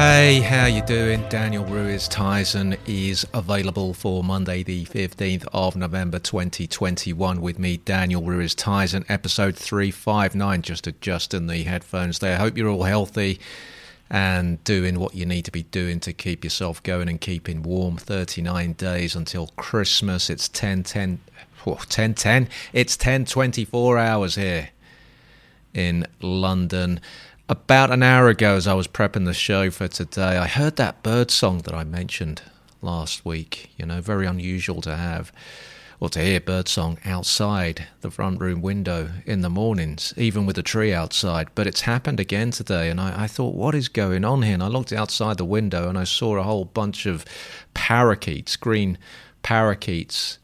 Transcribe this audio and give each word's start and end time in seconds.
Hey, 0.00 0.40
how 0.40 0.64
you 0.64 0.80
doing? 0.80 1.28
Daniel 1.28 1.66
Ruiz 1.66 2.08
Tyson 2.08 2.74
is 2.86 3.26
available 3.34 3.92
for 3.92 4.24
Monday 4.24 4.62
the 4.62 4.86
15th 4.86 5.46
of 5.52 5.76
November 5.76 6.18
2021 6.18 7.42
with 7.42 7.58
me, 7.58 7.76
Daniel 7.76 8.22
Ruiz 8.22 8.54
Tyson, 8.54 9.04
episode 9.10 9.56
359, 9.56 10.62
just 10.62 10.86
adjusting 10.86 11.48
the 11.48 11.64
headphones 11.64 12.20
there. 12.20 12.38
Hope 12.38 12.56
you're 12.56 12.70
all 12.70 12.84
healthy 12.84 13.40
and 14.08 14.64
doing 14.64 14.98
what 14.98 15.14
you 15.14 15.26
need 15.26 15.44
to 15.44 15.52
be 15.52 15.64
doing 15.64 16.00
to 16.00 16.14
keep 16.14 16.44
yourself 16.44 16.82
going 16.82 17.10
and 17.10 17.20
keeping 17.20 17.62
warm. 17.62 17.98
39 17.98 18.72
days 18.72 19.14
until 19.14 19.48
Christmas. 19.48 20.30
It's 20.30 20.48
10 20.48 20.82
10, 20.82 21.20
oh, 21.66 21.78
10 21.90 22.14
10. 22.14 22.48
It's 22.72 22.96
10 22.96 23.26
24 23.26 23.98
hours 23.98 24.36
here 24.36 24.70
in 25.74 26.06
London. 26.20 27.00
About 27.50 27.90
an 27.90 28.04
hour 28.04 28.28
ago, 28.28 28.54
as 28.54 28.68
I 28.68 28.74
was 28.74 28.86
prepping 28.86 29.24
the 29.24 29.34
show 29.34 29.72
for 29.72 29.88
today, 29.88 30.38
I 30.38 30.46
heard 30.46 30.76
that 30.76 31.02
bird 31.02 31.32
song 31.32 31.62
that 31.62 31.74
I 31.74 31.82
mentioned 31.82 32.42
last 32.80 33.24
week. 33.24 33.72
You 33.76 33.86
know, 33.86 34.00
very 34.00 34.24
unusual 34.24 34.80
to 34.82 34.94
have 34.94 35.32
or 35.98 36.08
to 36.10 36.20
hear 36.20 36.38
bird 36.38 36.68
song 36.68 36.98
outside 37.04 37.88
the 38.02 38.10
front 38.12 38.40
room 38.40 38.62
window 38.62 39.10
in 39.26 39.40
the 39.40 39.50
mornings, 39.50 40.14
even 40.16 40.46
with 40.46 40.58
a 40.58 40.62
tree 40.62 40.94
outside. 40.94 41.48
But 41.56 41.66
it's 41.66 41.80
happened 41.80 42.20
again 42.20 42.52
today, 42.52 42.88
and 42.88 43.00
I, 43.00 43.24
I, 43.24 43.26
thought, 43.26 43.56
what 43.56 43.74
is 43.74 43.88
going 43.88 44.24
on 44.24 44.42
here? 44.42 44.54
And 44.54 44.62
I 44.62 44.68
looked 44.68 44.92
outside 44.92 45.36
the 45.36 45.44
window 45.44 45.88
and 45.88 45.98
I 45.98 46.04
saw 46.04 46.36
a 46.36 46.44
whole 46.44 46.66
bunch 46.66 47.04
of 47.04 47.24
parakeets, 47.74 48.54
green 48.54 48.96
parakeets, 49.42 50.38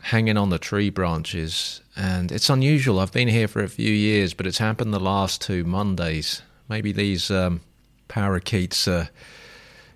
hanging 0.00 0.36
on 0.36 0.50
the 0.50 0.60
tree 0.60 0.90
branches. 0.90 1.80
And 1.96 2.30
it's 2.30 2.48
unusual. 2.48 3.00
I've 3.00 3.10
been 3.10 3.26
here 3.26 3.48
for 3.48 3.64
a 3.64 3.68
few 3.68 3.90
years, 3.90 4.32
but 4.32 4.46
it's 4.46 4.58
happened 4.58 4.94
the 4.94 5.00
last 5.00 5.42
two 5.42 5.64
Mondays. 5.64 6.40
Maybe 6.68 6.92
these 6.92 7.30
um, 7.30 7.60
parakeets 8.08 8.86
uh, 8.86 9.06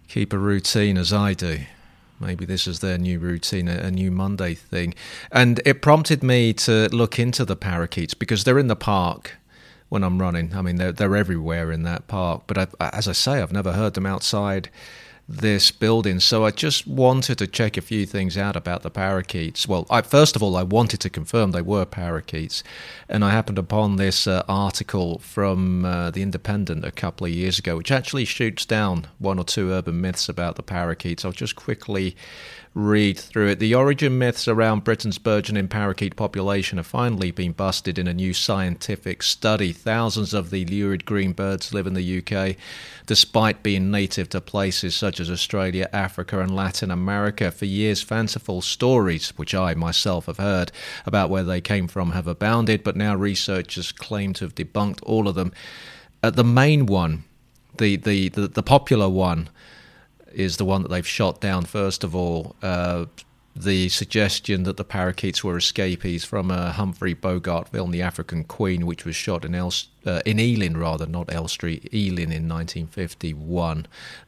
keep 0.09 0.33
a 0.33 0.39
routine 0.39 0.99
as 0.99 1.13
I 1.13 1.35
do. 1.35 1.61
Maybe 2.19 2.47
this 2.47 2.67
is 2.67 2.81
their 2.81 2.97
new 2.97 3.19
routine, 3.19 3.69
a, 3.69 3.91
new 3.91 4.11
Monday 4.11 4.55
thing. 4.55 4.95
And 5.31 5.61
it 5.67 5.83
prompted 5.83 6.23
me 6.23 6.55
to 6.55 6.89
look 6.89 7.19
into 7.19 7.45
the 7.45 7.57
parakeets 7.57 8.15
because 8.15 8.45
they're 8.45 8.59
in 8.59 8.69
the 8.69 8.77
park 8.77 9.37
when 9.91 10.03
I'm 10.03 10.19
running. 10.19 10.55
I 10.55 10.63
mean, 10.63 10.77
they're, 10.77 10.93
they're 10.93 11.17
everywhere 11.17 11.71
in 11.71 11.83
that 11.83 12.07
park. 12.09 12.45
But 12.47 12.57
I've, 12.57 12.75
as 12.81 13.07
I 13.07 13.13
say, 13.13 13.43
I've 13.43 13.53
never 13.53 13.73
heard 13.73 13.95
them 13.95 14.07
outside 14.07 14.71
this 15.29 15.73
building. 15.73 16.21
So 16.21 16.45
I 16.45 16.53
just 16.53 16.87
wanted 16.87 17.39
to 17.39 17.47
check 17.47 17.77
a 17.77 17.81
few 17.81 18.07
things 18.07 18.39
out 18.39 18.55
about 18.55 18.83
the 18.83 18.91
parakeets. 18.91 19.67
Well, 19.67 19.87
I, 19.91 20.03
first 20.03 20.37
of 20.37 20.43
all, 20.43 20.57
I 20.57 20.63
wanted 20.63 21.01
to 21.01 21.11
confirm 21.11 21.51
they 21.51 21.63
were 21.63 21.85
parakeets, 21.85 22.63
and 23.09 23.25
I 23.25 23.31
happened 23.31 23.59
upon 23.59 23.97
this 23.97 24.27
uh, 24.27 24.45
article 24.49 25.19
from 25.19 25.85
uh, 25.85 26.11
the 26.11 26.23
Independent 26.23 26.85
a 26.85 26.93
couple 26.93 27.27
of 27.27 27.33
years 27.33 27.59
ago, 27.59 27.77
which 27.77 27.91
actually 27.91 28.25
shoots 28.25 28.65
down 28.65 29.09
one 29.19 29.39
or 29.39 29.45
two 29.45 29.73
urban 29.73 30.01
myths 30.01 30.29
about 30.29 30.55
the 30.55 30.63
parakeets. 30.63 31.25
I'll 31.25 31.33
just 31.33 31.57
quickly 31.57 32.17
read 32.77 33.19
through 33.19 33.49
it. 33.49 33.59
The 33.59 33.75
origin 33.75 34.19
myths 34.19 34.47
around 34.47 34.85
Britain's 34.85 35.17
burgeoning 35.17 35.69
parakeet 35.69 36.15
population 36.15 36.77
have 36.77 36.87
finally 36.87 37.31
been 37.31 37.53
busted 37.53 37.99
in 37.99 38.07
a 38.07 38.13
new 38.13 38.35
scientific 38.35 39.23
study. 39.23 39.73
Thousands 39.73 40.35
of 40.35 40.51
the 40.51 40.67
lurid 40.67 41.07
green 41.07 41.33
birds 41.33 41.73
live 41.73 41.87
in 41.87 41.95
the 41.95 42.19
UK, 42.19 42.57
despite 43.07 43.63
being 43.63 43.91
native 43.91 44.29
to 44.29 44.43
places 44.43 44.95
such 44.95 45.21
as 45.21 45.31
Australia, 45.31 45.89
Africa, 45.91 46.39
and 46.41 46.55
Latin 46.55 46.91
America. 46.91 47.51
For 47.51 47.65
years, 47.65 48.03
fanciful 48.03 48.61
stories, 48.61 49.31
which 49.39 49.55
I 49.55 49.73
myself 49.73 50.27
have 50.27 50.37
heard 50.37 50.71
about 51.07 51.31
where 51.31 51.45
they 51.45 51.63
came 51.63 51.89
from, 51.89 52.11
have 52.11 52.27
abounded, 52.27 52.85
but 52.85 52.95
now 52.95 53.15
researchers 53.17 53.91
claim 53.91 54.35
to 54.35 54.45
have 54.45 54.55
debunked 54.55 55.01
all 55.05 55.29
of 55.29 55.35
them. 55.35 55.55
Uh, 56.23 56.29
the 56.29 56.45
main 56.45 56.85
one, 56.85 57.25
the, 57.79 57.97
the, 57.97 58.29
the, 58.29 58.49
the 58.49 58.63
popular 58.63 59.09
one, 59.09 59.49
is 60.37 60.59
the 60.59 60.65
one 60.65 60.83
that 60.83 60.89
they've 60.89 61.07
shot 61.07 61.41
down. 61.41 61.65
First 61.65 62.05
of 62.05 62.15
all, 62.15 62.55
uh, 62.63 63.07
the 63.57 63.89
suggestion 63.89 64.65
that 64.65 64.77
the 64.77 64.85
parakeets 64.85 65.43
were 65.43 65.57
escapees 65.57 66.25
from 66.25 66.51
a 66.51 66.73
Humphrey 66.73 67.15
Bogart 67.15 67.71
film, 67.71 67.91
The 67.91 68.03
African 68.03 68.45
Queen, 68.45 68.85
which 68.85 69.07
was 69.07 69.17
shot 69.17 69.47
in 69.47 69.55
El- 69.55 69.73
uh, 70.05 70.21
in 70.27 70.39
Ealing, 70.39 70.77
rather 70.77 71.07
not 71.07 71.33
Elstree, 71.33 71.89
Ealing 71.93 72.33
in 72.33 72.47
1951. 72.49 73.87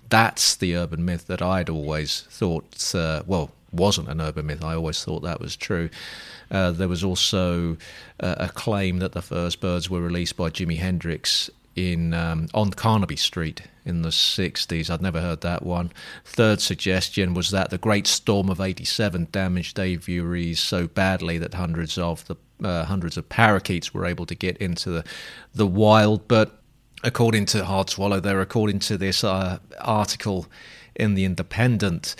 That's 0.09 0.57
the 0.57 0.75
urban 0.75 1.05
myth 1.05 1.27
that 1.27 1.43
I'd 1.43 1.69
always 1.69 2.23
thought. 2.31 2.95
Uh, 2.95 3.23
well, 3.27 3.51
wasn't 3.71 4.09
an 4.09 4.23
urban 4.23 4.47
myth. 4.47 4.65
I 4.65 4.75
always 4.75 5.05
thought 5.05 5.21
that 5.21 5.41
was 5.41 5.57
true. 5.57 5.91
Uh, 6.51 6.71
there 6.71 6.89
was 6.89 7.05
also 7.05 7.77
uh, 8.21 8.37
a 8.39 8.49
claim 8.49 8.99
that 9.01 9.13
the 9.13 9.21
first 9.21 9.61
birds 9.61 9.91
were 9.91 10.01
released 10.01 10.39
by 10.39 10.49
Jimi 10.49 10.79
Hendrix 10.79 11.51
in 11.79 12.13
um, 12.13 12.49
on 12.55 12.71
Carnaby 12.71 13.17
Street 13.17 13.63
in 13.85 14.03
the 14.03 14.09
60s. 14.09 14.91
I'd 14.91 15.01
never 15.01 15.21
heard 15.21 15.41
that 15.43 15.63
one. 15.63 15.93
Third 16.25 16.61
suggestion 16.61 17.35
was 17.35 17.51
that 17.51 17.71
the 17.71 17.79
Great 17.79 18.07
Storm 18.07 18.51
of 18.51 18.61
87 18.61 19.29
damaged 19.31 19.79
aviaries 19.79 20.61
so 20.61 20.87
badly 20.87 21.39
that 21.39 21.55
hundreds 21.55 21.97
of 21.97 22.27
the 22.27 22.37
uh, 22.63 22.85
hundreds 22.85 23.17
of 23.17 23.29
parakeets 23.29 23.95
were 23.95 24.05
able 24.05 24.27
to 24.27 24.35
get 24.35 24.57
into 24.57 24.91
the, 24.91 25.05
the 25.55 25.67
wild. 25.67 26.27
But 26.27 26.61
according 27.05 27.47
to 27.47 27.65
Hard 27.65 27.89
Swallow, 27.89 28.19
there, 28.19 28.41
according 28.41 28.81
to 28.81 28.99
this 28.99 29.23
uh, 29.23 29.59
article 29.81 30.47
in 30.97 31.15
the 31.15 31.25
Independent, 31.25 32.17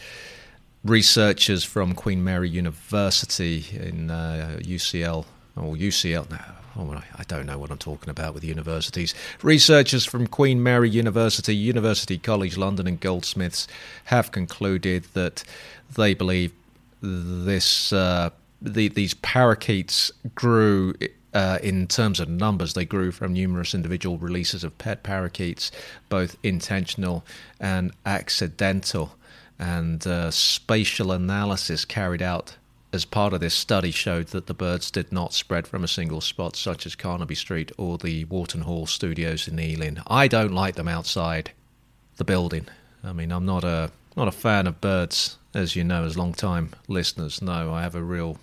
researchers 0.85 1.65
from 1.65 1.95
Queen 1.95 2.23
Mary 2.23 2.49
University 2.49 3.67
in 3.73 4.11
uh, 4.11 4.61
UCL 4.63 5.25
or 5.57 5.75
UCL. 5.75 6.31
No, 6.31 6.39
oh, 6.79 7.03
I 7.17 7.25
don't 7.25 7.47
know 7.47 7.59
what 7.59 7.71
I'm 7.71 7.79
talking 7.79 8.09
about 8.09 8.35
with 8.35 8.45
universities. 8.45 9.15
Researchers 9.43 10.05
from 10.05 10.27
Queen 10.27 10.63
Mary 10.63 10.89
University, 10.89 11.55
University 11.55 12.19
College 12.19 12.57
London, 12.57 12.87
and 12.87 13.01
Goldsmiths 13.01 13.67
have 14.05 14.33
concluded 14.33 15.05
that 15.15 15.43
they 15.97 16.15
believe 16.15 16.53
this 17.01 17.93
uh, 17.93 18.31
the, 18.63 18.89
these 18.89 19.15
parakeets 19.15 20.11
grew. 20.35 20.95
Uh, 21.35 21.59
in 21.63 21.87
terms 21.87 22.21
of 22.21 22.29
numbers, 22.29 22.73
they 22.73 22.87
grew 22.87 23.13
from 23.13 23.35
numerous 23.35 23.75
individual 23.75 24.17
releases 24.17 24.65
of 24.65 24.77
pet 24.79 25.03
parakeets, 25.03 25.71
both 26.09 26.37
intentional 26.43 27.23
and 27.61 27.93
accidental. 28.07 29.15
And 29.59 30.05
uh, 30.07 30.31
spatial 30.31 31.13
analysis 31.13 31.85
carried 31.85 32.23
out 32.23 32.57
as 32.93 33.05
part 33.05 33.33
of 33.33 33.41
this 33.41 33.55
study 33.55 33.91
showed 33.91 34.29
that 34.29 34.47
the 34.47 34.55
birds 34.55 34.91
did 34.91 35.13
not 35.13 35.35
spread 35.35 35.67
from 35.67 35.85
a 35.85 35.89
single 35.89 36.21
spot, 36.21 36.57
such 36.57 36.87
as 36.87 36.95
Carnaby 36.95 37.35
Street 37.35 37.71
or 37.77 37.99
the 37.99 38.25
Worton 38.25 38.63
Hall 38.63 38.87
studios 38.87 39.47
in 39.47 39.59
Ealing. 39.61 39.99
I 40.07 40.27
don't 40.27 40.53
like 40.53 40.77
them 40.77 40.89
outside 40.89 41.51
the 42.17 42.25
building. 42.25 42.67
I 43.05 43.13
mean, 43.13 43.31
I'm 43.31 43.45
not 43.45 43.65
a 43.65 43.91
not 44.17 44.29
a 44.29 44.33
fan 44.33 44.67
of 44.67 44.81
birds, 44.81 45.37
as 45.55 45.77
you 45.77 45.85
know, 45.85 46.05
as 46.05 46.17
long 46.17 46.33
time 46.33 46.71
listeners 46.89 47.41
know. 47.41 47.73
I 47.73 47.83
have 47.83 47.95
a 47.95 48.03
real 48.03 48.39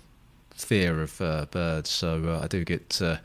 fear 0.54 1.02
of 1.02 1.20
uh, 1.20 1.46
birds, 1.50 1.90
so 1.90 2.24
uh, 2.24 2.44
I 2.44 2.46
do 2.46 2.64
get 2.64 3.02
uh, 3.02 3.18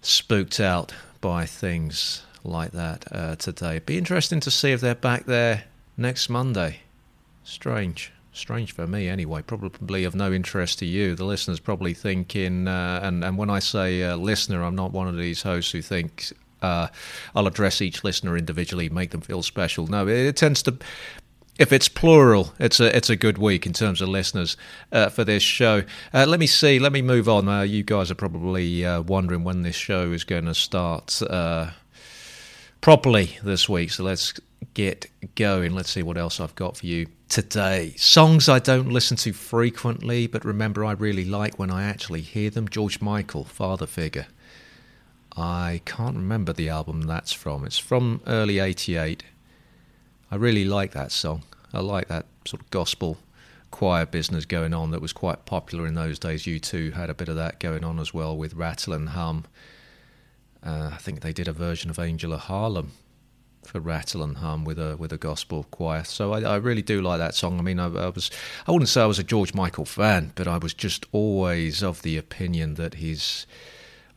spooked 0.00 0.58
out 0.58 0.92
by 1.20 1.44
things 1.46 2.24
like 2.42 2.72
that 2.72 3.04
uh, 3.12 3.36
today. 3.36 3.80
Be 3.80 3.98
interesting 3.98 4.40
to 4.40 4.50
see 4.50 4.72
if 4.72 4.80
they're 4.80 4.94
back 4.94 5.26
there 5.26 5.64
next 5.96 6.28
Monday. 6.28 6.80
Strange 7.44 8.12
strange 8.36 8.72
for 8.72 8.86
me 8.86 9.08
anyway, 9.08 9.42
probably 9.42 10.04
of 10.04 10.14
no 10.14 10.32
interest 10.32 10.78
to 10.80 10.86
you. 10.86 11.14
The 11.14 11.24
listener's 11.24 11.60
probably 11.60 11.94
thinking, 11.94 12.68
uh, 12.68 13.00
and, 13.02 13.24
and 13.24 13.36
when 13.36 13.50
I 13.50 13.58
say 13.58 14.02
uh, 14.02 14.16
listener, 14.16 14.62
I'm 14.62 14.76
not 14.76 14.92
one 14.92 15.08
of 15.08 15.16
these 15.16 15.42
hosts 15.42 15.72
who 15.72 15.82
thinks 15.82 16.32
uh, 16.62 16.88
I'll 17.34 17.46
address 17.46 17.80
each 17.80 18.04
listener 18.04 18.36
individually, 18.36 18.88
make 18.88 19.10
them 19.10 19.20
feel 19.20 19.42
special. 19.42 19.86
No, 19.86 20.06
it, 20.06 20.16
it, 20.16 20.36
tends 20.36 20.62
to. 20.64 20.76
If 21.58 21.72
it's 21.72 21.88
plural, 21.88 22.52
it's 22.58 22.80
a 22.80 22.94
it's 22.94 23.08
a 23.08 23.16
good 23.16 23.38
week 23.38 23.66
in 23.66 23.72
terms 23.72 24.02
of 24.02 24.08
listeners 24.08 24.56
uh, 24.92 25.08
for 25.08 25.24
this 25.24 25.42
show. 25.42 25.84
Uh, 26.12 26.26
let 26.28 26.38
me 26.38 26.46
see. 26.46 26.78
Let 26.78 26.92
me 26.92 27.02
move 27.02 27.28
on. 27.28 27.48
Uh, 27.48 27.62
you 27.62 27.82
guys 27.82 28.10
are 28.10 28.14
probably 28.14 28.84
wondering 29.02 29.42
when 29.42 29.62
this 29.62 29.76
show 29.76 30.12
is 30.12 30.24
going 30.24 30.44
to 30.44 30.54
start 30.54 31.22
properly 32.80 33.38
this 33.42 33.68
week. 33.68 33.90
So 33.90 34.04
let's 34.04 34.34
get 34.74 35.06
going. 35.34 35.74
Let's 35.74 35.90
see 35.90 36.02
what 36.02 36.16
else 36.16 36.40
I've 36.40 36.54
got 36.54 36.76
for 36.76 36.86
you 36.86 37.06
today. 37.28 37.94
Songs 37.96 38.48
I 38.48 38.58
don't 38.58 38.90
listen 38.90 39.16
to 39.18 39.32
frequently, 39.32 40.26
but 40.26 40.44
remember 40.44 40.84
I 40.84 40.92
really 40.92 41.24
like 41.24 41.58
when 41.58 41.70
I 41.70 41.84
actually 41.84 42.20
hear 42.20 42.50
them. 42.50 42.68
George 42.68 43.00
Michael, 43.00 43.44
Father 43.44 43.86
Figure. 43.86 44.26
I 45.36 45.82
can't 45.84 46.16
remember 46.16 46.52
the 46.52 46.68
album 46.68 47.02
that's 47.02 47.32
from. 47.32 47.64
It's 47.64 47.78
from 47.78 48.22
early 48.26 48.58
88. 48.58 49.22
I 50.30 50.36
really 50.36 50.64
like 50.64 50.92
that 50.92 51.12
song. 51.12 51.42
I 51.74 51.80
like 51.80 52.08
that 52.08 52.26
sort 52.46 52.62
of 52.62 52.70
gospel 52.70 53.18
choir 53.70 54.06
business 54.06 54.46
going 54.46 54.72
on 54.72 54.90
that 54.90 55.02
was 55.02 55.12
quite 55.12 55.44
popular 55.44 55.86
in 55.86 55.94
those 55.94 56.18
days. 56.18 56.44
U2 56.44 56.94
had 56.94 57.10
a 57.10 57.14
bit 57.14 57.28
of 57.28 57.36
that 57.36 57.60
going 57.60 57.84
on 57.84 57.98
as 57.98 58.14
well 58.14 58.36
with 58.36 58.54
Rattle 58.54 58.94
and 58.94 59.10
Hum. 59.10 59.44
Uh, 60.66 60.90
I 60.92 60.96
think 60.96 61.20
they 61.20 61.32
did 61.32 61.46
a 61.46 61.52
version 61.52 61.90
of 61.90 61.98
Angel 61.98 62.32
of 62.32 62.40
Harlem 62.40 62.90
for 63.62 63.80
Rattle 63.80 64.22
and 64.22 64.38
Hum 64.38 64.64
with 64.64 64.78
a 64.78 64.96
with 64.96 65.12
a 65.12 65.16
gospel 65.16 65.64
choir. 65.70 66.02
So 66.04 66.32
I, 66.32 66.42
I 66.42 66.56
really 66.56 66.82
do 66.82 67.00
like 67.00 67.18
that 67.18 67.34
song. 67.34 67.58
I 67.58 67.62
mean, 67.62 67.78
I, 67.78 67.86
I, 67.86 68.08
was 68.08 68.30
I 68.66 68.72
wouldn't 68.72 68.88
say 68.88 69.02
I 69.02 69.06
was 69.06 69.18
a 69.18 69.24
George 69.24 69.54
Michael 69.54 69.84
fan, 69.84 70.32
but 70.34 70.48
I 70.48 70.58
was 70.58 70.74
just 70.74 71.06
always 71.12 71.82
of 71.82 72.02
the 72.02 72.16
opinion 72.18 72.74
that 72.74 72.94
his 72.94 73.46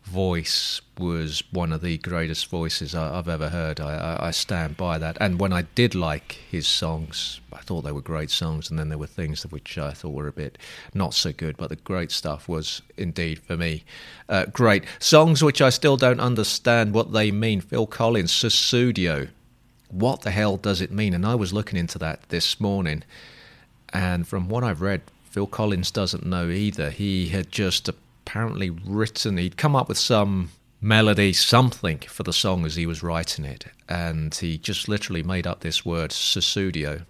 voice 0.03 0.81
was 0.97 1.43
one 1.51 1.71
of 1.71 1.81
the 1.81 1.97
greatest 1.99 2.47
voices 2.47 2.95
I, 2.95 3.15
have 3.15 3.29
ever 3.29 3.49
heard. 3.49 3.79
I, 3.79 4.17
I, 4.19 4.31
stand 4.31 4.75
by 4.75 4.97
that. 4.97 5.17
And 5.21 5.39
when 5.39 5.53
I 5.53 5.61
did 5.61 5.95
like 5.95 6.33
his 6.49 6.67
songs, 6.67 7.39
I 7.53 7.59
thought 7.59 7.83
they 7.83 7.91
were 7.91 8.01
great 8.01 8.31
songs, 8.31 8.69
and 8.69 8.79
then 8.79 8.89
there 8.89 8.97
were 8.97 9.07
things 9.07 9.43
which 9.43 9.77
I 9.77 9.91
thought 9.91 10.13
were 10.13 10.27
a 10.27 10.33
bit 10.33 10.57
not 10.93 11.13
so 11.13 11.31
good. 11.31 11.57
But 11.57 11.69
the 11.69 11.75
great 11.75 12.11
stuff 12.11 12.49
was 12.49 12.81
indeed 12.97 13.39
for 13.39 13.55
me 13.55 13.83
uh, 14.27 14.45
great 14.45 14.83
songs 14.99 15.43
which 15.43 15.61
I 15.61 15.69
still 15.69 15.97
don't 15.97 16.19
understand 16.19 16.93
what 16.93 17.13
they 17.13 17.31
mean. 17.31 17.61
Phil 17.61 17.87
Collins, 17.87 18.31
Sussudio. 18.31 19.29
What 19.89 20.21
the 20.21 20.31
hell 20.31 20.57
does 20.57 20.81
it 20.81 20.91
mean? 20.91 21.13
And 21.13 21.25
I 21.25 21.35
was 21.35 21.53
looking 21.53 21.79
into 21.79 21.97
that 21.99 22.29
this 22.29 22.59
morning, 22.59 23.03
and 23.91 24.27
from 24.27 24.49
what 24.49 24.63
I've 24.63 24.81
read, 24.81 25.01
Phil 25.23 25.47
Collins 25.47 25.91
doesn't 25.91 26.25
know 26.25 26.49
either. 26.49 26.89
He 26.89 27.29
had 27.29 27.51
just 27.51 27.89
apparently 28.29 28.69
written, 28.69 29.37
he'd 29.37 29.57
come 29.57 29.75
up 29.75 29.89
with 29.89 29.97
some 29.97 30.51
melody, 30.79 31.33
something 31.33 31.97
for 31.97 32.21
the 32.21 32.31
song 32.31 32.63
as 32.63 32.75
he 32.75 32.85
was 32.85 33.01
writing 33.01 33.43
it, 33.43 33.65
and 33.87 34.35
he 34.35 34.55
just 34.55 34.87
literally 34.87 35.23
made 35.23 35.47
up 35.47 35.61
this 35.61 35.83
word, 35.83 36.11
Sussudio, 36.11 37.05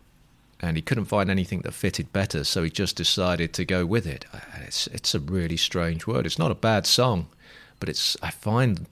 and 0.61 0.77
he 0.77 0.81
couldn't 0.81 1.05
find 1.05 1.29
anything 1.29 1.59
that 1.61 1.73
fitted 1.73 2.13
better, 2.13 2.45
so 2.45 2.63
he 2.63 2.69
just 2.69 2.95
decided 2.95 3.51
to 3.51 3.65
go 3.65 3.85
with 3.85 4.07
it. 4.07 4.25
Uh, 4.33 4.39
it's 4.65 4.87
it's 4.87 5.13
a 5.13 5.19
really 5.19 5.57
strange 5.57 6.07
word. 6.07 6.25
It's 6.25 6.39
not 6.39 6.51
a 6.51 6.55
bad 6.55 6.87
song, 6.87 7.27
but 7.81 7.89
it's 7.89 8.15
I 8.21 8.31
find 8.31 8.87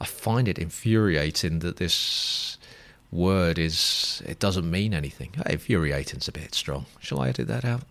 I 0.00 0.06
find 0.06 0.48
it 0.48 0.58
infuriating 0.58 1.58
that 1.58 1.76
this 1.76 2.56
word 3.10 3.58
is 3.58 4.22
it 4.24 4.38
doesn't 4.38 4.70
mean 4.70 4.94
anything. 4.94 5.34
Infuriating's 5.44 6.28
a 6.28 6.32
bit 6.32 6.54
strong. 6.54 6.86
Shall 7.00 7.20
I 7.20 7.28
edit 7.28 7.48
that 7.48 7.64
out? 7.66 7.82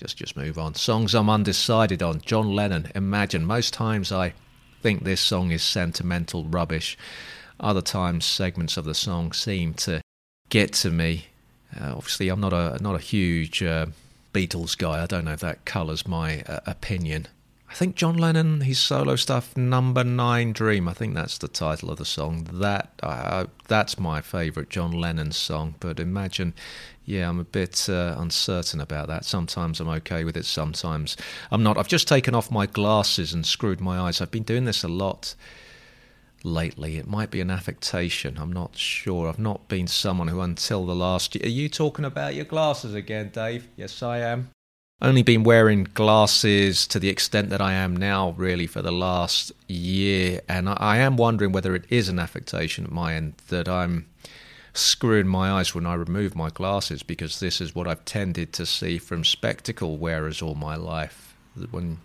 Just 0.00 0.16
just 0.16 0.36
move 0.36 0.58
on. 0.58 0.74
Songs 0.74 1.14
I'm 1.14 1.28
undecided 1.28 2.02
on. 2.02 2.22
John 2.22 2.54
Lennon. 2.54 2.90
Imagine. 2.94 3.44
Most 3.44 3.74
times 3.74 4.10
I 4.10 4.32
think 4.80 5.04
this 5.04 5.20
song 5.20 5.50
is 5.50 5.62
sentimental 5.62 6.44
rubbish. 6.44 6.96
Other 7.60 7.82
times 7.82 8.24
segments 8.24 8.78
of 8.78 8.86
the 8.86 8.94
song 8.94 9.32
seem 9.32 9.74
to 9.74 10.00
get 10.48 10.72
to 10.74 10.90
me. 10.90 11.26
Uh, 11.78 11.92
obviously, 11.94 12.30
I'm 12.30 12.40
not 12.40 12.54
a 12.54 12.78
not 12.80 12.94
a 12.94 12.98
huge 12.98 13.62
uh, 13.62 13.86
Beatles 14.32 14.76
guy. 14.76 15.02
I 15.02 15.06
don't 15.06 15.26
know 15.26 15.34
if 15.34 15.40
that 15.40 15.66
colours 15.66 16.08
my 16.08 16.40
uh, 16.42 16.60
opinion. 16.66 17.28
I 17.70 17.74
think 17.74 17.94
John 17.94 18.18
Lennon, 18.18 18.62
his 18.62 18.80
solo 18.80 19.14
stuff, 19.14 19.56
Number 19.56 20.02
Nine 20.02 20.52
Dream. 20.52 20.88
I 20.88 20.92
think 20.92 21.14
that's 21.14 21.38
the 21.38 21.46
title 21.46 21.88
of 21.90 21.98
the 21.98 22.04
song. 22.04 22.48
That 22.52 22.90
uh, 23.00 23.46
that's 23.68 23.96
my 23.96 24.20
favourite 24.20 24.70
John 24.70 24.90
Lennon 24.90 25.30
song. 25.30 25.76
But 25.78 26.00
imagine 26.00 26.52
yeah, 27.04 27.28
I'm 27.28 27.38
a 27.38 27.44
bit 27.44 27.88
uh, 27.88 28.16
uncertain 28.18 28.80
about 28.80 29.06
that. 29.06 29.24
Sometimes 29.24 29.78
I'm 29.78 29.88
okay 29.88 30.24
with 30.24 30.36
it, 30.36 30.46
sometimes 30.46 31.16
I'm 31.52 31.62
not. 31.62 31.78
I've 31.78 31.88
just 31.88 32.08
taken 32.08 32.34
off 32.34 32.50
my 32.50 32.66
glasses 32.66 33.32
and 33.32 33.46
screwed 33.46 33.80
my 33.80 34.00
eyes. 34.00 34.20
I've 34.20 34.32
been 34.32 34.42
doing 34.42 34.64
this 34.64 34.82
a 34.82 34.88
lot 34.88 35.36
lately. 36.42 36.96
It 36.96 37.06
might 37.06 37.30
be 37.30 37.40
an 37.40 37.50
affectation. 37.50 38.36
I'm 38.36 38.52
not 38.52 38.76
sure. 38.76 39.28
I've 39.28 39.38
not 39.38 39.68
been 39.68 39.86
someone 39.86 40.26
who, 40.26 40.40
until 40.40 40.86
the 40.86 40.94
last 40.94 41.36
year. 41.36 41.44
Are 41.44 41.48
you 41.48 41.68
talking 41.68 42.04
about 42.04 42.34
your 42.34 42.46
glasses 42.46 42.94
again, 42.94 43.30
Dave? 43.32 43.68
Yes, 43.76 44.02
I 44.02 44.18
am. 44.18 44.50
Only 45.02 45.22
been 45.22 45.44
wearing 45.44 45.84
glasses 45.94 46.86
to 46.88 46.98
the 46.98 47.08
extent 47.08 47.48
that 47.48 47.62
I 47.62 47.72
am 47.72 47.96
now, 47.96 48.34
really, 48.36 48.66
for 48.66 48.82
the 48.82 48.92
last 48.92 49.50
year. 49.66 50.42
And 50.46 50.68
I 50.68 50.98
am 50.98 51.16
wondering 51.16 51.52
whether 51.52 51.74
it 51.74 51.86
is 51.88 52.10
an 52.10 52.18
affectation 52.18 52.84
at 52.84 52.90
my 52.90 53.14
end 53.14 53.34
that 53.48 53.66
I'm 53.66 54.06
screwing 54.74 55.26
my 55.26 55.52
eyes 55.52 55.74
when 55.74 55.86
I 55.86 55.94
remove 55.94 56.36
my 56.36 56.50
glasses 56.50 57.02
because 57.02 57.40
this 57.40 57.62
is 57.62 57.74
what 57.74 57.88
I've 57.88 58.04
tended 58.04 58.52
to 58.54 58.66
see 58.66 58.98
from 58.98 59.24
spectacle 59.24 59.96
wearers 59.96 60.42
all 60.42 60.54
my 60.54 60.76
life. 60.76 61.34
When 61.70 61.98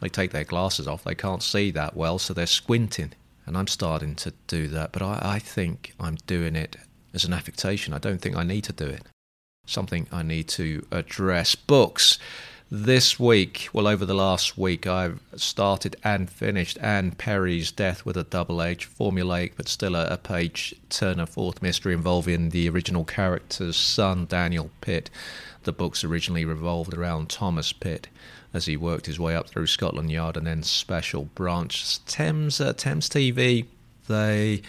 they 0.00 0.08
take 0.08 0.30
their 0.30 0.44
glasses 0.44 0.88
off, 0.88 1.04
they 1.04 1.14
can't 1.14 1.42
see 1.42 1.70
that 1.72 1.96
well, 1.96 2.18
so 2.18 2.32
they're 2.32 2.46
squinting. 2.46 3.12
And 3.44 3.58
I'm 3.58 3.66
starting 3.66 4.14
to 4.16 4.32
do 4.46 4.68
that, 4.68 4.92
but 4.92 5.02
I, 5.02 5.20
I 5.22 5.38
think 5.38 5.94
I'm 6.00 6.16
doing 6.26 6.56
it 6.56 6.76
as 7.12 7.24
an 7.24 7.34
affectation. 7.34 7.92
I 7.92 7.98
don't 7.98 8.22
think 8.22 8.36
I 8.36 8.42
need 8.42 8.64
to 8.64 8.72
do 8.72 8.86
it. 8.86 9.02
Something 9.68 10.06
I 10.10 10.22
need 10.22 10.48
to 10.48 10.86
address. 10.90 11.54
Books. 11.54 12.18
This 12.70 13.18
week, 13.18 13.68
well, 13.72 13.86
over 13.86 14.04
the 14.04 14.14
last 14.14 14.58
week, 14.58 14.86
I've 14.86 15.20
started 15.36 15.96
and 16.04 16.28
finished 16.28 16.76
Anne 16.82 17.12
Perry's 17.12 17.70
Death 17.70 18.04
with 18.04 18.16
a 18.16 18.24
Double 18.24 18.60
Edge, 18.60 18.88
formulaic 18.88 19.52
but 19.56 19.68
still 19.68 19.94
a, 19.94 20.06
a 20.06 20.16
page 20.18 20.74
turner 20.90 21.24
fourth 21.24 21.62
mystery 21.62 21.94
involving 21.94 22.50
the 22.50 22.68
original 22.68 23.04
character's 23.04 23.76
son, 23.76 24.26
Daniel 24.26 24.70
Pitt. 24.82 25.08
The 25.64 25.72
books 25.72 26.04
originally 26.04 26.44
revolved 26.44 26.92
around 26.92 27.30
Thomas 27.30 27.72
Pitt 27.72 28.08
as 28.52 28.66
he 28.66 28.76
worked 28.76 29.06
his 29.06 29.20
way 29.20 29.34
up 29.34 29.48
through 29.48 29.66
Scotland 29.66 30.10
Yard 30.10 30.36
and 30.36 30.46
then 30.46 30.62
Special 30.62 31.24
Branch. 31.34 32.04
Thames, 32.04 32.60
uh, 32.60 32.72
Thames 32.72 33.08
TV, 33.08 33.66
they 34.08 34.62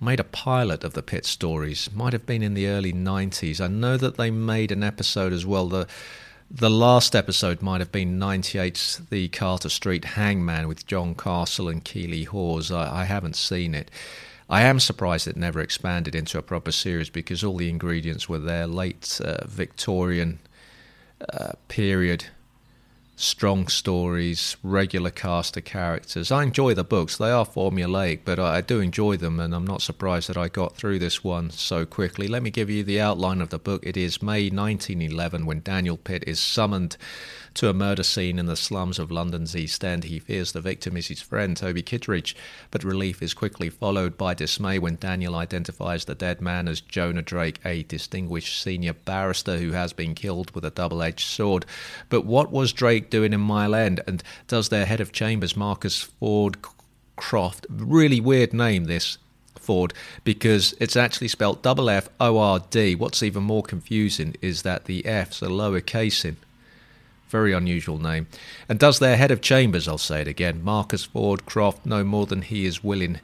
made 0.00 0.20
a 0.20 0.24
pilot 0.24 0.82
of 0.82 0.94
the 0.94 1.02
Pitt 1.02 1.26
stories. 1.26 1.90
Might 1.94 2.12
have 2.12 2.26
been 2.26 2.42
in 2.42 2.54
the 2.54 2.66
early 2.66 2.92
90s. 2.92 3.60
I 3.60 3.68
know 3.68 3.96
that 3.96 4.16
they 4.16 4.30
made 4.30 4.72
an 4.72 4.82
episode 4.82 5.32
as 5.32 5.44
well. 5.46 5.66
The 5.68 5.86
the 6.52 6.70
last 6.70 7.14
episode 7.14 7.62
might 7.62 7.80
have 7.80 7.92
been 7.92 8.18
98's 8.18 9.02
The 9.08 9.28
Cater 9.28 9.68
Street 9.68 10.04
Hangman 10.04 10.66
with 10.66 10.84
John 10.84 11.14
Castle 11.14 11.68
and 11.68 11.84
Keeley 11.84 12.24
Hawes. 12.24 12.72
I, 12.72 13.02
I 13.02 13.04
haven't 13.04 13.36
seen 13.36 13.72
it. 13.72 13.88
I 14.48 14.62
am 14.62 14.80
surprised 14.80 15.28
it 15.28 15.36
never 15.36 15.60
expanded 15.60 16.16
into 16.16 16.38
a 16.38 16.42
proper 16.42 16.72
series 16.72 17.08
because 17.08 17.44
all 17.44 17.56
the 17.56 17.68
ingredients 17.68 18.28
were 18.28 18.40
there. 18.40 18.66
Late 18.66 19.20
uh, 19.24 19.46
Victorian 19.46 20.40
uh, 21.32 21.52
period 21.68 22.24
strong 23.20 23.68
stories, 23.68 24.56
regular 24.62 25.10
cast 25.10 25.54
of 25.54 25.64
characters. 25.64 26.32
I 26.32 26.42
enjoy 26.42 26.72
the 26.72 26.82
books. 26.82 27.18
They 27.18 27.30
are 27.30 27.44
formulaic, 27.44 28.20
but 28.24 28.38
I 28.38 28.62
do 28.62 28.80
enjoy 28.80 29.18
them, 29.18 29.38
and 29.38 29.54
I'm 29.54 29.66
not 29.66 29.82
surprised 29.82 30.30
that 30.30 30.38
I 30.38 30.48
got 30.48 30.74
through 30.74 31.00
this 31.00 31.22
one 31.22 31.50
so 31.50 31.84
quickly. 31.84 32.28
Let 32.28 32.42
me 32.42 32.50
give 32.50 32.70
you 32.70 32.82
the 32.82 32.98
outline 32.98 33.42
of 33.42 33.50
the 33.50 33.58
book. 33.58 33.84
It 33.84 33.98
is 33.98 34.22
May 34.22 34.48
1911 34.48 35.44
when 35.44 35.60
Daniel 35.60 35.98
Pitt 35.98 36.24
is 36.26 36.40
summoned 36.40 36.96
to 37.52 37.68
a 37.68 37.74
murder 37.74 38.02
scene 38.02 38.38
in 38.38 38.46
the 38.46 38.56
slums 38.56 38.98
of 38.98 39.10
London's 39.10 39.56
East 39.56 39.84
End. 39.84 40.04
He 40.04 40.18
fears 40.18 40.52
the 40.52 40.60
victim 40.60 40.96
is 40.96 41.08
his 41.08 41.20
friend, 41.20 41.56
Toby 41.56 41.82
Kitteridge, 41.82 42.34
but 42.70 42.84
relief 42.84 43.22
is 43.22 43.34
quickly 43.34 43.68
followed 43.68 44.16
by 44.16 44.34
dismay 44.34 44.78
when 44.78 44.96
Daniel 44.96 45.34
identifies 45.34 46.04
the 46.04 46.14
dead 46.14 46.40
man 46.40 46.68
as 46.68 46.80
Jonah 46.80 47.22
Drake, 47.22 47.60
a 47.64 47.82
distinguished 47.82 48.62
senior 48.62 48.92
barrister 48.92 49.58
who 49.58 49.72
has 49.72 49.92
been 49.92 50.14
killed 50.14 50.52
with 50.52 50.64
a 50.64 50.70
double 50.70 51.02
edged 51.02 51.26
sword. 51.26 51.66
But 52.08 52.24
what 52.24 52.50
was 52.50 52.72
Drake 52.72 53.09
doing 53.10 53.32
in 53.32 53.40
Mile 53.40 53.74
End? 53.74 54.00
And 54.06 54.22
does 54.48 54.68
their 54.68 54.86
head 54.86 55.00
of 55.00 55.12
chambers, 55.12 55.56
Marcus 55.56 56.08
fford 56.20 56.56
Croft, 57.16 57.66
really 57.68 58.20
weird 58.20 58.54
name 58.54 58.84
this, 58.84 59.18
Ford 59.60 59.92
because 60.24 60.74
it's 60.80 60.96
actually 60.96 61.28
spelled 61.28 61.62
double 61.62 61.90
F 61.90 62.08
O 62.18 62.38
R 62.38 62.60
D. 62.70 62.94
What's 62.94 63.22
even 63.22 63.42
more 63.42 63.62
confusing 63.62 64.34
is 64.40 64.62
that 64.62 64.86
the 64.86 65.04
F's 65.06 65.42
are 65.42 65.48
lowercase 65.48 66.24
in. 66.24 66.36
Very 67.28 67.52
unusual 67.52 67.98
name. 67.98 68.26
And 68.68 68.78
does 68.78 68.98
their 68.98 69.16
head 69.16 69.30
of 69.30 69.40
chambers, 69.40 69.86
I'll 69.86 69.98
say 69.98 70.22
it 70.22 70.28
again, 70.28 70.64
Marcus 70.64 71.06
fford 71.06 71.46
Croft, 71.46 71.86
know 71.86 72.02
more 72.02 72.26
than 72.26 72.42
he 72.42 72.66
is 72.66 72.82
willing 72.82 73.20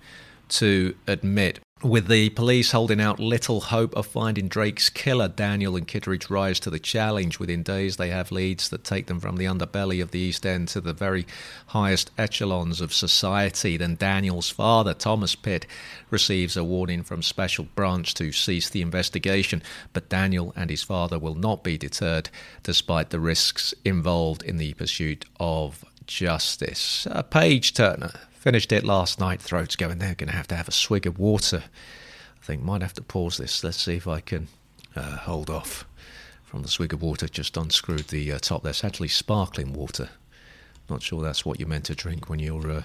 to 0.51 0.95
admit? 1.09 1.59
With 1.83 2.09
the 2.09 2.31
police 2.31 2.73
holding 2.73 3.03
out 3.03 3.21
little 3.21 3.61
hope 3.61 3.95
of 3.95 4.07
finding 4.07 4.49
Drake's 4.49 4.89
killer, 4.89 5.29
Daniel 5.29 5.77
and 5.77 5.87
Kitteridge 5.87 6.31
rise 6.31 6.59
to 6.61 6.71
the 6.71 6.79
challenge. 6.79 7.39
Within 7.39 7.63
days, 7.63 7.99
they 7.99 8.09
have 8.09 8.33
leads 8.33 8.71
that 8.71 8.83
take 8.83 9.09
them 9.09 9.21
from 9.21 9.37
the 9.37 9.45
underbelly 9.45 10.03
of 10.03 10.11
the 10.11 10.19
East 10.19 10.47
End 10.47 10.69
to 10.69 10.81
the 10.81 10.95
very 10.95 11.27
highest 11.67 12.11
echelons 12.17 12.81
of 12.81 12.95
society. 12.95 13.77
Then 13.77 13.97
Daniel's 13.97 14.49
father, 14.49 14.95
Thomas 14.95 15.35
Pitt, 15.35 15.67
receives 16.09 16.57
a 16.57 16.65
warning 16.65 17.03
from 17.03 17.23
Special 17.23 17.67
Branch 17.75 18.15
to 18.15 18.33
cease 18.33 18.71
the 18.71 18.81
investigation. 18.81 19.63
But 19.93 20.09
Daniel 20.09 20.55
and 20.57 20.71
his 20.71 20.83
father 20.83 21.19
will 21.19 21.35
not 21.35 21.63
be 21.63 21.77
deterred, 21.77 22.31
despite 22.63 23.11
the 23.11 23.21
risks 23.21 23.75
involved 23.85 24.43
in 24.43 24.57
the 24.57 24.73
pursuit 24.73 25.27
of 25.39 25.85
justice. 26.07 27.07
A 27.11 27.23
page 27.23 27.75
turner 27.75 28.13
Finished 28.47 28.71
it 28.71 28.85
last 28.85 29.19
night. 29.19 29.43
Throat's 29.43 29.75
going 29.75 29.99
there. 29.99 30.15
Going 30.15 30.29
to 30.29 30.37
have 30.37 30.47
to 30.47 30.55
have 30.55 30.69
a 30.69 30.71
swig 30.71 31.05
of 31.05 31.19
water 31.19 31.65
I 32.41 32.45
think 32.47 32.63
might 32.63 32.81
have 32.81 32.95
to 32.95 33.03
pause 33.03 33.39
this. 33.39 33.65
Let's 33.65 33.83
see 33.83 33.97
if 33.97 34.07
I 34.07 34.21
can 34.21 34.47
uh, 34.95 35.17
hold 35.17 35.51
off 35.51 35.85
from 36.45 36.63
the 36.63 36.69
swig 36.69 36.93
of 36.93 37.03
water. 37.03 37.27
Just 37.27 37.57
unscrewed 37.57 38.07
the 38.07 38.31
uh, 38.31 38.39
top. 38.39 38.63
That's 38.63 38.85
actually 38.85 39.09
sparkling 39.09 39.73
water. 39.73 40.11
Not 40.89 41.03
sure 41.03 41.25
that's 41.25 41.45
what 41.45 41.59
you're 41.59 41.69
meant 41.69 41.87
to 41.87 41.97
drink 41.97 42.29
when 42.29 42.39
you're 42.39 42.71
uh, 42.71 42.83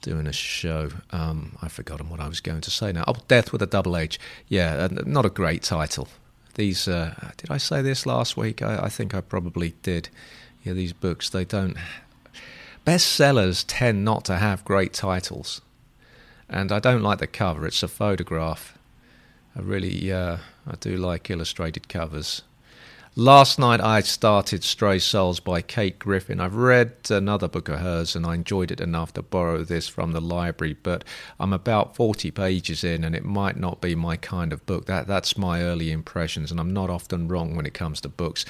doing 0.00 0.28
a 0.28 0.32
show. 0.32 0.90
Um, 1.10 1.58
I've 1.60 1.72
forgotten 1.72 2.08
what 2.08 2.20
I 2.20 2.28
was 2.28 2.40
going 2.40 2.60
to 2.60 2.70
say 2.70 2.92
now. 2.92 3.02
Oh, 3.08 3.16
Death 3.26 3.50
with 3.50 3.62
a 3.62 3.66
Double 3.66 3.96
Edge. 3.96 4.20
Yeah, 4.46 4.74
uh, 4.74 5.02
not 5.04 5.26
a 5.26 5.30
great 5.30 5.64
title. 5.64 6.06
These 6.54 6.86
uh, 6.86 7.32
did 7.36 7.50
I 7.50 7.56
say 7.56 7.82
this 7.82 8.06
last 8.06 8.36
week? 8.36 8.62
I, 8.62 8.84
I 8.84 8.88
think 8.90 9.12
I 9.12 9.22
probably 9.22 9.74
did. 9.82 10.08
Yeah, 10.62 10.74
these 10.74 10.92
books 10.92 11.30
they 11.30 11.44
don't. 11.44 11.76
Bestsellers 12.84 13.64
tend 13.68 14.04
not 14.04 14.24
to 14.24 14.38
have 14.38 14.64
great 14.64 14.92
titles, 14.92 15.60
and 16.48 16.72
I 16.72 16.80
don't 16.80 17.02
like 17.02 17.18
the 17.18 17.28
cover. 17.28 17.64
It's 17.64 17.84
a 17.84 17.88
photograph. 17.88 18.76
I 19.54 19.60
really, 19.60 20.10
uh, 20.10 20.38
I 20.66 20.74
do 20.80 20.96
like 20.96 21.30
illustrated 21.30 21.88
covers. 21.88 22.42
Last 23.14 23.58
night 23.58 23.80
I 23.80 24.00
started 24.00 24.64
Stray 24.64 24.98
Souls 24.98 25.38
by 25.38 25.60
Kate 25.60 25.98
Griffin. 25.98 26.40
I've 26.40 26.56
read 26.56 26.94
another 27.10 27.46
book 27.46 27.68
of 27.68 27.80
hers 27.80 28.16
and 28.16 28.24
I 28.24 28.34
enjoyed 28.34 28.70
it 28.70 28.80
enough 28.80 29.12
to 29.14 29.22
borrow 29.22 29.62
this 29.64 29.86
from 29.86 30.12
the 30.12 30.20
library, 30.20 30.76
but 30.82 31.04
I'm 31.38 31.52
about 31.52 31.94
40 31.94 32.30
pages 32.30 32.82
in 32.82 33.04
and 33.04 33.14
it 33.14 33.24
might 33.24 33.58
not 33.58 33.82
be 33.82 33.94
my 33.94 34.16
kind 34.16 34.50
of 34.50 34.64
book. 34.64 34.86
That 34.86 35.06
that's 35.06 35.36
my 35.36 35.60
early 35.60 35.92
impressions 35.92 36.50
and 36.50 36.58
I'm 36.58 36.72
not 36.72 36.88
often 36.88 37.28
wrong 37.28 37.54
when 37.54 37.66
it 37.66 37.74
comes 37.74 38.00
to 38.00 38.08
books. 38.08 38.46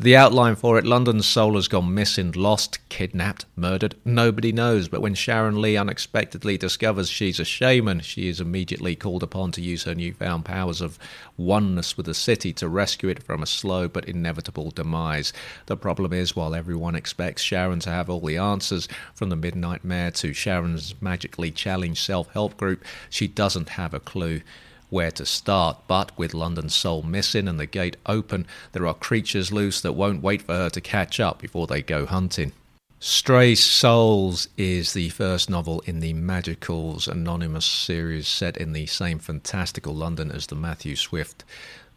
The 0.00 0.14
outline 0.14 0.54
for 0.54 0.78
it 0.78 0.86
London's 0.86 1.26
soul 1.26 1.56
has 1.56 1.66
gone 1.66 1.92
missing, 1.92 2.30
lost, 2.30 2.78
kidnapped, 2.88 3.46
murdered. 3.56 3.96
Nobody 4.04 4.52
knows, 4.52 4.86
but 4.86 5.02
when 5.02 5.16
Sharon 5.16 5.60
Li 5.60 5.76
unexpectedly 5.76 6.56
discovers 6.56 7.10
she's 7.10 7.40
a 7.40 7.44
shaman, 7.44 7.98
she 8.02 8.28
is 8.28 8.40
immediately 8.40 8.94
called 8.94 9.24
upon 9.24 9.50
to 9.52 9.60
use 9.60 9.82
her 9.82 9.96
newfound 9.96 10.44
powers 10.44 10.80
of 10.80 11.00
oneness 11.36 11.96
with 11.96 12.06
the 12.06 12.14
city 12.14 12.52
to 12.52 12.68
rescue 12.68 13.08
it 13.08 13.24
from 13.24 13.42
a 13.42 13.46
slow 13.46 13.88
but 13.88 14.04
inevitable 14.04 14.70
demise. 14.70 15.32
The 15.66 15.76
problem 15.76 16.12
is, 16.12 16.36
while 16.36 16.54
everyone 16.54 16.94
expects 16.94 17.42
Sharon 17.42 17.80
to 17.80 17.90
have 17.90 18.08
all 18.08 18.20
the 18.20 18.36
answers, 18.36 18.86
from 19.16 19.30
the 19.30 19.36
Midnight 19.36 19.84
Mayor 19.84 20.12
to 20.12 20.32
Sharon's 20.32 20.94
magically 21.02 21.50
challenged 21.50 22.04
self 22.04 22.32
help 22.34 22.56
group, 22.56 22.84
she 23.10 23.26
doesn't 23.26 23.70
have 23.70 23.94
a 23.94 24.00
clue 24.00 24.42
where 24.90 25.10
to 25.12 25.26
start, 25.26 25.78
but 25.86 26.16
with 26.18 26.34
London's 26.34 26.74
soul 26.74 27.02
missing 27.02 27.48
and 27.48 27.58
the 27.58 27.66
gate 27.66 27.96
open, 28.06 28.46
there 28.72 28.86
are 28.86 28.94
creatures 28.94 29.52
loose 29.52 29.80
that 29.80 29.92
won't 29.92 30.22
wait 30.22 30.42
for 30.42 30.54
her 30.54 30.70
to 30.70 30.80
catch 30.80 31.20
up 31.20 31.40
before 31.40 31.66
they 31.66 31.82
go 31.82 32.06
hunting. 32.06 32.52
Stray 33.00 33.54
Souls 33.54 34.48
is 34.56 34.92
the 34.92 35.08
first 35.10 35.48
novel 35.48 35.80
in 35.86 36.00
the 36.00 36.14
Magicals 36.14 37.06
Anonymous 37.06 37.64
series 37.64 38.26
set 38.26 38.56
in 38.56 38.72
the 38.72 38.86
same 38.86 39.20
fantastical 39.20 39.94
London 39.94 40.32
as 40.32 40.48
the 40.48 40.56
Matthew 40.56 40.96
Swift 40.96 41.44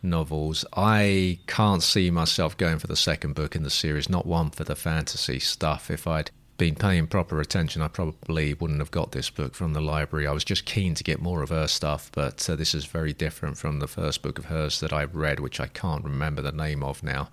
novels. 0.04 0.64
I 0.74 1.40
can't 1.48 1.82
see 1.82 2.12
myself 2.12 2.56
going 2.56 2.78
for 2.78 2.86
the 2.86 2.96
second 2.96 3.34
book 3.34 3.56
in 3.56 3.64
the 3.64 3.72
series, 3.72 4.10
not 4.10 4.28
one 4.28 4.52
for 4.52 4.64
the 4.64 4.76
fantasy 4.76 5.40
stuff. 5.40 5.90
If 5.90 6.06
I'd 6.06 6.30
been 6.62 6.76
paying 6.76 7.08
proper 7.08 7.42
attention, 7.42 7.82
I 7.82 7.88
probably 7.88 8.54
wouldn't 8.54 8.82
have 8.82 8.92
got 8.92 9.14
this 9.14 9.32
book 9.32 9.56
from 9.56 9.74
the 9.74 9.82
library. 9.82 10.28
I 10.28 10.32
was 10.32 10.44
just 10.44 10.64
keen 10.64 10.94
to 10.94 11.04
get 11.04 11.20
more 11.20 11.42
of 11.42 11.50
her 11.50 11.68
stuff, 11.68 12.12
but 12.14 12.48
uh, 12.48 12.56
this 12.56 12.76
is 12.76 12.86
very 12.86 13.14
different 13.14 13.58
from 13.58 13.80
the 13.80 13.88
first 13.88 14.22
book 14.22 14.38
of 14.38 14.46
hers 14.46 14.80
that 14.82 14.94
I 14.94 15.06
read, 15.06 15.40
which 15.40 15.60
I 15.60 15.66
can't 15.66 16.04
remember 16.04 16.44
the 16.44 16.52
name 16.52 16.84
of 16.84 17.02
now. 17.02 17.30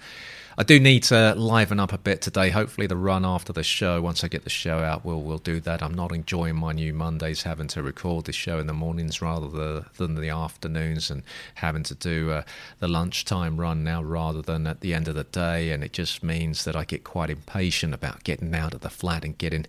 I 0.60 0.64
do 0.64 0.80
need 0.80 1.04
to 1.04 1.36
liven 1.36 1.78
up 1.78 1.92
a 1.92 1.98
bit 1.98 2.20
today. 2.20 2.50
Hopefully, 2.50 2.88
the 2.88 2.96
run 2.96 3.24
after 3.24 3.52
the 3.52 3.62
show, 3.62 4.02
once 4.02 4.24
I 4.24 4.28
get 4.28 4.42
the 4.42 4.50
show 4.50 4.78
out, 4.78 5.04
we'll, 5.04 5.22
we'll 5.22 5.38
do 5.38 5.60
that. 5.60 5.84
I'm 5.84 5.94
not 5.94 6.10
enjoying 6.10 6.56
my 6.56 6.72
new 6.72 6.92
Mondays, 6.92 7.44
having 7.44 7.68
to 7.68 7.82
record 7.82 8.24
the 8.24 8.32
show 8.32 8.58
in 8.58 8.66
the 8.66 8.72
mornings 8.72 9.22
rather 9.22 9.84
than 9.98 10.16
the 10.16 10.30
afternoons, 10.30 11.12
and 11.12 11.22
having 11.54 11.84
to 11.84 11.94
do 11.94 12.32
uh, 12.32 12.42
the 12.80 12.88
lunchtime 12.88 13.60
run 13.60 13.84
now 13.84 14.02
rather 14.02 14.42
than 14.42 14.66
at 14.66 14.80
the 14.80 14.94
end 14.94 15.06
of 15.06 15.14
the 15.14 15.22
day. 15.22 15.70
And 15.70 15.84
it 15.84 15.92
just 15.92 16.24
means 16.24 16.64
that 16.64 16.74
I 16.74 16.84
get 16.84 17.04
quite 17.04 17.30
impatient 17.30 17.94
about 17.94 18.24
getting 18.24 18.52
out 18.52 18.74
of 18.74 18.80
the 18.80 18.90
flat 18.90 19.17
and 19.24 19.38
getting 19.38 19.66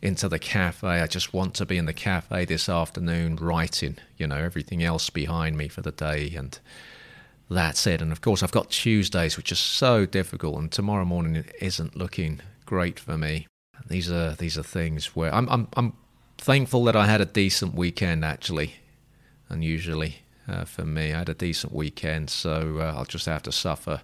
into 0.00 0.28
the 0.28 0.38
cafe. 0.38 0.86
I 0.86 1.06
just 1.06 1.32
want 1.32 1.54
to 1.54 1.66
be 1.66 1.76
in 1.76 1.86
the 1.86 1.92
cafe 1.92 2.44
this 2.44 2.68
afternoon 2.68 3.36
writing, 3.36 3.98
you 4.16 4.26
know, 4.26 4.36
everything 4.36 4.82
else 4.82 5.10
behind 5.10 5.56
me 5.56 5.68
for 5.68 5.82
the 5.82 5.92
day 5.92 6.32
and 6.36 6.58
that's 7.50 7.86
it. 7.86 8.02
And 8.02 8.12
of 8.12 8.20
course, 8.20 8.42
I've 8.42 8.52
got 8.52 8.70
Tuesdays, 8.70 9.36
which 9.36 9.52
are 9.52 9.56
so 9.56 10.06
difficult, 10.06 10.58
and 10.58 10.70
tomorrow 10.70 11.04
morning 11.04 11.44
isn't 11.60 11.96
looking 11.96 12.40
great 12.66 12.98
for 12.98 13.16
me. 13.16 13.46
These 13.86 14.10
are 14.10 14.32
these 14.32 14.58
are 14.58 14.62
things 14.62 15.16
where 15.16 15.34
I'm 15.34 15.48
I'm 15.48 15.68
I'm 15.74 15.94
thankful 16.36 16.84
that 16.84 16.96
I 16.96 17.06
had 17.06 17.20
a 17.20 17.26
decent 17.26 17.74
weekend 17.74 18.24
actually. 18.24 18.74
Unusually 19.48 20.16
uh, 20.46 20.64
for 20.64 20.84
me, 20.84 21.12
I 21.14 21.18
had 21.18 21.28
a 21.28 21.34
decent 21.34 21.72
weekend, 21.72 22.28
so 22.28 22.78
uh, 22.80 22.94
I'll 22.96 23.04
just 23.04 23.26
have 23.26 23.42
to 23.44 23.52
suffer 23.52 24.02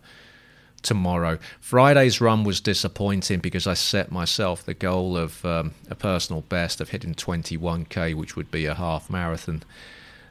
tomorrow. 0.84 1.38
Friday's 1.60 2.20
run 2.20 2.44
was 2.44 2.60
disappointing 2.60 3.40
because 3.40 3.66
I 3.66 3.74
set 3.74 4.12
myself 4.12 4.64
the 4.64 4.74
goal 4.74 5.16
of 5.16 5.44
um, 5.44 5.72
a 5.90 5.94
personal 5.94 6.42
best 6.42 6.80
of 6.80 6.90
hitting 6.90 7.14
21k, 7.14 8.14
which 8.14 8.36
would 8.36 8.50
be 8.50 8.66
a 8.66 8.74
half 8.74 9.10
marathon 9.10 9.64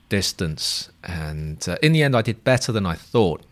distance. 0.08 0.90
And 1.04 1.68
uh, 1.68 1.78
in 1.82 1.92
the 1.92 2.04
end, 2.04 2.16
I 2.16 2.22
did 2.22 2.44
better 2.44 2.72
than 2.72 2.86
I 2.86 2.96
thought. 2.96 3.44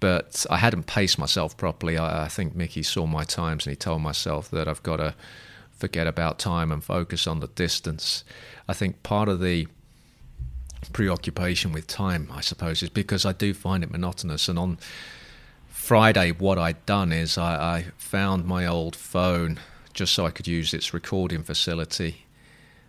But 0.00 0.46
I 0.48 0.58
hadn't 0.58 0.86
paced 0.86 1.18
myself 1.18 1.56
properly. 1.56 1.98
I, 1.98 2.24
I 2.24 2.28
think 2.28 2.54
Mickey 2.54 2.82
saw 2.82 3.06
my 3.06 3.24
times 3.24 3.66
and 3.66 3.72
he 3.72 3.76
told 3.76 4.00
myself 4.00 4.50
that 4.50 4.68
I've 4.68 4.82
got 4.82 4.96
to 4.96 5.14
forget 5.72 6.06
about 6.06 6.38
time 6.38 6.72
and 6.72 6.82
focus 6.82 7.26
on 7.26 7.40
the 7.40 7.48
distance. 7.48 8.24
I 8.68 8.72
think 8.74 9.02
part 9.02 9.28
of 9.28 9.40
the 9.40 9.68
preoccupation 10.92 11.72
with 11.72 11.86
time, 11.86 12.28
I 12.32 12.40
suppose, 12.40 12.82
is 12.82 12.90
because 12.90 13.24
I 13.24 13.32
do 13.32 13.52
find 13.54 13.82
it 13.82 13.90
monotonous. 13.90 14.48
And 14.48 14.58
on 14.58 14.78
Friday, 15.88 16.32
what 16.32 16.58
I'd 16.58 16.84
done 16.84 17.12
is 17.12 17.38
I, 17.38 17.76
I 17.76 17.84
found 17.96 18.44
my 18.44 18.66
old 18.66 18.94
phone 18.94 19.58
just 19.94 20.12
so 20.12 20.26
I 20.26 20.30
could 20.30 20.46
use 20.46 20.74
its 20.74 20.92
recording 20.92 21.42
facility, 21.42 22.26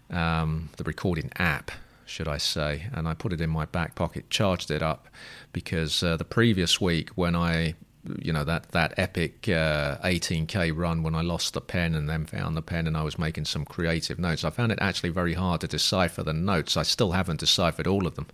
um, 0.10 0.70
the 0.76 0.84
recording 0.84 1.32
app 1.38 1.72
should 2.06 2.28
I 2.28 2.38
say, 2.40 2.88
and 2.92 3.08
I 3.08 3.14
put 3.14 3.32
it 3.32 3.40
in 3.40 3.50
my 3.50 3.64
back 3.64 3.96
pocket, 3.96 4.30
charged 4.30 4.70
it 4.70 4.84
up, 4.84 5.08
because 5.54 6.04
uh, 6.04 6.18
the 6.18 6.26
previous 6.26 6.82
week 6.82 7.12
when 7.12 7.38
I, 7.38 7.76
you 8.22 8.34
know, 8.34 8.44
that 8.44 8.72
that 8.74 8.96
epic 8.98 9.48
uh, 9.48 9.98
18k 10.00 10.76
run 10.76 11.02
when 11.02 11.16
I 11.16 11.22
lost 11.22 11.54
the 11.54 11.62
pen 11.62 11.96
and 11.96 12.10
then 12.10 12.26
found 12.26 12.58
the 12.58 12.62
pen 12.62 12.86
and 12.86 12.98
I 12.98 13.04
was 13.04 13.18
making 13.18 13.46
some 13.46 13.64
creative 13.64 14.20
notes, 14.20 14.44
I 14.44 14.50
found 14.50 14.74
it 14.74 14.80
actually 14.82 15.12
very 15.12 15.36
hard 15.36 15.62
to 15.62 15.70
decipher 15.70 16.22
the 16.22 16.34
notes. 16.34 16.76
I 16.76 16.84
still 16.84 17.14
haven't 17.14 17.40
deciphered 17.40 17.88
all 17.88 18.06
of 18.06 18.16
them 18.16 18.28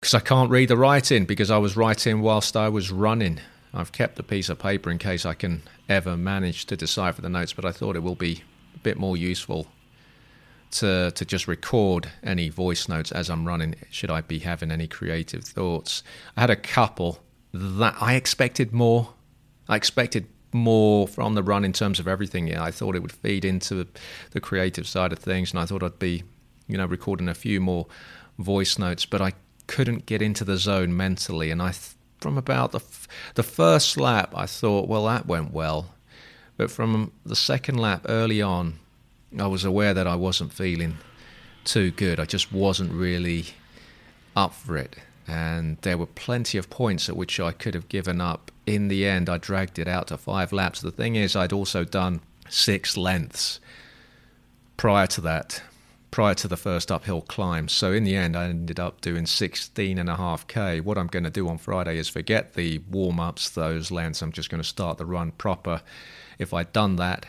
because 0.00 0.14
I 0.14 0.20
can't 0.20 0.50
read 0.50 0.70
the 0.70 0.76
writing 0.76 1.24
because 1.24 1.52
I 1.52 1.58
was 1.58 1.76
writing 1.76 2.20
whilst 2.20 2.56
I 2.56 2.68
was 2.68 2.90
running. 2.90 3.38
I've 3.74 3.92
kept 3.92 4.18
a 4.18 4.22
piece 4.22 4.48
of 4.48 4.58
paper 4.58 4.90
in 4.90 4.98
case 4.98 5.26
I 5.26 5.34
can 5.34 5.62
ever 5.88 6.16
manage 6.16 6.66
to 6.66 6.76
decipher 6.76 7.22
the 7.22 7.28
notes, 7.28 7.52
but 7.52 7.64
I 7.64 7.72
thought 7.72 7.96
it 7.96 8.02
will 8.02 8.14
be 8.14 8.42
a 8.74 8.78
bit 8.78 8.98
more 8.98 9.16
useful 9.16 9.68
to 10.70 11.10
to 11.10 11.24
just 11.24 11.48
record 11.48 12.10
any 12.22 12.48
voice 12.48 12.88
notes 12.88 13.12
as 13.12 13.30
I'm 13.30 13.46
running. 13.46 13.74
Should 13.90 14.10
I 14.10 14.20
be 14.20 14.40
having 14.40 14.70
any 14.70 14.86
creative 14.86 15.44
thoughts? 15.44 16.02
I 16.36 16.42
had 16.42 16.50
a 16.50 16.56
couple 16.56 17.20
that 17.52 17.96
I 18.00 18.14
expected 18.14 18.72
more. 18.72 19.14
I 19.68 19.76
expected 19.76 20.26
more 20.52 21.06
from 21.06 21.34
the 21.34 21.42
run 21.42 21.64
in 21.64 21.72
terms 21.72 22.00
of 22.00 22.08
everything. 22.08 22.48
Yeah, 22.48 22.62
I 22.62 22.70
thought 22.70 22.96
it 22.96 23.02
would 23.02 23.12
feed 23.12 23.44
into 23.44 23.86
the 24.30 24.40
creative 24.40 24.86
side 24.86 25.12
of 25.12 25.18
things, 25.18 25.50
and 25.50 25.60
I 25.60 25.66
thought 25.66 25.82
I'd 25.82 25.98
be, 25.98 26.22
you 26.66 26.78
know, 26.78 26.86
recording 26.86 27.28
a 27.28 27.34
few 27.34 27.60
more 27.60 27.86
voice 28.38 28.78
notes, 28.78 29.04
but 29.04 29.20
I 29.20 29.32
couldn't 29.66 30.06
get 30.06 30.22
into 30.22 30.44
the 30.44 30.56
zone 30.56 30.96
mentally. 30.96 31.50
And 31.50 31.60
I, 31.60 31.72
from 32.18 32.38
about 32.38 32.72
the 32.72 32.78
f- 32.78 33.08
the 33.34 33.42
first 33.42 33.96
lap, 33.96 34.32
I 34.34 34.46
thought, 34.46 34.88
well, 34.88 35.06
that 35.06 35.26
went 35.26 35.52
well, 35.52 35.94
but 36.56 36.70
from 36.70 37.12
the 37.24 37.36
second 37.36 37.78
lap 37.78 38.06
early 38.08 38.42
on, 38.42 38.78
I 39.38 39.46
was 39.46 39.64
aware 39.64 39.94
that 39.94 40.06
I 40.06 40.16
wasn't 40.16 40.52
feeling 40.52 40.98
too 41.64 41.90
good. 41.90 42.18
I 42.18 42.24
just 42.24 42.52
wasn't 42.52 42.92
really 42.92 43.46
up 44.34 44.54
for 44.54 44.76
it. 44.76 44.96
And 45.26 45.76
there 45.82 45.98
were 45.98 46.06
plenty 46.06 46.56
of 46.56 46.70
points 46.70 47.08
at 47.08 47.16
which 47.16 47.38
I 47.38 47.52
could 47.52 47.74
have 47.74 47.88
given 47.88 48.20
up. 48.20 48.50
In 48.66 48.88
the 48.88 49.06
end, 49.06 49.28
I 49.28 49.36
dragged 49.36 49.78
it 49.78 49.86
out 49.86 50.08
to 50.08 50.16
five 50.16 50.52
laps. 50.52 50.80
The 50.80 50.90
thing 50.90 51.16
is, 51.16 51.36
I'd 51.36 51.52
also 51.52 51.84
done 51.84 52.20
six 52.48 52.96
lengths 52.96 53.60
prior 54.78 55.06
to 55.08 55.20
that, 55.20 55.62
prior 56.10 56.34
to 56.34 56.48
the 56.48 56.56
first 56.56 56.90
uphill 56.90 57.22
climb. 57.22 57.68
So 57.68 57.92
in 57.92 58.04
the 58.04 58.16
end, 58.16 58.36
I 58.36 58.44
ended 58.44 58.80
up 58.80 59.00
doing 59.00 59.26
16 59.26 59.98
and 59.98 60.08
a 60.08 60.16
half 60.16 60.46
K. 60.46 60.80
What 60.80 60.98
I'm 60.98 61.06
going 61.06 61.24
to 61.24 61.30
do 61.30 61.48
on 61.48 61.58
Friday 61.58 61.98
is 61.98 62.08
forget 62.08 62.54
the 62.54 62.78
warm 62.90 63.20
ups, 63.20 63.50
those 63.50 63.90
lengths. 63.90 64.22
I'm 64.22 64.32
just 64.32 64.50
going 64.50 64.62
to 64.62 64.68
start 64.68 64.98
the 64.98 65.06
run 65.06 65.32
proper. 65.32 65.82
If 66.38 66.54
I'd 66.54 66.72
done 66.72 66.96
that, 66.96 67.26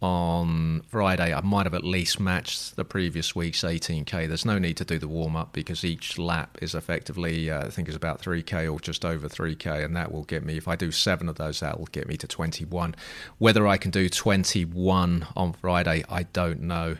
on 0.00 0.82
Friday, 0.82 1.34
I 1.34 1.40
might 1.40 1.66
have 1.66 1.74
at 1.74 1.82
least 1.82 2.20
matched 2.20 2.76
the 2.76 2.84
previous 2.84 3.34
week's 3.34 3.62
18k. 3.62 4.28
There's 4.28 4.44
no 4.44 4.58
need 4.58 4.76
to 4.76 4.84
do 4.84 4.98
the 4.98 5.08
warm 5.08 5.34
up 5.34 5.52
because 5.52 5.84
each 5.84 6.18
lap 6.18 6.56
is 6.62 6.74
effectively, 6.74 7.50
uh, 7.50 7.66
I 7.66 7.70
think, 7.70 7.88
is 7.88 7.96
about 7.96 8.22
3k 8.22 8.72
or 8.72 8.78
just 8.78 9.04
over 9.04 9.28
3k, 9.28 9.84
and 9.84 9.96
that 9.96 10.12
will 10.12 10.22
get 10.22 10.44
me. 10.44 10.56
If 10.56 10.68
I 10.68 10.76
do 10.76 10.92
seven 10.92 11.28
of 11.28 11.34
those, 11.34 11.60
that 11.60 11.78
will 11.78 11.86
get 11.86 12.06
me 12.06 12.16
to 12.18 12.28
21. 12.28 12.94
Whether 13.38 13.66
I 13.66 13.76
can 13.76 13.90
do 13.90 14.08
21 14.08 15.26
on 15.34 15.52
Friday, 15.54 16.04
I 16.08 16.22
don't 16.24 16.62
know. 16.62 16.96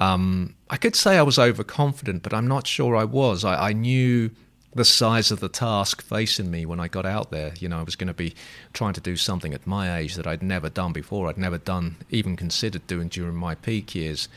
Um, 0.00 0.54
I 0.70 0.76
could 0.76 0.94
say 0.94 1.18
I 1.18 1.22
was 1.22 1.38
overconfident, 1.38 2.22
but 2.22 2.32
I'm 2.32 2.46
not 2.46 2.66
sure 2.66 2.96
I 2.96 3.04
was. 3.04 3.44
I, 3.44 3.70
I 3.70 3.72
knew 3.72 4.30
the 4.74 4.84
size 4.84 5.30
of 5.30 5.40
the 5.40 5.48
task 5.48 6.02
facing 6.02 6.50
me 6.50 6.66
when 6.66 6.78
I 6.78 6.88
got 6.88 7.06
out 7.06 7.30
there. 7.30 7.52
You 7.58 7.68
know, 7.68 7.80
I 7.80 7.82
was 7.82 7.96
going 7.96 8.08
to 8.08 8.14
be 8.14 8.34
trying 8.72 8.92
to 8.94 9.00
do 9.00 9.16
something 9.16 9.54
at 9.54 9.66
my 9.66 9.98
age 9.98 10.14
that 10.14 10.26
I'd 10.26 10.42
never 10.42 10.68
done 10.68 10.92
before. 10.92 11.28
I'd 11.28 11.38
never 11.38 11.58
done, 11.58 11.96
even 12.10 12.36
considered 12.36 12.86
doing 12.86 13.08
during 13.08 13.34
my 13.34 13.54
peak 13.54 13.94
years. 13.94 14.28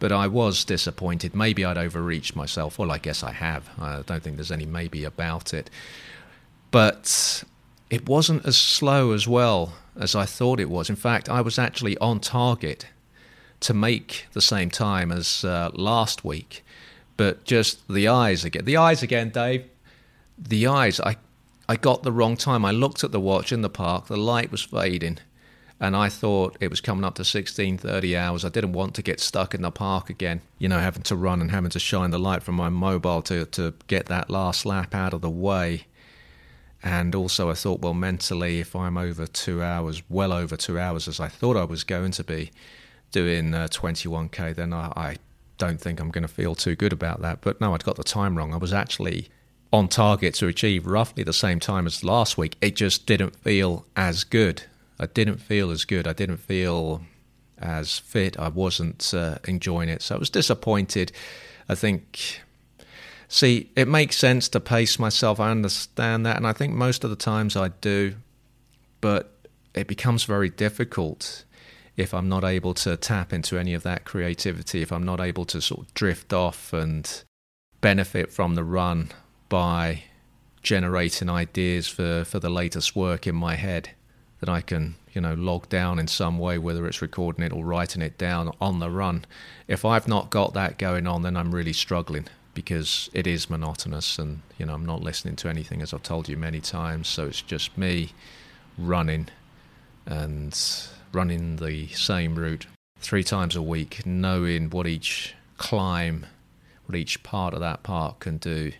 But 0.00 0.10
I 0.10 0.26
was 0.26 0.64
disappointed. 0.64 1.34
Maybe 1.34 1.64
I'd 1.64 1.78
overreached 1.78 2.34
myself. 2.34 2.78
Well, 2.78 2.90
I 2.90 2.98
guess 2.98 3.22
I 3.22 3.32
have. 3.32 3.70
I 3.78 4.02
don't 4.04 4.22
think 4.22 4.36
there's 4.36 4.50
any 4.50 4.66
maybe 4.66 5.04
about 5.04 5.54
it. 5.54 5.70
But 6.72 7.44
it 7.90 8.08
wasn't 8.08 8.44
as 8.44 8.56
slow 8.56 9.12
as 9.12 9.28
well 9.28 9.74
as 9.96 10.16
I 10.16 10.24
thought 10.24 10.58
it 10.58 10.68
was. 10.68 10.90
In 10.90 10.96
fact, 10.96 11.28
I 11.28 11.40
was 11.40 11.58
actually 11.58 11.96
on 11.98 12.18
target 12.18 12.86
to 13.64 13.74
make 13.74 14.26
the 14.32 14.40
same 14.40 14.70
time 14.70 15.12
as 15.12 15.44
uh, 15.44 15.70
last 15.74 16.24
week. 16.24 16.64
But 17.16 17.44
just 17.44 17.86
the 17.88 18.08
eyes 18.08 18.44
again. 18.44 18.64
The 18.64 18.76
eyes 18.76 19.02
again, 19.02 19.30
Dave 19.30 19.64
the 20.38 20.66
eyes, 20.66 21.00
I, 21.00 21.16
I 21.68 21.76
got 21.76 22.02
the 22.02 22.12
wrong 22.12 22.36
time. 22.36 22.64
I 22.64 22.70
looked 22.70 23.04
at 23.04 23.12
the 23.12 23.20
watch 23.20 23.52
in 23.52 23.62
the 23.62 23.70
park, 23.70 24.06
the 24.06 24.16
light 24.16 24.50
was 24.50 24.62
fading, 24.62 25.18
and 25.80 25.96
I 25.96 26.08
thought 26.08 26.56
it 26.60 26.70
was 26.70 26.80
coming 26.80 27.04
up 27.04 27.14
to 27.16 27.22
16:30 27.22 28.16
hours. 28.16 28.44
I 28.44 28.48
didn't 28.48 28.72
want 28.72 28.94
to 28.94 29.02
get 29.02 29.20
stuck 29.20 29.54
in 29.54 29.62
the 29.62 29.70
park 29.70 30.10
again, 30.10 30.40
you 30.58 30.68
know, 30.68 30.78
having 30.78 31.02
to 31.04 31.16
run 31.16 31.40
and 31.40 31.50
having 31.50 31.70
to 31.70 31.78
shine 31.78 32.10
the 32.10 32.18
light 32.18 32.42
from 32.42 32.54
my 32.54 32.68
mobile 32.68 33.22
to 33.22 33.46
to 33.46 33.74
get 33.86 34.06
that 34.06 34.30
last 34.30 34.66
lap 34.66 34.94
out 34.94 35.14
of 35.14 35.20
the 35.20 35.30
way. 35.30 35.86
And 36.82 37.14
also, 37.14 37.50
I 37.50 37.54
thought, 37.54 37.80
well, 37.80 37.94
mentally, 37.94 38.60
if 38.60 38.76
I'm 38.76 38.98
over 38.98 39.26
two 39.26 39.62
hours, 39.62 40.02
well 40.10 40.34
over 40.34 40.54
two 40.54 40.78
hours, 40.78 41.08
as 41.08 41.18
I 41.18 41.28
thought 41.28 41.56
I 41.56 41.64
was 41.64 41.82
going 41.82 42.12
to 42.12 42.24
be 42.24 42.50
doing 43.14 43.54
uh, 43.54 43.68
21k, 43.70 44.56
then 44.56 44.72
I, 44.72 44.92
I 44.96 45.16
don't 45.56 45.80
think 45.80 46.00
I'm 46.00 46.10
going 46.10 46.22
to 46.22 46.28
feel 46.28 46.56
too 46.56 46.74
good 46.74 46.92
about 46.92 47.22
that. 47.22 47.40
But 47.40 47.60
no, 47.60 47.72
I'd 47.72 47.84
got 47.84 47.96
the 47.96 48.02
time 48.04 48.36
wrong. 48.36 48.52
I 48.52 48.56
was 48.56 48.72
actually 48.72 49.28
on 49.72 49.86
target 49.86 50.34
to 50.34 50.48
achieve 50.48 50.84
roughly 50.84 51.22
the 51.22 51.32
same 51.32 51.60
time 51.60 51.86
as 51.86 52.02
last 52.02 52.36
week. 52.36 52.56
It 52.60 52.74
just 52.74 53.06
didn't 53.06 53.36
feel 53.36 53.86
as 53.94 54.24
good. 54.24 54.64
I 54.98 55.06
didn't 55.06 55.38
feel 55.38 55.70
as 55.70 55.84
good. 55.84 56.08
I 56.08 56.12
didn't 56.12 56.38
feel 56.38 57.02
as 57.56 57.98
fit. 58.00 58.36
I 58.36 58.48
wasn't 58.48 59.14
uh, 59.14 59.38
enjoying 59.46 59.88
it. 59.88 60.02
So 60.02 60.16
I 60.16 60.18
was 60.18 60.28
disappointed. 60.28 61.12
I 61.68 61.76
think, 61.76 62.40
see, 63.28 63.70
it 63.76 63.86
makes 63.86 64.18
sense 64.18 64.48
to 64.50 64.60
pace 64.60 64.98
myself. 64.98 65.38
I 65.38 65.52
understand 65.52 66.26
that. 66.26 66.36
And 66.36 66.48
I 66.48 66.52
think 66.52 66.74
most 66.74 67.04
of 67.04 67.10
the 67.10 67.16
times 67.16 67.56
I 67.56 67.68
do. 67.68 68.16
But 69.00 69.30
it 69.72 69.86
becomes 69.86 70.24
very 70.24 70.50
difficult 70.50 71.44
if 71.96 72.12
I'm 72.12 72.28
not 72.28 72.44
able 72.44 72.74
to 72.74 72.96
tap 72.96 73.32
into 73.32 73.58
any 73.58 73.74
of 73.74 73.82
that 73.84 74.04
creativity, 74.04 74.82
if 74.82 74.92
I'm 74.92 75.04
not 75.04 75.20
able 75.20 75.44
to 75.46 75.60
sort 75.60 75.86
of 75.86 75.94
drift 75.94 76.32
off 76.32 76.72
and 76.72 77.22
benefit 77.80 78.32
from 78.32 78.54
the 78.54 78.64
run 78.64 79.10
by 79.48 80.04
generating 80.62 81.28
ideas 81.28 81.86
for, 81.86 82.24
for 82.24 82.40
the 82.40 82.48
latest 82.50 82.96
work 82.96 83.26
in 83.26 83.34
my 83.34 83.54
head 83.54 83.90
that 84.40 84.48
I 84.48 84.60
can, 84.60 84.96
you 85.12 85.20
know, 85.20 85.34
log 85.34 85.68
down 85.68 85.98
in 85.98 86.08
some 86.08 86.38
way, 86.38 86.58
whether 86.58 86.86
it's 86.86 87.00
recording 87.00 87.44
it 87.44 87.52
or 87.52 87.64
writing 87.64 88.02
it 88.02 88.18
down 88.18 88.50
on 88.60 88.80
the 88.80 88.90
run. 88.90 89.24
If 89.68 89.84
I've 89.84 90.08
not 90.08 90.30
got 90.30 90.54
that 90.54 90.78
going 90.78 91.06
on, 91.06 91.22
then 91.22 91.36
I'm 91.36 91.54
really 91.54 91.72
struggling 91.72 92.26
because 92.54 93.10
it 93.12 93.26
is 93.26 93.50
monotonous 93.50 94.18
and, 94.18 94.40
you 94.58 94.66
know, 94.66 94.74
I'm 94.74 94.86
not 94.86 95.02
listening 95.02 95.36
to 95.36 95.48
anything, 95.48 95.82
as 95.82 95.92
I've 95.92 96.02
told 96.02 96.28
you 96.28 96.36
many 96.36 96.60
times. 96.60 97.08
So 97.08 97.26
it's 97.26 97.42
just 97.42 97.76
me 97.78 98.12
running 98.78 99.28
and 100.06 100.58
running 101.14 101.56
the 101.56 101.88
same 101.88 102.34
route 102.36 102.66
three 102.98 103.24
times 103.24 103.56
a 103.56 103.62
week, 103.62 104.04
knowing 104.06 104.70
what 104.70 104.86
each 104.86 105.34
climb, 105.56 106.26
what 106.86 106.96
each 106.96 107.22
part 107.22 107.54
of 107.54 107.60
that 107.60 107.82
park 107.82 108.20
can 108.20 108.38
do 108.38 108.72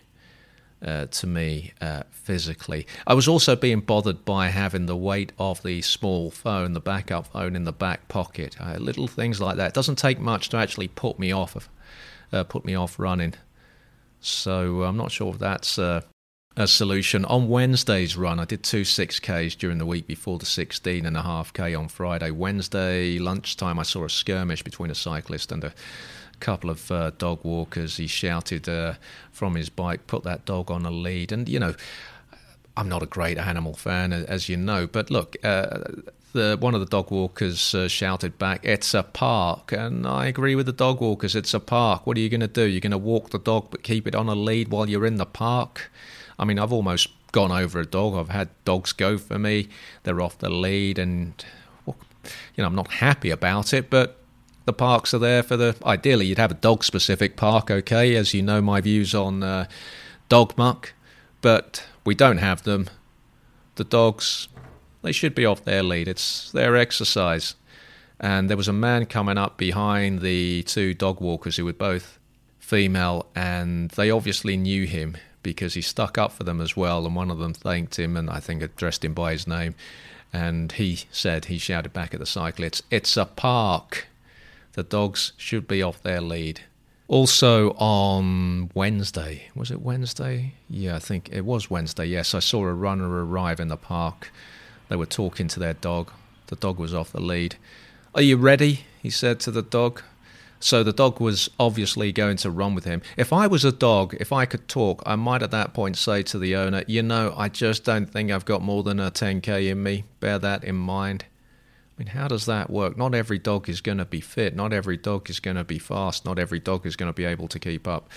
uh, 0.85 1.05
to 1.07 1.27
me 1.27 1.73
uh, 1.81 2.03
physically. 2.11 2.85
I 3.07 3.13
was 3.13 3.27
also 3.27 3.55
being 3.55 3.79
bothered 3.79 4.25
by 4.25 4.47
having 4.47 4.85
the 4.85 4.95
weight 4.95 5.31
of 5.39 5.63
the 5.63 5.81
small 5.81 6.31
phone, 6.31 6.73
the 6.73 6.79
backup 6.79 7.27
phone 7.27 7.55
in 7.55 7.63
the 7.63 7.73
back 7.73 8.07
pocket. 8.07 8.55
Uh, 8.59 8.75
little 8.77 9.07
things 9.07 9.41
like 9.41 9.57
that. 9.57 9.69
It 9.69 9.73
doesn't 9.73 9.97
take 9.97 10.19
much 10.19 10.49
to 10.49 10.57
actually 10.57 10.87
put 10.87 11.17
me 11.17 11.31
off 11.31 11.55
of, 11.55 11.69
uh, 12.31 12.43
put 12.43 12.65
me 12.65 12.75
off 12.75 12.99
running. 12.99 13.33
So 14.19 14.83
I'm 14.83 14.97
not 14.97 15.11
sure 15.11 15.33
if 15.33 15.39
that's 15.39 15.77
uh, 15.77 16.01
a 16.57 16.67
solution. 16.67 17.25
On 17.25 17.49
Wednesday's 17.49 18.15
run, 18.15 18.39
I 18.39 18.45
did 18.45 18.63
two 18.63 18.81
6Ks 18.81 19.57
during 19.57 19.77
the 19.77 19.85
week 19.85 20.07
before 20.07 20.39
the 20.39 20.45
16 20.45 21.05
and 21.05 21.17
a 21.17 21.21
half 21.21 21.51
K 21.51 21.75
on 21.75 21.89
Friday. 21.89 22.31
Wednesday 22.31 23.19
lunchtime, 23.19 23.77
I 23.77 23.83
saw 23.83 24.05
a 24.05 24.09
skirmish 24.09 24.63
between 24.63 24.89
a 24.89 24.95
cyclist 24.95 25.51
and 25.51 25.63
a 25.63 25.73
couple 26.39 26.69
of 26.69 26.89
uh, 26.91 27.11
dog 27.17 27.39
walkers. 27.43 27.97
He 27.97 28.07
shouted 28.07 28.69
uh, 28.69 28.93
from 29.31 29.55
his 29.55 29.69
bike, 29.69 30.07
"Put 30.07 30.23
that 30.23 30.45
dog 30.45 30.71
on 30.71 30.85
a 30.85 30.91
lead!" 30.91 31.31
And 31.31 31.49
you 31.49 31.59
know, 31.59 31.75
I'm 32.77 32.87
not 32.87 33.03
a 33.03 33.07
great 33.07 33.37
animal 33.37 33.73
fan, 33.73 34.13
as 34.13 34.47
you 34.49 34.57
know, 34.57 34.87
but 34.87 35.09
look. 35.09 35.35
Uh, 35.43 35.79
the, 36.33 36.57
one 36.59 36.73
of 36.73 36.81
the 36.81 36.85
dog 36.85 37.11
walkers 37.11 37.73
uh, 37.73 37.87
shouted 37.87 38.37
back, 38.37 38.65
"It's 38.65 38.93
a 38.93 39.03
park," 39.03 39.71
and 39.71 40.05
I 40.05 40.25
agree 40.25 40.55
with 40.55 40.65
the 40.65 40.73
dog 40.73 40.99
walkers. 40.99 41.33
It's 41.33 41.53
a 41.53 41.61
park. 41.61 42.05
What 42.05 42.17
are 42.17 42.19
you 42.19 42.27
going 42.27 42.41
to 42.41 42.47
do? 42.47 42.65
You're 42.65 42.81
going 42.81 42.91
to 42.91 42.97
walk 42.97 43.29
the 43.29 43.39
dog, 43.39 43.67
but 43.71 43.83
keep 43.83 44.05
it 44.05 44.15
on 44.15 44.27
a 44.27 44.35
lead 44.35 44.67
while 44.67 44.89
you're 44.89 45.05
in 45.05 45.15
the 45.15 45.25
park. 45.25 45.89
I 46.37 46.45
mean, 46.45 46.59
I've 46.59 46.73
almost 46.73 47.09
gone 47.31 47.51
over 47.51 47.79
a 47.79 47.85
dog. 47.85 48.15
I've 48.15 48.29
had 48.29 48.49
dogs 48.63 48.93
go 48.93 49.17
for 49.17 49.37
me. 49.37 49.67
They're 50.03 50.21
off 50.21 50.37
the 50.37 50.49
lead, 50.49 50.99
and 50.99 51.45
you 51.85 51.93
know, 52.57 52.65
I'm 52.65 52.75
not 52.75 52.91
happy 52.93 53.29
about 53.29 53.73
it, 53.73 53.89
but 53.89 54.17
the 54.65 54.73
parks 54.73 55.13
are 55.13 55.19
there 55.19 55.43
for 55.43 55.57
the. 55.57 55.75
Ideally, 55.85 56.25
you'd 56.25 56.37
have 56.37 56.51
a 56.51 56.55
dog 56.55 56.83
specific 56.83 57.35
park, 57.35 57.69
okay, 57.69 58.15
as 58.15 58.33
you 58.33 58.41
know 58.41 58.61
my 58.61 58.81
views 58.81 59.13
on 59.13 59.43
uh, 59.43 59.67
dog 60.29 60.57
muck, 60.57 60.93
but 61.41 61.85
we 62.03 62.15
don't 62.15 62.37
have 62.37 62.63
them. 62.63 62.89
The 63.75 63.83
dogs, 63.83 64.47
they 65.01 65.11
should 65.11 65.35
be 65.35 65.45
off 65.45 65.63
their 65.63 65.83
lead. 65.83 66.07
It's 66.07 66.51
their 66.51 66.75
exercise. 66.75 67.55
And 68.19 68.49
there 68.49 68.57
was 68.57 68.69
a 68.69 68.73
man 68.73 69.05
coming 69.05 69.37
up 69.37 69.57
behind 69.57 70.21
the 70.21 70.63
two 70.63 70.93
dog 70.93 71.19
walkers 71.19 71.57
who 71.57 71.65
were 71.65 71.73
both 71.73 72.17
female, 72.59 73.27
and 73.35 73.91
they 73.91 74.09
obviously 74.09 74.55
knew 74.57 74.85
him 74.85 75.17
because 75.45 75.75
he 75.75 75.81
stuck 75.81 76.17
up 76.17 76.31
for 76.31 76.43
them 76.43 76.59
as 76.59 76.75
well. 76.75 77.05
And 77.05 77.15
one 77.15 77.29
of 77.29 77.37
them 77.37 77.53
thanked 77.53 77.99
him 77.99 78.17
and 78.17 78.29
I 78.29 78.39
think 78.39 78.63
addressed 78.63 79.05
him 79.05 79.13
by 79.13 79.31
his 79.31 79.47
name. 79.47 79.75
And 80.33 80.71
he 80.71 81.03
said, 81.11 81.45
he 81.45 81.59
shouted 81.59 81.93
back 81.93 82.13
at 82.13 82.19
the 82.19 82.25
cyclists, 82.25 82.81
It's 82.89 83.15
a 83.15 83.25
park 83.25 84.07
the 84.73 84.83
dogs 84.83 85.31
should 85.37 85.67
be 85.67 85.81
off 85.81 86.01
their 86.01 86.19
lead. 86.19 86.61
Also 87.07 87.71
on 87.73 88.71
Wednesday, 88.73 89.49
was 89.55 89.69
it 89.69 89.81
Wednesday? 89.81 90.55
Yeah, 90.67 90.95
I 90.95 90.99
think 90.99 91.29
it 91.31 91.45
was 91.45 91.69
Wednesday. 91.69 92.05
Yes, 92.05 92.33
I 92.33 92.39
saw 92.39 92.65
a 92.65 92.73
runner 92.73 93.07
arrive 93.23 93.59
in 93.59 93.67
the 93.67 93.77
park. 93.77 94.31
They 94.89 94.95
were 94.95 95.05
talking 95.05 95.47
to 95.49 95.59
their 95.59 95.75
dog. 95.75 96.11
The 96.47 96.55
dog 96.55 96.79
was 96.79 96.93
off 96.93 97.11
the 97.11 97.21
lead. 97.21 97.55
Are 98.15 98.23
you 98.23 98.35
ready? 98.35 98.81
He 99.01 99.11
said 99.11 99.39
to 99.41 99.51
the 99.51 99.61
dog. 99.61 100.01
So 100.65 100.81
the 100.81 100.93
dog 100.93 101.19
was 101.19 101.47
obviously 101.59 102.11
going 102.11 102.37
to 102.37 102.49
run 102.49 102.73
with 102.73 102.85
him. 102.85 103.03
If 103.17 103.31
I 103.31 103.45
was 103.45 103.63
a 103.63 103.71
dog, 103.71 104.15
if 104.19 104.33
I 104.33 104.45
could 104.47 104.67
talk, 104.67 105.03
I 105.05 105.15
might 105.15 105.43
at 105.43 105.51
that 105.51 105.75
point 105.75 105.95
say 105.95 106.23
to 106.23 106.39
the 106.39 106.55
owner, 106.55 106.83
You 106.87 107.03
know, 107.03 107.35
I 107.37 107.49
just 107.49 107.83
don't 107.83 108.07
think 108.07 108.31
I've 108.31 108.45
got 108.45 108.63
more 108.63 108.81
than 108.81 108.99
a 108.99 109.11
10k 109.11 109.69
in 109.69 109.83
me. 109.83 110.05
Bear 110.19 110.39
that 110.39 110.63
in 110.63 110.75
mind. 110.75 111.25
I 111.95 112.01
mean, 112.01 112.07
how 112.07 112.27
does 112.27 112.47
that 112.47 112.71
work? 112.71 112.97
Not 112.97 113.13
every 113.13 113.37
dog 113.37 113.69
is 113.69 113.79
going 113.79 113.99
to 113.99 114.05
be 114.05 114.19
fit. 114.19 114.55
Not 114.55 114.73
every 114.73 114.97
dog 114.97 115.29
is 115.29 115.39
going 115.39 115.55
to 115.55 115.63
be 115.63 115.77
fast. 115.77 116.25
Not 116.25 116.39
every 116.39 116.59
dog 116.59 116.87
is 116.87 116.95
going 116.95 117.09
to 117.09 117.13
be 117.13 117.25
able 117.25 117.47
to 117.49 117.59
keep 117.59 117.87
up 117.87 118.09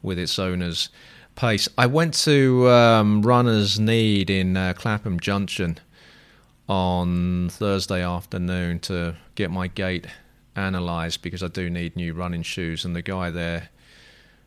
with 0.00 0.18
its 0.18 0.38
owner's 0.38 0.88
pace. 1.34 1.68
I 1.76 1.84
went 1.84 2.14
to 2.24 2.70
um, 2.70 3.20
Runner's 3.20 3.78
Need 3.78 4.30
in 4.30 4.56
uh, 4.56 4.72
Clapham 4.72 5.20
Junction 5.20 5.78
on 6.70 7.50
Thursday 7.50 8.02
afternoon 8.02 8.78
to 8.80 9.16
get 9.34 9.50
my 9.50 9.66
gait 9.66 10.06
analysed 10.56 11.22
because 11.22 11.42
I 11.42 11.48
do 11.48 11.70
need 11.70 11.96
new 11.96 12.12
running 12.12 12.42
shoes. 12.42 12.84
And 12.84 12.94
the 12.94 13.02
guy 13.02 13.30
there 13.30 13.68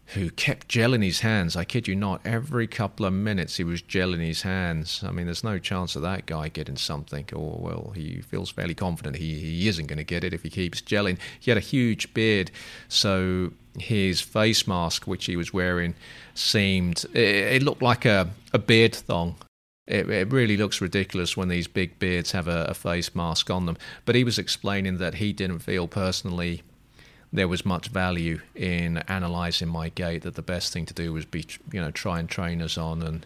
who 0.08 0.30
kept 0.30 0.68
gelling 0.68 1.04
his 1.04 1.22
hands. 1.22 1.56
I 1.56 1.63
kid 1.63 1.88
you 1.88 1.96
not, 1.96 2.22
every 2.24 2.68
couple 2.68 3.06
of 3.06 3.13
minutes 3.13 3.58
he 3.58 3.63
was 3.63 3.82
gelling 3.82 4.24
his 4.26 4.44
hands. 4.44 5.04
I 5.04 5.12
mean, 5.12 5.26
there's 5.26 5.44
no 5.44 5.58
chance 5.58 5.96
of 5.96 6.04
that 6.04 6.28
guy 6.28 6.50
getting 6.50 6.76
something, 6.76 7.28
or, 7.34 7.58
well, 7.60 7.91
he 7.96 8.22
feels 8.22 8.52
fairly 8.52 8.76
confident 8.76 9.15
he, 9.15 9.39
he 9.39 9.68
isn't 9.68 9.88
going 9.88 9.98
to 9.98 10.04
get 10.04 10.24
it 10.24 10.34
if 10.34 10.44
he 10.44 10.50
keeps 10.50 10.80
gelling. 10.80 11.18
He 11.39 11.50
had 11.50 11.58
a 11.58 11.62
huge 11.62 12.13
beard, 12.13 12.52
so 12.88 13.52
his 13.80 14.22
face 14.22 14.68
mask, 14.68 15.08
which 15.08 15.26
he 15.26 15.36
was 15.36 15.52
wearing, 15.54 15.96
seemed, 16.36 17.06
it, 17.13 17.56
it 17.56 17.63
looked 17.63 17.82
like 17.82 18.06
a, 18.06 18.30
a 18.54 18.60
beard 18.60 18.94
thong. 18.94 19.36
It, 19.88 20.10
it, 20.10 20.34
really 20.34 20.58
looks 20.58 20.82
ridiculous 20.82 21.38
when 21.38 21.48
these 21.48 21.67
big 21.67 22.00
beards 22.00 22.32
have 22.32 22.48
a, 22.48 22.65
a 22.65 22.74
face 22.74 23.13
mask 23.13 23.52
on 23.52 23.67
them. 23.67 23.78
But 24.04 24.15
he 24.15 24.24
was 24.24 24.39
explaining 24.39 24.98
that 24.98 25.15
he 25.15 25.32
didn't 25.32 25.60
feel 25.60 25.88
personally 25.88 26.63
there 27.32 27.48
was 27.48 27.65
much 27.65 27.89
value 27.89 28.39
in 28.56 29.04
analysing 29.08 29.67
my 29.67 29.89
gait. 29.89 30.24
That 30.24 30.36
the 30.36 30.41
best 30.41 30.74
thing 30.74 30.86
to 30.88 30.93
do 30.93 31.13
was 31.13 31.26
be, 31.26 31.45
you 31.71 31.82
know, 31.82 31.91
try 31.91 32.19
and 32.19 32.30
trainers 32.30 32.78
on, 32.78 33.02
and 33.04 33.26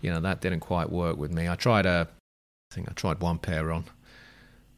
you 0.00 0.10
know 0.10 0.20
that 0.20 0.40
didn't 0.40 0.60
quite 0.60 0.90
work 0.90 1.16
with 1.16 1.32
me. 1.32 1.48
I 1.48 1.54
tried 1.54 1.86
a, 1.86 2.08
I 2.70 2.74
think 2.74 2.88
I 2.88 2.92
tried 2.92 3.20
one 3.20 3.38
pair 3.38 3.72
on, 3.72 3.84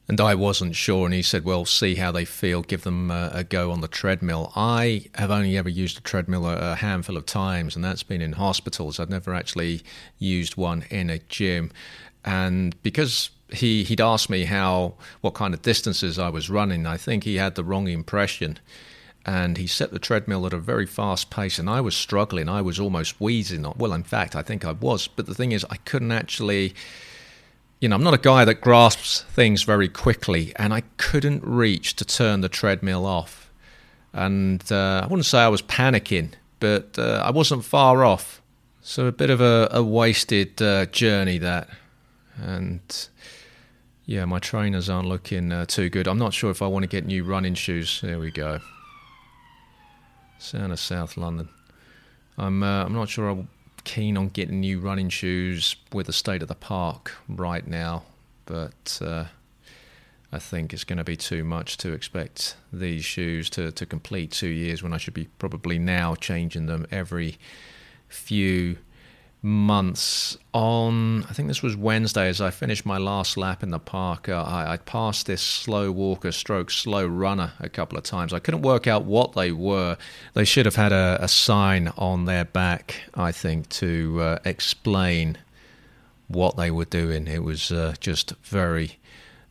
and 0.09 0.21
I 0.21 0.35
wasn't 0.35 0.75
sure. 0.75 1.05
And 1.05 1.15
he 1.15 1.23
said, 1.23 1.45
"Well, 1.45 1.65
see 1.65 1.97
how 1.97 2.11
they 2.11 2.25
feel. 2.25 2.63
Give 2.63 2.83
them 2.83 3.11
a, 3.11 3.31
a 3.35 3.45
go 3.45 3.71
on 3.71 3.83
the 3.83 3.89
treadmill." 3.89 4.53
I 4.57 5.05
have 5.15 5.31
only 5.31 5.57
ever 5.59 5.69
used 5.69 5.99
a 5.99 6.01
treadmill 6.01 6.47
a, 6.47 6.73
a, 6.73 6.75
handful 6.77 7.17
of 7.17 7.27
times, 7.27 7.77
and 7.77 7.85
that's 7.85 8.03
been 8.03 8.23
in 8.23 8.33
hospitals. 8.33 8.99
I've 8.99 9.11
never 9.11 9.35
actually 9.35 9.83
used 10.19 10.57
one 10.57 10.85
in 10.91 11.11
a 11.11 11.19
gym, 11.19 11.71
and 12.25 12.81
because 12.83 13.31
he 13.51 13.85
he'd 13.85 14.01
asked 14.01 14.31
me 14.31 14.45
how 14.45 14.95
what 15.21 15.35
kind 15.35 15.53
of 15.53 15.63
distances 15.63 16.19
I 16.19 16.31
was 16.31 16.49
running, 16.49 16.87
I 16.87 16.97
think 16.97 17.25
he 17.25 17.37
had 17.37 17.55
the 17.55 17.65
wrong 17.65 17.89
impression. 17.89 18.59
And 19.27 19.59
he 19.59 19.67
set 19.67 19.91
the 19.91 19.99
treadmill 19.99 20.47
at 20.47 20.55
a 20.55 20.59
very 20.59 20.87
fast 20.87 21.29
pace, 21.29 21.59
and 21.59 21.69
I 21.69 21.83
was 21.83 21.95
struggling. 21.95 22.49
I 22.49 22.63
was 22.63 22.81
almost 22.81 23.21
wheezing. 23.21 23.71
Well, 23.77 23.93
in 23.93 24.05
fact, 24.05 24.35
I 24.35 24.41
think 24.41 24.65
I 24.65 24.73
was. 24.73 25.07
But 25.07 25.27
the 25.27 25.35
thing 25.35 25.53
is, 25.53 25.67
I 25.69 25.77
couldn't 25.77 26.13
actually 26.13 26.73
you 27.81 27.89
know, 27.89 27.97
I'm 27.97 28.03
not 28.03 28.15
a 28.15 28.19
guy 28.19 28.45
that 28.45 28.61
grasps 28.61 29.23
things 29.23 29.63
very 29.63 29.89
quickly, 29.89 30.53
and 30.57 30.75
I 30.75 30.83
couldn't 30.97 31.45
reach 31.45 31.95
to 31.97 32.05
turn 32.05 32.41
the 32.41 32.49
treadmill 32.49 33.07
off. 33.07 33.51
And 34.13 34.65
uh, 34.73 35.03
I 35.05 35.07
wouldn't 35.07 35.27
say 35.27 35.39
I 35.39 35.49
was 35.49 35.63
panicking, 35.63 36.33
but 36.59 36.99
uh, 36.99 37.23
I 37.25 37.31
wasn't 37.31 37.65
far 37.65 38.05
off. 38.05 38.43
So 38.83 39.07
a 39.07 39.13
bit 39.13 39.31
of 39.31 39.41
a, 39.41 39.69
a 39.71 39.83
wasted 39.83 40.61
uh, 40.61 40.87
journey 40.87 41.39
that. 41.39 41.69
And 42.41 42.81
yeah, 44.07 44.25
my 44.25 44.39
trainers 44.39 44.89
aren't 44.89 45.09
looking 45.09 45.53
uh, 45.53 45.67
too 45.67 45.89
good. 45.89 46.09
I'm 46.09 46.19
not 46.19 46.33
sure 46.33 46.51
if 46.51 46.63
I 46.63 46.67
want 46.67 46.85
to 46.85 46.89
get 46.89 47.07
new 47.07 47.23
running 47.23 47.55
shoes. 47.55 48.01
There 48.01 48.19
we 48.19 48.31
go. 48.31 48.61
Sound 50.39 50.73
of 50.73 50.81
South 50.81 51.17
London. 51.17 51.49
I'm 52.39 52.63
uh, 52.63 52.85
I'm 52.85 52.95
not 52.95 53.09
sure 53.09 53.31
I 53.31 53.45
keen 53.89 54.19
on 54.19 54.29
getting 54.29 54.61
new 54.61 54.79
running 54.79 55.09
shoes 55.09 55.75
with 55.95 56.07
the 56.07 56.13
state 56.13 56.43
of 56.43 56.49
the 56.49 56.55
park 56.55 57.15
right 57.27 57.67
now, 57.67 58.03
but 58.45 59.01
uh, 59.03 59.25
I 60.31 60.39
think 60.39 60.75
it's 60.75 60.85
going 60.85 60.99
to 60.99 61.05
be 61.05 61.17
too 61.17 61.43
much 61.43 61.79
to 61.79 61.95
expect 61.95 62.57
these 62.71 63.03
shoes 63.03 63.49
to, 63.51 63.73
to 63.73 63.87
complete 63.87 64.31
two 64.31 64.49
years 64.49 64.83
when 64.83 64.93
I 64.93 64.99
should 64.99 65.15
be 65.15 65.29
probably 65.39 65.79
now 65.79 66.15
changing 66.15 66.67
them 66.67 66.87
every 66.91 67.39
few 68.09 68.77
months 69.41 70.37
on 70.53 71.23
i 71.25 71.33
think 71.33 71.47
this 71.47 71.63
was 71.63 71.77
wednesday 71.77 72.29
as 72.29 72.41
i 72.41 72.51
finished 72.51 72.85
my 72.85 72.99
last 72.99 73.37
lap 73.37 73.63
in 73.63 73.71
the 73.71 73.79
park 73.79 74.29
uh, 74.29 74.43
I, 74.43 74.73
I, 74.73 74.77
passed 74.79 75.27
this 75.27 75.41
slow 75.41 75.93
walker 75.93 76.33
stroke 76.33 76.73
slow 76.73 77.07
runner 77.07 77.53
a 77.61 77.69
couple 77.69 77.97
of 77.97 78.03
times. 78.03 78.33
I 78.33 78.41
couldn't 78.41 78.63
work 78.63 78.89
out 78.89 79.05
what 79.05 79.35
they 79.35 79.53
were. 79.53 79.97
They 80.35 80.45
should 80.45 80.67
have 80.67 80.75
had 80.75 80.93
a, 80.93 81.19
a 81.21 81.29
sign 81.29 81.93
on 81.97 82.25
their 82.25 82.45
back 82.47 83.03
i 83.15 83.31
think 83.31 83.69
to 83.69 84.21
uh, 84.21 84.39
explain 84.45 85.39
what 86.29 86.57
they 86.57 86.71
were 86.71 86.85
doing. 86.85 87.27
It 87.27 87.43
was 87.43 87.73
uh, 87.73 87.95
just 88.01 88.35
very 88.43 88.99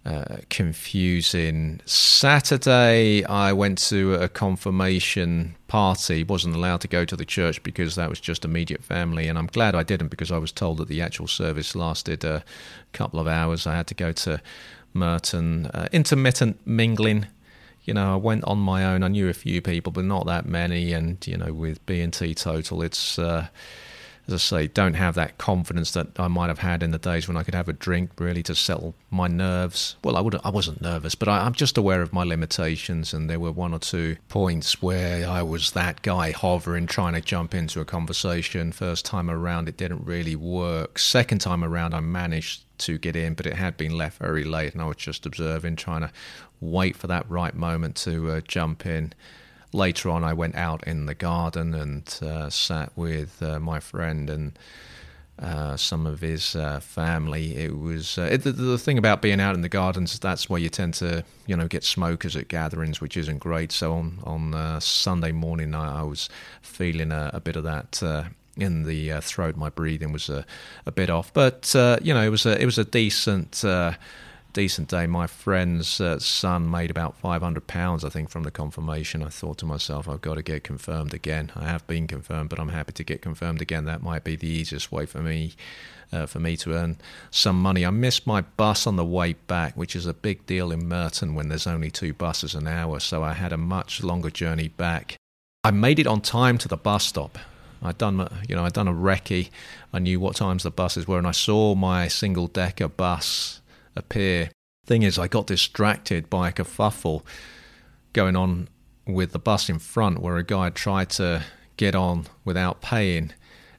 uh, 0.08 0.38
confusing. 0.50 1.82
Saturday, 1.84 3.26
I 3.26 3.52
went 3.52 3.78
to 3.89 4.13
a 4.13 4.30
confirmation 4.30 5.56
party. 5.67 6.24
wasn't 6.24 6.56
allowed 6.56 6.80
to 6.82 6.88
go 6.88 7.04
to 7.04 7.17
the 7.17 7.26
church 7.26 7.62
because 7.62 7.96
that 7.96 8.10
was 8.10 8.22
just 8.22 8.46
immediate 8.46 8.82
family, 8.82 9.28
and 9.28 9.38
I'm 9.38 9.48
glad 9.48 9.76
I 9.76 9.84
didn't 9.84 10.08
because 10.08 10.32
I 10.32 10.38
was 10.38 10.54
told 10.54 10.78
that 10.78 10.88
the 10.88 11.02
actual 11.02 11.28
service 11.28 11.76
lasted 11.76 12.24
a 12.24 12.46
couple 12.93 13.20
of 13.20 13.28
hours. 13.28 13.67
I 13.67 13.76
had 13.76 13.88
to 13.88 13.93
go 13.93 14.13
to 14.13 14.41
Merton. 14.93 15.65
Uh, 15.67 15.89
intermittent 15.91 16.65
mingling. 16.65 17.28
You 17.84 17.93
know, 17.93 18.13
I 18.13 18.15
went 18.15 18.46
on 18.46 18.60
my 18.60 18.86
own. 18.86 19.04
I 19.04 19.10
knew 19.10 19.28
a 19.28 19.34
few 19.34 19.62
people, 19.62 19.91
but 19.91 20.06
not 20.06 20.26
that 20.26 20.46
many. 20.46 20.93
And 20.93 21.26
you 21.28 21.36
know, 21.36 21.52
with 21.52 21.86
B 21.86 22.00
and 22.00 22.13
T 22.13 22.34
Total, 22.34 22.82
it's 22.82 23.20
uh, 23.20 23.48
as 24.28 24.34
I 24.34 24.38
say, 24.38 24.68
don't 24.68 24.96
have 24.96 25.16
that 25.16 25.38
confidence 25.38 25.92
that 25.92 26.20
I 26.20 26.28
might 26.28 26.48
have 26.48 26.60
had 26.60 26.84
in 26.84 26.92
the 26.92 26.98
days 26.98 27.28
when 27.28 27.38
I 27.38 27.44
could 27.44 27.56
have 27.56 27.70
a 27.70 27.74
drink 27.74 28.12
really 28.20 28.44
to 28.44 28.56
settle 28.56 28.94
my 29.10 29.28
nerves. 29.28 29.96
Well, 30.04 30.18
I 30.18 30.22
would 30.22 30.38
I 30.44 30.50
wasn't 30.50 30.82
nervous, 30.82 31.16
but 31.16 31.30
I, 31.30 31.46
am 31.46 31.54
just 31.54 31.78
aware 31.78 32.02
of 32.02 32.12
my 32.12 32.24
limitations, 32.24 33.13
and 33.13 33.30
there 33.30 33.40
were 33.40 33.52
one 33.52 33.74
or 33.74 33.80
two 33.80 34.18
points 34.28 34.82
where 34.82 35.28
I 35.28 35.42
was 35.42 35.72
that 35.72 36.02
guy 36.02 36.32
hovering, 36.32 36.88
trying 36.88 37.13
to 37.13 37.22
jump 37.22 37.56
into 37.56 37.80
a 37.80 37.86
conversation. 37.86 38.72
First 38.72 39.06
time 39.06 39.30
around, 39.30 39.70
it 39.70 39.78
didn't 39.78 40.06
really 40.06 40.36
work. 40.36 41.00
Second 41.00 41.40
time 41.40 41.63
around, 41.63 41.94
I 41.94 42.02
managed 42.02 42.63
to 42.80 42.98
get 42.98 43.16
in, 43.16 43.34
but 43.34 43.46
it 43.46 43.54
had 43.54 43.78
been 43.78 43.98
left 43.98 44.20
very 44.20 44.44
late, 44.44 44.74
and 44.74 44.82
I 44.82 44.88
was 44.88 44.98
just 44.98 45.26
observing, 45.26 45.78
trying 45.78 46.02
to 46.02 46.12
wait 46.60 46.98
for 46.98 47.08
that 47.08 47.30
right 47.30 47.56
moment 47.56 47.96
to 47.96 48.32
uh, 48.32 48.42
jump 48.42 48.86
in 48.86 49.13
later 49.74 50.10
on, 50.10 50.24
I 50.24 50.34
went 50.34 50.56
out 50.56 50.86
in 50.88 51.06
the 51.06 51.16
garden 51.16 51.74
and 51.74 52.20
uh, 52.22 52.50
sat 52.50 52.92
with 52.96 53.42
uh, 53.42 53.60
my 53.60 53.80
friend 53.80 54.30
and 54.30 54.60
uh, 55.40 55.78
some 55.78 56.08
of 56.08 56.22
his 56.22 56.56
uh, 56.56 56.80
family. 56.80 57.56
It 57.56 57.78
was 57.78 58.18
uh, 58.18 58.30
it, 58.32 58.44
the, 58.44 58.52
the, 58.52 58.78
thing 58.78 58.98
about 58.98 59.22
being 59.22 59.40
out 59.40 59.54
in 59.56 59.62
the 59.62 59.70
gardens. 59.70 60.18
That's 60.18 60.50
where 60.50 60.60
you 60.60 60.70
tend 60.70 60.96
to, 60.96 61.24
you 61.46 61.56
know, 61.56 61.68
get 61.68 61.84
smokers 61.84 62.36
at 62.36 62.48
gatherings, 62.48 63.02
which 63.02 63.16
isn't 63.16 63.38
great. 63.38 63.72
So 63.72 63.94
on 63.94 64.20
on 64.24 64.56
uh, 64.56 64.80
Sunday 64.80 65.32
morning, 65.32 65.76
I, 65.76 66.00
I, 66.00 66.04
was 66.04 66.28
feeling 66.62 67.12
a, 67.12 67.30
a, 67.34 67.40
bit 67.40 67.56
of 67.56 67.64
that. 67.66 68.02
in 68.56 68.84
the 68.84 69.22
throat, 69.22 69.56
my 69.56 69.70
breathing 69.70 70.12
was 70.12 70.28
a, 70.28 70.44
a 70.88 70.92
bit 70.92 71.12
off, 71.12 71.32
but 71.34 71.72
you 72.02 72.14
know 72.16 72.24
it 72.24 72.30
was 72.30 72.48
a 72.48 72.60
it 72.60 72.66
was 72.66 72.80
a 72.80 72.86
decent 72.86 73.64
decent 74.58 74.88
day. 74.89 75.06
My 75.06 75.28
friend's 75.28 76.02
uh, 76.02 76.17
son 76.17 76.72
made 76.72 76.89
about 76.89 77.15
five 77.15 77.41
hundred 77.43 77.67
pounds, 77.67 78.04
I 78.04 78.10
think, 78.10 78.30
from 78.30 78.43
the 78.43 78.52
confirmation. 78.52 79.22
I 79.22 79.30
thought 79.30 79.58
to 79.60 79.65
myself, 79.65 80.10
I've 80.10 80.22
got 80.22 80.36
to 80.36 80.41
get 80.41 80.63
confirmed 80.63 81.13
again. 81.13 81.52
I 81.56 81.65
have 81.65 81.86
been 81.86 82.08
confirmed, 82.08 82.50
but 82.50 82.60
I'm 82.60 82.70
happy 82.70 82.93
to 82.93 83.04
get 83.04 83.22
confirmed 83.22 83.62
again. 83.62 83.86
That 83.86 84.02
might 84.02 84.24
be 84.24 84.36
the 84.36 84.48
easiest 84.48 84.91
way 84.91 85.06
for 85.06 85.22
me. 85.22 85.54
Uh, 86.10 86.26
for 86.26 86.39
me 86.39 86.56
to 86.56 86.74
earn 86.74 86.96
some 87.32 87.62
money. 87.62 87.86
I 87.86 87.89
missed 87.89 88.26
my 88.26 88.39
bus 88.39 88.88
on 88.88 88.96
the 88.96 89.04
way 89.04 89.34
back, 89.34 89.76
which 89.76 89.93
is 89.93 90.06
a 90.06 90.13
big 90.13 90.46
deal 90.46 90.72
in 90.72 90.88
Merton 90.88 91.36
when 91.36 91.50
there's 91.50 91.67
only 91.67 91.91
two 91.91 92.13
buses 92.13 92.56
an 92.56 92.65
hour, 92.65 93.02
so 93.02 93.24
I 93.24 93.34
had 93.34 93.52
a 93.52 93.58
much 93.58 94.02
longer 94.02 94.30
journey 94.30 94.70
back. 94.70 95.17
I 95.65 95.72
made 95.72 96.00
it 96.00 96.08
on 96.08 96.22
time 96.22 96.58
to 96.60 96.70
the 96.70 96.78
bus 96.78 97.04
stop. 97.04 97.38
I'd 97.84 97.98
done, 97.98 98.26
you 98.48 98.56
know, 98.56 98.63
I'd 98.63 98.72
done 98.72 98.88
a 98.88 98.93
recce. 98.93 99.50
I 99.91 100.00
knew 100.00 100.17
what 100.22 100.38
times 100.38 100.63
the 100.63 100.72
buses 100.72 101.10
were, 101.10 101.17
and 101.17 101.28
I 101.28 101.34
saw 101.34 101.76
my 101.76 102.08
single 102.08 102.48
decker 102.48 102.88
bus 102.88 103.60
appear. 103.98 104.50
Thing 104.86 105.04
is, 105.04 105.20
I 105.20 105.28
got 105.28 105.48
distracted 105.48 106.30
by 106.30 106.50
a 106.50 106.54
kerfuffle 106.54 107.24
going 108.14 108.36
on 108.36 108.70
with 109.06 109.32
the 109.32 109.40
bus 109.40 109.70
in 109.70 109.80
front 109.80 110.20
where 110.20 110.38
a 110.38 110.44
guy 110.44 110.70
tried 110.70 111.10
to 111.10 111.44
get 111.78 111.96
on 111.96 112.26
without 112.44 112.82
paying 112.82 113.32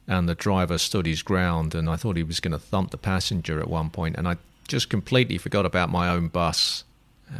and 0.07 0.27
the 0.27 0.35
driver 0.35 0.77
stood 0.77 1.05
his 1.05 1.21
ground 1.21 1.75
and 1.75 1.89
I 1.89 1.95
thought 1.95 2.17
he 2.17 2.23
was 2.23 2.39
going 2.39 2.53
to 2.53 2.59
thump 2.59 2.91
the 2.91 2.97
passenger 2.97 3.59
at 3.59 3.69
one 3.69 3.89
point 3.89 4.15
and 4.17 4.27
I 4.27 4.37
just 4.67 4.89
completely 4.89 5.37
forgot 5.37 5.65
about 5.65 5.89
my 5.89 6.09
own 6.09 6.27
bus 6.27 6.83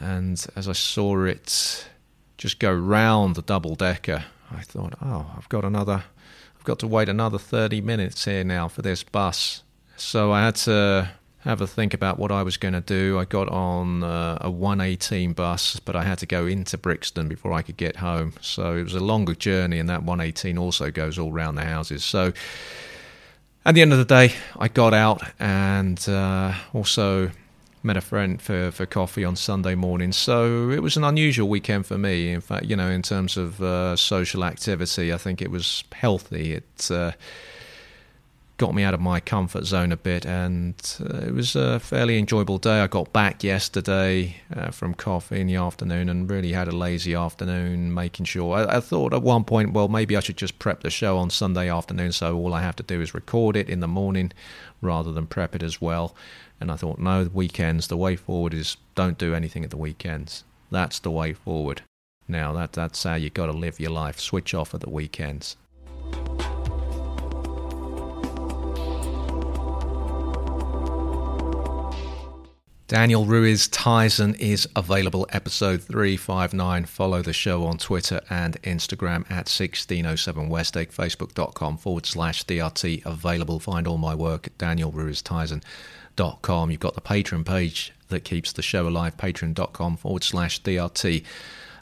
and 0.02 0.46
as 0.56 0.68
I 0.70 0.74
saw 0.74 1.24
it 1.24 1.88
just 2.38 2.60
go 2.60 2.72
round 2.72 3.36
the 3.36 3.42
double 3.42 3.76
decker 3.76 4.26
I 4.52 4.62
thought 4.62 4.94
oh 5.02 5.32
I've 5.36 5.50
got 5.50 5.66
another 5.66 6.04
I've 6.58 6.64
got 6.64 6.80
to 6.80 6.88
wait 6.88 7.10
another 7.10 7.40
30 7.40 7.82
minutes 7.82 8.26
here 8.26 8.44
now 8.44 8.68
for 8.68 8.82
this 8.82 9.04
bus 9.04 9.64
so 9.98 10.32
I 10.32 10.46
had 10.46 10.56
to 10.58 11.10
have 11.42 11.62
a 11.62 11.68
think 11.68 11.94
about 11.94 12.20
what 12.20 12.32
I 12.32 12.44
was 12.44 12.58
going 12.58 12.74
to 12.74 12.82
do. 12.82 13.18
I 13.18 13.26
got 13.26 13.48
on 13.50 14.04
uh, 14.04 14.40
a 14.42 14.52
118 14.52 15.34
bus, 15.34 15.80
but 15.80 15.96
I 15.96 16.04
had 16.04 16.20
to 16.20 16.26
go 16.26 16.46
into 16.46 16.78
Brixton 16.78 17.30
before 17.30 17.54
I 17.54 17.62
could 17.62 17.78
get 17.78 17.98
home. 17.98 18.34
So 18.42 18.76
it 18.76 18.84
was 18.84 18.94
a 18.94 19.00
longer 19.00 19.34
journey, 19.34 19.80
and 19.80 19.88
that 19.88 20.04
118 20.04 20.58
also 20.58 20.92
goes 20.92 21.18
all 21.18 21.32
round 21.32 21.58
the 21.58 21.66
houses. 21.66 22.04
So 22.04 22.34
at 23.66 23.76
the 23.76 23.82
end 23.82 23.94
of 23.94 24.00
the 24.00 24.06
day, 24.06 24.34
I 24.58 24.68
got 24.68 24.94
out 24.94 25.22
and 25.40 26.08
uh, 26.10 26.54
also 26.74 27.32
met 27.84 27.96
a 27.96 28.02
friend 28.02 28.42
for, 28.42 28.72
for 28.72 28.86
coffee 28.86 29.24
on 29.24 29.36
Sunday 29.36 29.76
morning. 29.76 30.12
So 30.12 30.70
it 30.70 30.84
was 30.84 30.98
an 30.98 31.04
unusual 31.06 31.48
weekend 31.48 31.86
for 31.86 31.98
me. 31.98 32.32
In 32.32 32.42
fact, 32.42 32.66
you 32.66 32.76
know, 32.76 32.90
in 32.90 33.02
terms 33.02 33.38
of 33.38 33.62
uh, 33.62 33.96
social 33.96 34.44
activity, 34.44 35.14
I 35.14 35.18
think 35.18 35.42
it 35.42 35.52
was 35.52 35.84
healthy. 35.94 36.54
It 36.54 36.92
uh, 36.92 37.12
got 38.60 38.76
me 38.76 38.84
out 38.84 38.94
of 38.94 39.00
my 39.00 39.22
comfort 39.22 39.64
zone 39.66 39.92
a 39.92 39.98
bit, 39.98 40.26
and 40.26 40.76
uh, 41.00 41.20
it 41.20 41.34
was 41.34 41.56
a 41.56 41.80
fairly 41.80 42.20
enjoyable 42.20 42.58
day. 42.58 42.82
I 42.82 42.88
got 42.88 43.14
back 43.14 43.42
yesterday 43.42 44.36
uh, 44.54 44.70
from 44.70 44.94
coffee 44.94 45.40
in 45.40 45.48
the 45.48 45.56
afternoon 45.56 46.10
and 46.10 46.30
really 46.30 46.52
had 46.52 46.68
a 46.68 46.76
lazy 46.76 47.16
afternoon, 47.16 47.94
making 47.94 48.26
sure. 48.26 48.58
I, 48.58 48.78
I, 48.78 48.80
thought 48.82 49.14
at 49.14 49.24
one 49.24 49.46
point, 49.46 49.72
well, 49.72 49.88
maybe 49.88 50.18
I 50.18 50.20
should 50.20 50.36
just 50.36 50.60
prep 50.60 50.84
the 50.84 50.90
show 50.90 51.18
on 51.18 51.30
Sunday 51.30 51.70
afternoon, 51.70 52.12
so 52.12 52.38
all 52.38 52.54
I 52.54 52.62
have 52.62 52.76
to 52.76 52.84
do 52.84 53.02
is 53.02 53.14
record 53.14 53.56
it 53.56 53.70
in 53.70 53.80
the 53.80 53.88
morning 53.88 54.34
rather 54.82 55.14
than 55.14 55.26
prep 55.26 55.56
it 55.56 55.64
as 55.64 55.80
well. 55.80 56.14
And 56.60 56.70
I 56.70 56.76
thought, 56.76 57.00
no, 57.00 57.24
the 57.24 57.30
weekends, 57.30 57.88
the 57.88 57.98
way 57.98 58.18
forward 58.18 58.54
is 58.54 58.76
don't 58.94 59.18
do 59.18 59.34
anything 59.34 59.64
at 59.64 59.70
the 59.70 59.78
weekends. 59.78 60.44
That's 60.70 61.00
the 61.00 61.12
way 61.12 61.32
forward. 61.32 61.82
Now, 62.28 62.52
that, 62.54 62.74
that's 62.74 63.02
how 63.04 63.16
you 63.16 63.30
got 63.30 63.46
to 63.46 63.54
live 63.54 63.80
your 63.80 63.92
life. 63.92 64.20
Switch 64.20 64.54
off 64.54 64.74
at 64.74 64.82
the 64.82 64.90
weekends. 64.90 65.56
Daniel 72.90 73.24
Ruiz 73.24 73.68
Tyson 73.68 74.34
is 74.40 74.68
available 74.76 75.28
episode 75.30 75.84
359. 75.84 76.86
Follow 76.86 77.22
the 77.22 77.34
show 77.34 77.66
on 77.66 77.78
Twitter 77.78 78.20
and 78.32 78.60
Instagram 78.64 79.30
at 79.30 79.48
1607 79.48 80.50
Westegg, 80.50 80.92
facebook.com 80.92 81.78
forward 81.78 82.08
slash 82.08 82.44
DRT 82.46 83.06
available. 83.06 83.60
Find 83.60 83.88
all 83.88 84.00
my 84.00 84.16
work 84.16 84.48
at 84.48 84.58
danielruiztyson.com. 84.58 86.72
You've 86.72 86.80
got 86.80 86.96
the 86.96 87.02
Patreon 87.02 87.46
page 87.46 87.94
that 88.08 88.24
keeps 88.24 88.52
the 88.52 88.64
show 88.64 88.88
alive, 88.88 89.16
patreon.com 89.18 89.98
forward 89.98 90.24
slash 90.24 90.60
DRT 90.64 91.24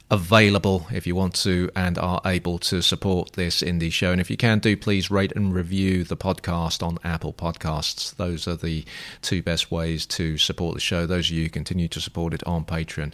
available 0.09 0.87
if 0.91 1.05
you 1.05 1.15
want 1.15 1.35
to 1.35 1.69
and 1.75 1.97
are 1.97 2.21
able 2.25 2.57
to 2.57 2.81
support 2.81 3.33
this 3.33 3.61
indie 3.61 3.91
show. 3.91 4.11
And 4.11 4.21
if 4.21 4.29
you 4.29 4.37
can 4.37 4.59
do, 4.59 4.77
please 4.77 5.11
rate 5.11 5.33
and 5.35 5.53
review 5.53 6.03
the 6.03 6.15
podcast 6.15 6.81
on 6.81 6.97
Apple 7.03 7.33
Podcasts. 7.33 8.15
Those 8.15 8.47
are 8.47 8.55
the 8.55 8.85
two 9.21 9.43
best 9.43 9.69
ways 9.69 10.05
to 10.07 10.37
support 10.37 10.75
the 10.75 10.79
show. 10.79 11.05
Those 11.05 11.29
of 11.29 11.35
you 11.35 11.43
who 11.43 11.49
continue 11.49 11.87
to 11.89 11.99
support 11.99 12.33
it 12.33 12.43
on 12.45 12.63
Patreon 12.63 13.13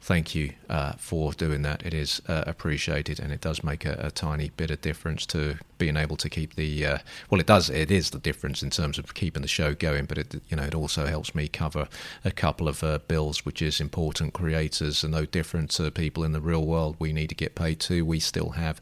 thank 0.00 0.34
you 0.34 0.52
uh, 0.68 0.92
for 0.98 1.32
doing 1.32 1.62
that. 1.62 1.84
It 1.84 1.94
is 1.94 2.22
uh, 2.28 2.44
appreciated, 2.46 3.20
and 3.20 3.32
it 3.32 3.40
does 3.40 3.62
make 3.62 3.84
a, 3.84 3.98
a, 3.98 4.10
tiny 4.10 4.50
bit 4.50 4.70
of 4.70 4.80
difference 4.80 5.26
to 5.26 5.58
being 5.78 5.96
able 5.96 6.16
to 6.16 6.28
keep 6.28 6.54
the. 6.54 6.86
Uh, 6.86 6.98
well, 7.30 7.40
it 7.40 7.46
does. 7.46 7.70
It 7.70 7.90
is 7.90 8.10
the 8.10 8.18
difference 8.18 8.62
in 8.62 8.70
terms 8.70 8.98
of 8.98 9.14
keeping 9.14 9.42
the 9.42 9.48
show 9.48 9.74
going, 9.74 10.06
but 10.06 10.18
it 10.18 10.34
you 10.48 10.56
know 10.56 10.64
it 10.64 10.74
also 10.74 11.06
helps 11.06 11.34
me 11.34 11.48
cover 11.48 11.88
a 12.24 12.30
couple 12.30 12.68
of 12.68 12.82
uh, 12.82 12.98
bills, 13.08 13.44
which 13.44 13.62
is 13.62 13.80
important. 13.80 14.34
Creators 14.34 15.04
are 15.04 15.08
no 15.08 15.24
different 15.24 15.70
to 15.72 15.90
people 15.90 16.24
in 16.24 16.32
the 16.32 16.40
real 16.40 16.64
world. 16.64 16.96
We 16.98 17.12
need 17.12 17.28
to 17.28 17.34
get 17.34 17.54
paid 17.54 17.80
too. 17.80 18.04
We 18.04 18.20
still 18.20 18.50
have 18.50 18.80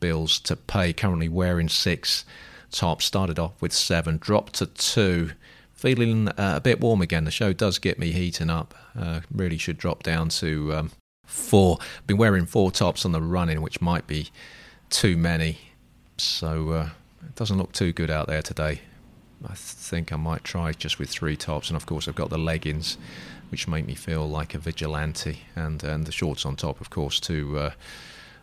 bills 0.00 0.38
to 0.40 0.56
pay. 0.56 0.92
Currently 0.92 1.28
wearing 1.28 1.68
six 1.68 2.24
Top 2.72 3.02
Started 3.02 3.38
off 3.38 3.60
with 3.60 3.72
seven, 3.72 4.16
dropped 4.16 4.54
to 4.54 4.66
two 4.66 5.32
feeling 5.82 6.28
uh, 6.28 6.54
a 6.56 6.60
bit 6.60 6.80
warm 6.80 7.02
again. 7.02 7.24
The 7.24 7.32
show 7.32 7.52
does 7.52 7.80
get 7.80 7.98
me 7.98 8.12
heating 8.12 8.48
up. 8.48 8.72
Uh, 8.96 9.20
really 9.32 9.58
should 9.58 9.78
drop 9.78 10.04
down 10.04 10.28
to 10.28 10.72
um, 10.72 10.90
four. 11.26 11.78
Been 12.06 12.18
wearing 12.18 12.46
four 12.46 12.70
tops 12.70 13.04
on 13.04 13.10
the 13.10 13.20
running, 13.20 13.60
which 13.62 13.80
might 13.80 14.06
be 14.06 14.30
too 14.90 15.16
many. 15.16 15.58
So 16.18 16.70
uh, 16.70 16.90
it 17.26 17.34
doesn't 17.34 17.58
look 17.58 17.72
too 17.72 17.92
good 17.92 18.10
out 18.10 18.28
there 18.28 18.42
today. 18.42 18.80
I 19.44 19.54
think 19.54 20.12
I 20.12 20.16
might 20.16 20.44
try 20.44 20.70
just 20.70 21.00
with 21.00 21.10
three 21.10 21.36
tops, 21.36 21.68
and 21.68 21.76
of 21.76 21.84
course 21.84 22.06
I've 22.06 22.14
got 22.14 22.30
the 22.30 22.38
leggings, 22.38 22.96
which 23.50 23.66
make 23.66 23.84
me 23.84 23.96
feel 23.96 24.28
like 24.28 24.54
a 24.54 24.58
vigilante, 24.58 25.40
and 25.56 25.82
and 25.82 26.06
the 26.06 26.12
shorts 26.12 26.46
on 26.46 26.54
top, 26.54 26.80
of 26.80 26.90
course, 26.90 27.18
to 27.20 27.72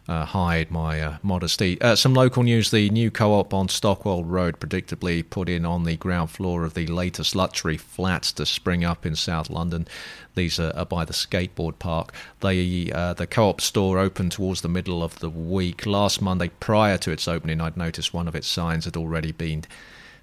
uh, 0.10 0.26
hide 0.26 0.72
my 0.72 1.00
uh, 1.00 1.18
modesty. 1.22 1.80
Uh, 1.80 1.96
some 1.96 2.16
local 2.16 2.42
news 2.42 2.72
the 2.72 2.90
new 2.90 3.12
co 3.12 3.34
op 3.34 3.54
on 3.54 3.70
Stockwell 3.70 4.24
Road, 4.24 4.60
predictably 4.60 5.24
put 5.30 5.48
in 5.48 5.66
on 5.66 5.84
the 5.84 5.96
ground 5.98 6.32
floor 6.32 6.64
of 6.64 6.74
the 6.74 6.88
latest 6.88 7.36
luxury 7.36 7.78
flats 7.78 8.32
to 8.34 8.46
spring 8.46 8.84
up 8.84 9.06
in 9.06 9.16
South 9.16 9.52
London. 9.52 9.88
These 10.34 10.60
are, 10.60 10.76
are 10.76 10.86
by 10.86 11.06
the 11.06 11.14
skateboard 11.14 11.78
park. 11.78 12.12
They, 12.40 12.92
uh, 12.92 13.14
the 13.14 13.28
co 13.28 13.50
op 13.50 13.62
store 13.62 14.00
opened 14.00 14.32
towards 14.32 14.62
the 14.62 14.68
middle 14.68 15.04
of 15.04 15.20
the 15.20 15.30
week. 15.30 15.86
Last 15.86 16.24
Monday, 16.24 16.50
prior 16.60 16.98
to 16.98 17.12
its 17.12 17.28
opening, 17.28 17.62
I'd 17.62 17.78
noticed 17.78 18.12
one 18.12 18.28
of 18.28 18.36
its 18.36 18.48
signs 18.48 18.86
had 18.86 18.98
already 18.98 19.32
been 19.32 19.66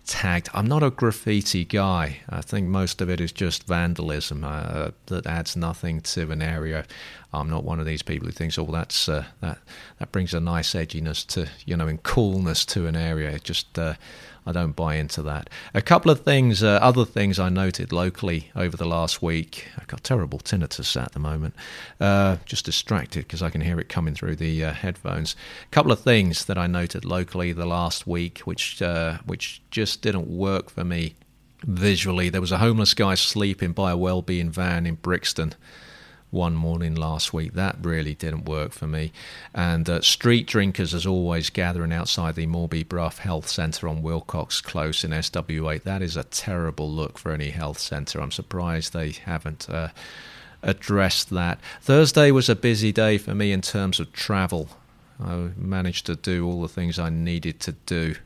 tagged. 0.06 0.48
I'm 0.54 0.66
not 0.66 0.82
a 0.82 0.90
graffiti 0.90 1.64
guy. 1.64 2.18
I 2.28 2.40
think 2.40 2.68
most 2.68 3.00
of 3.00 3.10
it 3.10 3.20
is 3.20 3.32
just 3.32 3.66
vandalism 3.66 4.44
uh, 4.44 4.90
that 5.06 5.26
adds 5.26 5.56
nothing 5.56 6.00
to 6.02 6.30
an 6.30 6.42
area. 6.42 6.86
I'm 7.36 7.50
not 7.50 7.64
one 7.64 7.80
of 7.80 7.86
these 7.86 8.02
people 8.02 8.26
who 8.26 8.32
thinks, 8.32 8.58
"Oh, 8.58 8.66
that's 8.66 9.08
uh, 9.08 9.24
that 9.40 9.58
that 9.98 10.12
brings 10.12 10.34
a 10.34 10.40
nice 10.40 10.74
edginess 10.74 11.26
to 11.28 11.48
you 11.64 11.76
know, 11.76 11.86
and 11.86 12.02
coolness 12.02 12.64
to 12.66 12.86
an 12.86 12.96
area." 12.96 13.30
It 13.30 13.44
just 13.44 13.78
uh, 13.78 13.94
I 14.46 14.52
don't 14.52 14.76
buy 14.76 14.94
into 14.94 15.22
that. 15.22 15.50
A 15.74 15.82
couple 15.82 16.10
of 16.10 16.20
things, 16.20 16.62
uh, 16.62 16.78
other 16.80 17.04
things 17.04 17.38
I 17.40 17.48
noted 17.48 17.92
locally 17.92 18.52
over 18.54 18.76
the 18.76 18.86
last 18.86 19.20
week. 19.20 19.68
I've 19.76 19.88
got 19.88 20.04
terrible 20.04 20.38
tinnitus 20.38 21.00
at 21.00 21.12
the 21.12 21.18
moment. 21.18 21.54
Uh, 22.00 22.36
just 22.44 22.64
distracted 22.64 23.24
because 23.24 23.42
I 23.42 23.50
can 23.50 23.60
hear 23.60 23.80
it 23.80 23.88
coming 23.88 24.14
through 24.14 24.36
the 24.36 24.64
uh, 24.64 24.72
headphones. 24.72 25.34
A 25.64 25.70
couple 25.70 25.90
of 25.90 26.00
things 26.00 26.44
that 26.44 26.56
I 26.56 26.68
noted 26.68 27.04
locally 27.04 27.52
the 27.52 27.66
last 27.66 28.06
week, 28.06 28.38
which 28.40 28.80
uh, 28.80 29.18
which 29.26 29.62
just 29.70 30.00
didn't 30.00 30.28
work 30.28 30.70
for 30.70 30.84
me 30.84 31.16
visually. 31.64 32.28
There 32.28 32.40
was 32.40 32.52
a 32.52 32.58
homeless 32.58 32.94
guy 32.94 33.16
sleeping 33.16 33.72
by 33.72 33.90
a 33.90 33.96
well-being 33.96 34.50
van 34.50 34.86
in 34.86 34.94
Brixton 34.94 35.54
one 36.30 36.54
morning 36.54 36.94
last 36.94 37.32
week. 37.32 37.54
That 37.54 37.76
really 37.80 38.14
didn't 38.14 38.44
work 38.44 38.72
for 38.72 38.86
me. 38.86 39.12
And 39.54 39.88
uh, 39.88 40.00
street 40.00 40.46
drinkers, 40.46 40.94
as 40.94 41.06
always, 41.06 41.50
gathering 41.50 41.92
outside 41.92 42.34
the 42.34 42.46
Mawbey 42.46 42.86
Brough 42.86 43.10
Health 43.10 43.48
Centre 43.48 43.88
on 43.88 44.02
Wilcox 44.02 44.60
Close 44.60 45.04
in 45.04 45.10
SW8. 45.10 45.82
That 45.84 46.02
is 46.02 46.16
a 46.16 46.24
terrible 46.24 46.90
look 46.90 47.18
for 47.18 47.32
any 47.32 47.50
health 47.50 47.78
centre. 47.78 48.20
I'm 48.20 48.32
surprised 48.32 48.92
they 48.92 49.12
haven't. 49.12 49.68
Uh, 49.68 49.88
addressed 50.62 51.30
that. 51.30 51.60
Thursday 51.80 52.30
was 52.30 52.48
a 52.48 52.56
busy 52.56 52.90
day 52.90 53.18
for 53.18 53.34
me 53.34 53.52
in 53.52 53.60
terms 53.60 54.00
of 54.00 54.12
travel. 54.12 54.68
I 55.22 55.50
managed 55.56 56.06
to 56.06 56.16
do 56.16 56.46
all 56.46 56.60
the 56.62 56.68
things 56.68 56.98
I 56.98 57.08
needed 57.08 57.60
to 57.60 57.72
do 57.72 58.16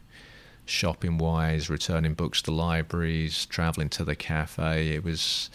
shopping 0.65 1.19
wise, 1.19 1.69
returning 1.69 2.15
books 2.15 2.41
to 2.43 2.51
libraries, 2.51 3.45
traveling 3.47 3.89
to 3.91 4.05
the 4.05 4.15
cafe. 4.15 4.89
It 4.89 5.05
was 5.05 5.51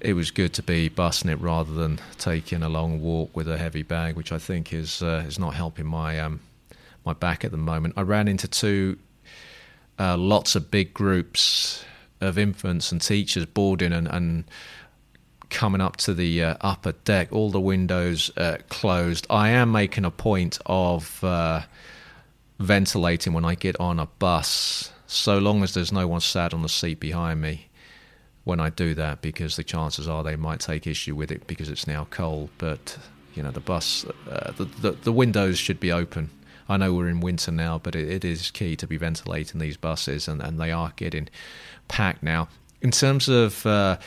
it 0.00 0.12
was 0.12 0.30
good 0.30 0.52
to 0.54 0.62
be 0.62 0.88
busting 0.88 1.30
it 1.30 1.40
rather 1.40 1.72
than 1.72 2.00
taking 2.18 2.62
a 2.62 2.68
long 2.68 3.00
walk 3.00 3.34
with 3.34 3.48
a 3.48 3.58
heavy 3.58 3.82
bag, 3.82 4.16
which 4.16 4.32
I 4.32 4.38
think 4.38 4.72
is 4.72 5.02
uh, 5.02 5.24
is 5.26 5.38
not 5.38 5.54
helping 5.54 5.86
my 5.86 6.20
um, 6.20 6.40
my 7.04 7.12
back 7.12 7.44
at 7.44 7.50
the 7.50 7.56
moment. 7.56 7.94
I 7.96 8.02
ran 8.02 8.28
into 8.28 8.48
two 8.48 8.98
uh, 9.98 10.16
lots 10.16 10.54
of 10.54 10.70
big 10.70 10.94
groups 10.94 11.84
of 12.20 12.38
infants 12.38 12.92
and 12.92 13.00
teachers 13.00 13.46
boarding 13.46 13.92
and, 13.92 14.08
and 14.08 14.44
coming 15.50 15.80
up 15.80 15.96
to 15.96 16.14
the 16.14 16.42
uh, 16.42 16.54
upper 16.60 16.92
deck, 16.92 17.32
all 17.32 17.50
the 17.50 17.60
windows 17.60 18.30
uh, 18.36 18.58
closed. 18.68 19.26
I 19.30 19.50
am 19.50 19.72
making 19.72 20.04
a 20.04 20.10
point 20.10 20.58
of 20.66 21.22
uh, 21.24 21.62
ventilating 22.58 23.32
when 23.32 23.44
I 23.44 23.54
get 23.54 23.78
on 23.80 23.98
a 23.98 24.06
bus, 24.06 24.92
so 25.06 25.38
long 25.38 25.62
as 25.62 25.74
there's 25.74 25.92
no 25.92 26.06
one 26.06 26.20
sat 26.20 26.52
on 26.52 26.62
the 26.62 26.68
seat 26.68 27.00
behind 27.00 27.40
me 27.40 27.67
when 28.48 28.60
I 28.60 28.70
do 28.70 28.94
that 28.94 29.20
because 29.20 29.56
the 29.56 29.62
chances 29.62 30.08
are 30.08 30.24
they 30.24 30.34
might 30.34 30.60
take 30.60 30.86
issue 30.86 31.14
with 31.14 31.30
it 31.30 31.46
because 31.46 31.68
it's 31.68 31.86
now 31.86 32.06
cold. 32.08 32.48
But 32.56 32.96
you 33.34 33.42
know, 33.42 33.50
the 33.50 33.60
bus, 33.60 34.06
uh, 34.28 34.52
the, 34.52 34.64
the, 34.64 34.92
the 34.92 35.12
windows 35.12 35.58
should 35.58 35.78
be 35.78 35.92
open. 35.92 36.30
I 36.66 36.78
know 36.78 36.94
we're 36.94 37.08
in 37.08 37.20
winter 37.20 37.52
now, 37.52 37.78
but 37.78 37.94
it, 37.94 38.08
it 38.08 38.24
is 38.24 38.50
key 38.50 38.74
to 38.76 38.86
be 38.86 38.96
ventilating 38.96 39.60
these 39.60 39.76
buses, 39.76 40.28
and, 40.28 40.40
and 40.40 40.58
they 40.58 40.72
are 40.72 40.94
getting 40.96 41.28
packed 41.88 42.22
now. 42.22 42.48
In 42.80 42.90
terms 42.90 43.28
of 43.28 43.66
uh, 43.66 43.98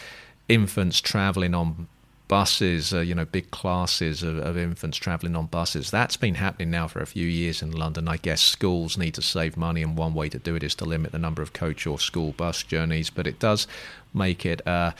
infants 0.50 1.02
travelling 1.02 1.54
on 1.54 1.88
buses, 2.32 2.94
uh, 2.94 3.02
you 3.02 3.14
know, 3.14 3.26
big 3.26 3.52
classes 3.52 4.24
of, 4.24 4.38
of 4.38 4.58
infants 4.58 4.98
travelling 4.98 5.36
on 5.36 5.48
buses. 5.48 5.92
That's 5.92 6.16
been 6.16 6.36
happening 6.36 6.72
now 6.72 6.88
for 6.88 7.02
a 7.02 7.06
few 7.06 7.28
years 7.28 7.62
in 7.62 7.72
London. 7.72 8.08
I 8.08 8.16
guess 8.16 8.42
schools 8.42 8.98
need 8.98 9.16
to 9.16 9.22
save 9.22 9.58
money, 9.58 9.84
and 9.84 9.98
one 9.98 10.14
way 10.14 10.30
to 10.30 10.40
do 10.40 10.56
it 10.56 10.64
is 10.64 10.74
to 10.76 10.86
limit 10.86 11.12
the 11.12 11.20
number 11.20 11.42
of 11.42 11.52
coach 11.52 11.86
or 11.86 12.00
school 12.00 12.32
bus 12.32 12.64
journeys. 12.64 13.10
But 13.10 13.28
it 13.28 13.38
does 13.38 13.68
make 14.14 14.46
it 14.46 14.66
uh, 14.66 14.92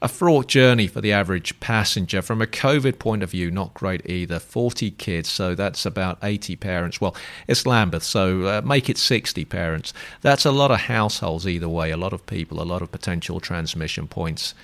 a 0.00 0.08
fraught 0.08 0.46
journey 0.46 0.86
for 0.86 1.02
the 1.02 1.12
average 1.12 1.60
passenger. 1.60 2.22
From 2.22 2.40
a 2.40 2.46
COVID 2.46 2.98
point 2.98 3.22
of 3.22 3.32
view, 3.32 3.50
not 3.50 3.74
great 3.74 4.08
either. 4.08 4.38
40 4.38 4.92
kids, 4.92 5.28
so 5.28 5.54
that's 5.54 5.84
about 5.84 6.16
80 6.22 6.56
parents. 6.56 7.02
Well, 7.02 7.14
it's 7.46 7.66
Lambeth, 7.66 8.02
so 8.02 8.44
uh, 8.44 8.62
make 8.64 8.88
it 8.88 8.96
60 8.96 9.44
parents. 9.44 9.92
That's 10.22 10.46
a 10.46 10.52
lot 10.52 10.70
of 10.70 10.80
households 10.80 11.46
either 11.46 11.68
way, 11.68 11.90
a 11.90 11.98
lot 11.98 12.14
of 12.14 12.24
people, 12.24 12.62
a 12.62 12.64
lot 12.64 12.80
of 12.80 12.90
potential 12.90 13.40
transmission 13.40 14.08
points. 14.08 14.54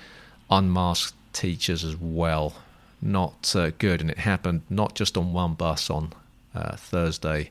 Unmasked 0.50 1.14
teachers 1.34 1.84
as 1.84 1.96
well. 1.96 2.54
Not 3.02 3.54
uh, 3.54 3.70
good, 3.78 4.00
and 4.00 4.10
it 4.10 4.18
happened 4.18 4.62
not 4.70 4.94
just 4.94 5.18
on 5.18 5.34
one 5.34 5.54
bus 5.54 5.90
on 5.90 6.12
uh, 6.54 6.76
Thursday 6.76 7.50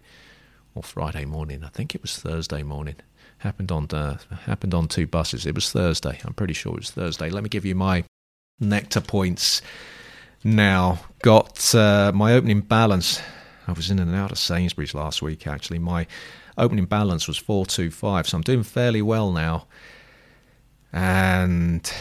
or 0.73 0.81
Friday 0.81 1.25
morning. 1.25 1.63
I 1.63 1.69
think 1.69 1.93
it 1.93 2.01
was 2.01 2.17
Thursday 2.17 2.63
morning. 2.63 2.95
Happened 3.39 3.71
on 3.71 3.87
uh, 3.91 4.17
happened 4.45 4.73
on 4.73 4.87
two 4.87 5.05
buses. 5.05 5.45
It 5.45 5.53
was 5.53 5.71
Thursday. 5.71 6.19
I'm 6.25 6.33
pretty 6.33 6.53
sure 6.53 6.73
it 6.73 6.79
was 6.79 6.91
Thursday. 6.91 7.29
Let 7.29 7.43
me 7.43 7.49
give 7.49 7.65
you 7.65 7.75
my 7.75 8.05
nectar 8.59 9.01
points 9.01 9.61
now. 10.43 10.99
Got 11.21 11.75
uh, 11.75 12.11
my 12.15 12.33
opening 12.33 12.61
balance. 12.61 13.21
I 13.67 13.73
was 13.73 13.91
in 13.91 13.99
and 13.99 14.15
out 14.15 14.31
of 14.31 14.37
Sainsbury's 14.37 14.93
last 14.93 15.21
week. 15.21 15.45
Actually, 15.45 15.79
my 15.79 16.07
opening 16.57 16.85
balance 16.85 17.27
was 17.27 17.37
four 17.37 17.65
two 17.65 17.91
five, 17.91 18.27
so 18.27 18.37
I'm 18.37 18.43
doing 18.43 18.63
fairly 18.63 19.01
well 19.01 19.31
now. 19.31 19.67
And 20.91 21.91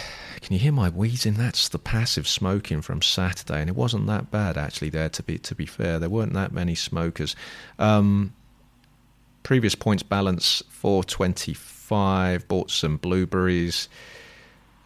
can 0.42 0.52
you 0.52 0.59
hear 0.59 0.72
my 0.72 0.88
wheezing? 0.88 1.35
That's 1.35 1.68
the 1.68 1.78
passive 1.78 2.26
smoking 2.26 2.83
from 2.83 3.00
Saturday, 3.00 3.61
and 3.61 3.70
it 3.70 3.76
wasn't 3.76 4.09
that 4.09 4.31
bad 4.31 4.59
actually. 4.59 4.90
There 4.90 5.09
to 5.09 5.22
be 5.22 5.38
to 5.38 5.55
be 5.55 5.66
fair, 5.66 5.98
there 5.98 6.11
weren't 6.11 6.35
that 6.35 6.52
many 6.52 6.74
smokers. 6.74 7.37
Um, 7.78 8.35
previous 9.44 9.74
points 9.74 10.02
balance 10.02 10.62
four 10.68 11.05
twenty 11.05 11.55
five. 11.55 12.46
Bought 12.48 12.70
some 12.70 12.96
blueberries. 12.96 13.88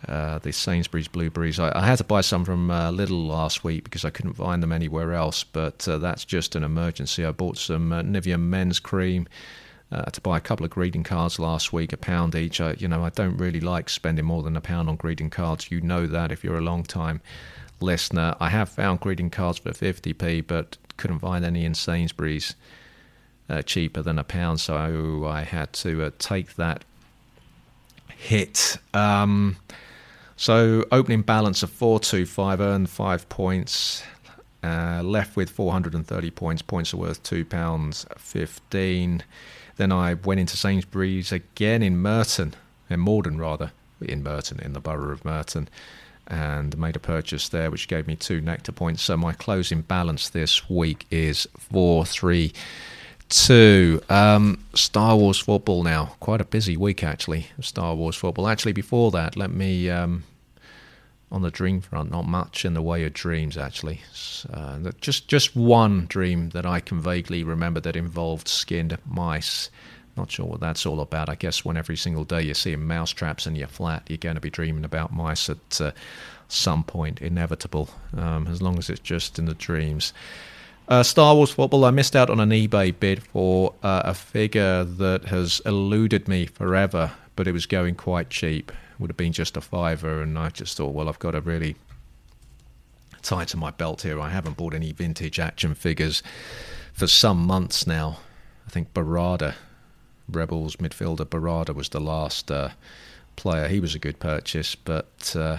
Uh, 0.06 0.38
the 0.38 0.52
Sainsbury's 0.52 1.08
blueberries. 1.08 1.58
I, 1.58 1.72
I, 1.74 1.84
had 1.84 1.98
to 1.98 2.04
buy 2.04 2.20
some 2.20 2.44
from 2.44 2.70
uh, 2.70 2.92
last 2.92 3.64
week 3.64 3.84
because 3.84 4.04
I 4.04 4.10
couldn't 4.10 4.34
find 4.34 4.62
them 4.62 4.70
anywhere 4.70 5.14
else, 5.14 5.42
but 5.42 5.88
uh, 5.88 5.98
that's 5.98 6.24
just 6.24 6.54
an 6.54 6.62
emergency. 6.62 7.24
I 7.24 7.32
bought 7.32 7.56
some 7.56 7.92
uh, 7.92 8.02
Nivea 8.02 8.38
men's 8.38 8.78
cream, 8.78 9.26
uh, 9.92 10.04
to 10.04 10.20
buy 10.20 10.36
a 10.36 10.40
couple 10.40 10.64
of 10.64 10.70
greeting 10.70 11.04
cards 11.04 11.38
last 11.38 11.72
week, 11.72 11.92
a 11.92 11.96
pound 11.96 12.34
each. 12.34 12.60
I, 12.60 12.72
you 12.72 12.88
know, 12.88 13.04
I 13.04 13.10
don't 13.10 13.36
really 13.36 13.60
like 13.60 13.88
spending 13.88 14.24
more 14.24 14.42
than 14.42 14.56
a 14.56 14.60
pound 14.60 14.88
on 14.88 14.96
greeting 14.96 15.30
cards. 15.30 15.70
You 15.70 15.80
know 15.80 16.06
that 16.06 16.32
if 16.32 16.42
you're 16.42 16.58
a 16.58 16.62
long 16.62 16.82
time 16.82 17.20
listener. 17.80 18.34
I 18.40 18.48
have 18.48 18.68
found 18.68 19.00
greeting 19.00 19.30
cards 19.30 19.58
for 19.58 19.70
50p, 19.70 20.46
but 20.46 20.76
couldn't 20.96 21.20
find 21.20 21.44
any 21.44 21.64
in 21.64 21.74
Sainsbury's 21.74 22.54
uh, 23.48 23.62
cheaper 23.62 24.02
than 24.02 24.18
a 24.18 24.24
pound, 24.24 24.58
so 24.60 25.26
I 25.26 25.42
had 25.42 25.72
to 25.74 26.04
uh, 26.04 26.10
take 26.18 26.56
that 26.56 26.84
hit. 28.16 28.78
Um, 28.92 29.56
so 30.36 30.84
opening 30.90 31.22
balance 31.22 31.62
of 31.62 31.70
425, 31.70 32.60
earned 32.60 32.90
five 32.90 33.28
points. 33.28 34.02
Uh, 34.62 35.02
left 35.04 35.36
with 35.36 35.50
430 35.50 36.30
points. 36.32 36.62
Points 36.62 36.92
are 36.92 36.96
worth 36.96 37.22
£2.15. 37.22 39.20
Then 39.76 39.92
I 39.92 40.14
went 40.14 40.40
into 40.40 40.56
Sainsbury's 40.56 41.32
again 41.32 41.82
in 41.82 41.98
Merton, 41.98 42.54
in 42.88 43.00
Morden 43.00 43.38
rather, 43.38 43.72
in 44.00 44.22
Merton, 44.22 44.60
in 44.60 44.72
the 44.72 44.80
borough 44.80 45.12
of 45.12 45.24
Merton, 45.24 45.68
and 46.26 46.78
made 46.78 46.96
a 46.96 47.00
purchase 47.00 47.48
there, 47.48 47.70
which 47.70 47.88
gave 47.88 48.06
me 48.06 48.16
two 48.16 48.40
nectar 48.40 48.72
points. 48.72 49.02
So 49.02 49.16
my 49.16 49.32
closing 49.32 49.82
balance 49.82 50.28
this 50.28 50.68
week 50.68 51.06
is 51.10 51.46
432. 51.58 54.00
Um, 54.08 54.64
Star 54.74 55.16
Wars 55.16 55.38
football 55.38 55.82
now. 55.82 56.16
Quite 56.20 56.40
a 56.40 56.44
busy 56.44 56.76
week, 56.76 57.04
actually, 57.04 57.48
Star 57.60 57.94
Wars 57.94 58.16
football. 58.16 58.48
Actually, 58.48 58.72
before 58.72 59.10
that, 59.12 59.36
let 59.36 59.52
me. 59.52 59.90
Um, 59.90 60.24
on 61.30 61.42
the 61.42 61.50
dream 61.50 61.80
front, 61.80 62.10
not 62.10 62.26
much 62.26 62.64
in 62.64 62.74
the 62.74 62.82
way 62.82 63.04
of 63.04 63.12
dreams 63.12 63.56
actually. 63.56 64.00
Uh, 64.52 64.78
just 65.00 65.28
just 65.28 65.56
one 65.56 66.06
dream 66.06 66.50
that 66.50 66.64
I 66.64 66.80
can 66.80 67.00
vaguely 67.00 67.42
remember 67.42 67.80
that 67.80 67.96
involved 67.96 68.48
skinned 68.48 68.96
mice. 69.04 69.70
Not 70.16 70.30
sure 70.30 70.46
what 70.46 70.60
that's 70.60 70.86
all 70.86 71.00
about. 71.00 71.28
I 71.28 71.34
guess 71.34 71.64
when 71.64 71.76
every 71.76 71.96
single 71.96 72.24
day 72.24 72.42
you're 72.42 72.54
seeing 72.54 72.86
mouse 72.86 73.10
traps 73.10 73.46
in 73.46 73.54
your 73.54 73.68
flat, 73.68 74.04
you're 74.08 74.16
going 74.16 74.36
to 74.36 74.40
be 74.40 74.48
dreaming 74.48 74.84
about 74.84 75.12
mice 75.12 75.50
at 75.50 75.80
uh, 75.80 75.90
some 76.48 76.84
point, 76.84 77.20
inevitable. 77.20 77.90
Um, 78.16 78.46
as 78.46 78.62
long 78.62 78.78
as 78.78 78.88
it's 78.88 79.00
just 79.00 79.38
in 79.38 79.44
the 79.44 79.54
dreams. 79.54 80.14
Uh, 80.88 81.02
Star 81.02 81.34
Wars 81.34 81.50
football. 81.50 81.84
I 81.84 81.90
missed 81.90 82.14
out 82.14 82.30
on 82.30 82.40
an 82.40 82.50
eBay 82.50 82.98
bid 82.98 83.22
for 83.24 83.74
uh, 83.82 84.02
a 84.04 84.14
figure 84.14 84.84
that 84.84 85.24
has 85.26 85.60
eluded 85.66 86.28
me 86.28 86.46
forever, 86.46 87.12
but 87.34 87.48
it 87.48 87.52
was 87.52 87.66
going 87.66 87.96
quite 87.96 88.30
cheap 88.30 88.72
would 88.98 89.10
have 89.10 89.16
been 89.16 89.32
just 89.32 89.56
a 89.56 89.60
fiver, 89.60 90.22
and 90.22 90.38
I 90.38 90.48
just 90.50 90.76
thought, 90.76 90.94
well, 90.94 91.08
I've 91.08 91.18
got 91.18 91.32
to 91.32 91.40
really 91.40 91.76
tie 93.22 93.44
to 93.44 93.56
my 93.56 93.70
belt 93.70 94.02
here. 94.02 94.20
I 94.20 94.30
haven't 94.30 94.56
bought 94.56 94.74
any 94.74 94.92
vintage 94.92 95.38
action 95.38 95.74
figures 95.74 96.22
for 96.92 97.06
some 97.06 97.46
months 97.46 97.86
now. 97.86 98.18
I 98.66 98.70
think 98.70 98.94
Barada, 98.94 99.54
Rebels 100.28 100.76
midfielder 100.76 101.26
Barada, 101.26 101.74
was 101.74 101.90
the 101.90 102.00
last 102.00 102.50
uh, 102.50 102.70
player. 103.36 103.68
He 103.68 103.80
was 103.80 103.94
a 103.94 103.98
good 103.98 104.18
purchase, 104.18 104.74
but 104.74 105.34
uh, 105.36 105.58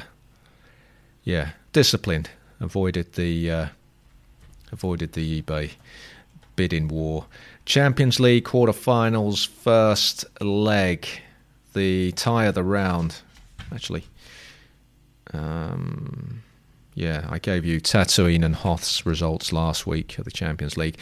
yeah, 1.24 1.52
disciplined. 1.74 2.30
Avoided 2.60 3.14
the 3.14 3.52
uh, 3.52 3.68
avoided 4.72 5.14
the 5.14 5.42
eBay 5.42 5.72
bidding 6.56 6.88
war. 6.88 7.26
Champions 7.66 8.20
League 8.20 8.46
quarter-finals, 8.46 9.44
first 9.46 10.26
leg, 10.42 11.08
the 11.76 12.12
tie 12.14 12.46
of 12.46 12.56
the 12.56 12.64
round 12.64 13.22
actually. 13.74 14.06
Um, 15.34 16.44
yeah, 16.94 17.28
I 17.30 17.40
gave 17.40 17.66
you 17.66 17.80
Tatooine 17.80 18.44
and 18.44 18.56
Hoth's 18.56 19.06
results 19.06 19.54
last 19.54 19.86
week 19.86 20.18
of 20.18 20.26
the 20.26 20.32
Champions 20.32 20.78
League. 20.78 20.98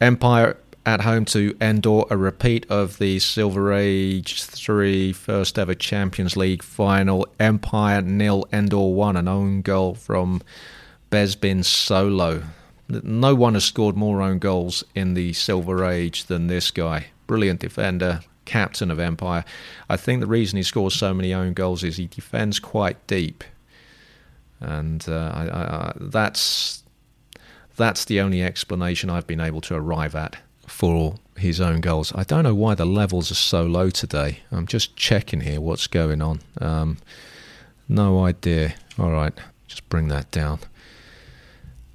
Empire 0.00 0.56
at 0.86 1.02
home 1.02 1.24
to 1.26 1.56
Endor, 1.60 2.04
a 2.08 2.16
repeat 2.16 2.64
of 2.70 2.98
the 2.98 3.18
Silver 3.18 3.72
Age 3.72 4.42
3 4.42 5.12
first 5.12 5.58
ever 5.58 5.74
Champions 5.74 6.36
League 6.36 6.62
final. 6.62 7.26
Empire 7.38 8.00
nil, 8.00 8.46
Endor 8.52 8.94
1, 8.94 9.16
an 9.16 9.28
own 9.28 9.60
goal 9.60 9.94
from 9.94 10.40
Bespin 11.10 11.64
Solo. 11.64 12.42
No 12.88 13.34
one 13.34 13.54
has 13.54 13.64
scored 13.64 13.96
more 13.96 14.22
own 14.22 14.38
goals 14.38 14.82
in 14.94 15.14
the 15.14 15.32
Silver 15.34 15.84
Age 15.84 16.24
than 16.24 16.46
this 16.46 16.70
guy. 16.70 17.08
Brilliant 17.26 17.60
defender, 17.60 18.20
captain 18.48 18.90
of 18.90 18.98
Empire. 18.98 19.44
I 19.88 19.96
think 19.96 20.20
the 20.20 20.26
reason 20.26 20.56
he 20.56 20.62
scores 20.62 20.94
so 20.94 21.14
many 21.14 21.32
own 21.32 21.52
goals 21.52 21.84
is 21.84 21.98
he 21.98 22.06
defends 22.06 22.58
quite 22.58 23.06
deep, 23.06 23.44
and 24.58 25.04
uh, 25.08 25.30
I, 25.34 25.42
I, 25.42 25.92
that's 25.96 26.82
that's 27.76 28.06
the 28.06 28.20
only 28.20 28.42
explanation 28.42 29.10
I've 29.10 29.26
been 29.26 29.40
able 29.40 29.60
to 29.62 29.76
arrive 29.76 30.16
at 30.16 30.36
for 30.66 31.14
his 31.36 31.60
own 31.60 31.80
goals. 31.80 32.12
I 32.14 32.24
don't 32.24 32.42
know 32.42 32.54
why 32.54 32.74
the 32.74 32.86
levels 32.86 33.30
are 33.30 33.36
so 33.36 33.64
low 33.64 33.90
today. 33.90 34.40
I'm 34.50 34.66
just 34.66 34.96
checking 34.96 35.40
here 35.42 35.60
what's 35.60 35.86
going 35.86 36.20
on. 36.20 36.40
Um, 36.60 36.98
no 37.88 38.24
idea. 38.24 38.74
All 38.98 39.10
right, 39.10 39.34
just 39.68 39.88
bring 39.88 40.08
that 40.08 40.30
down. 40.30 40.60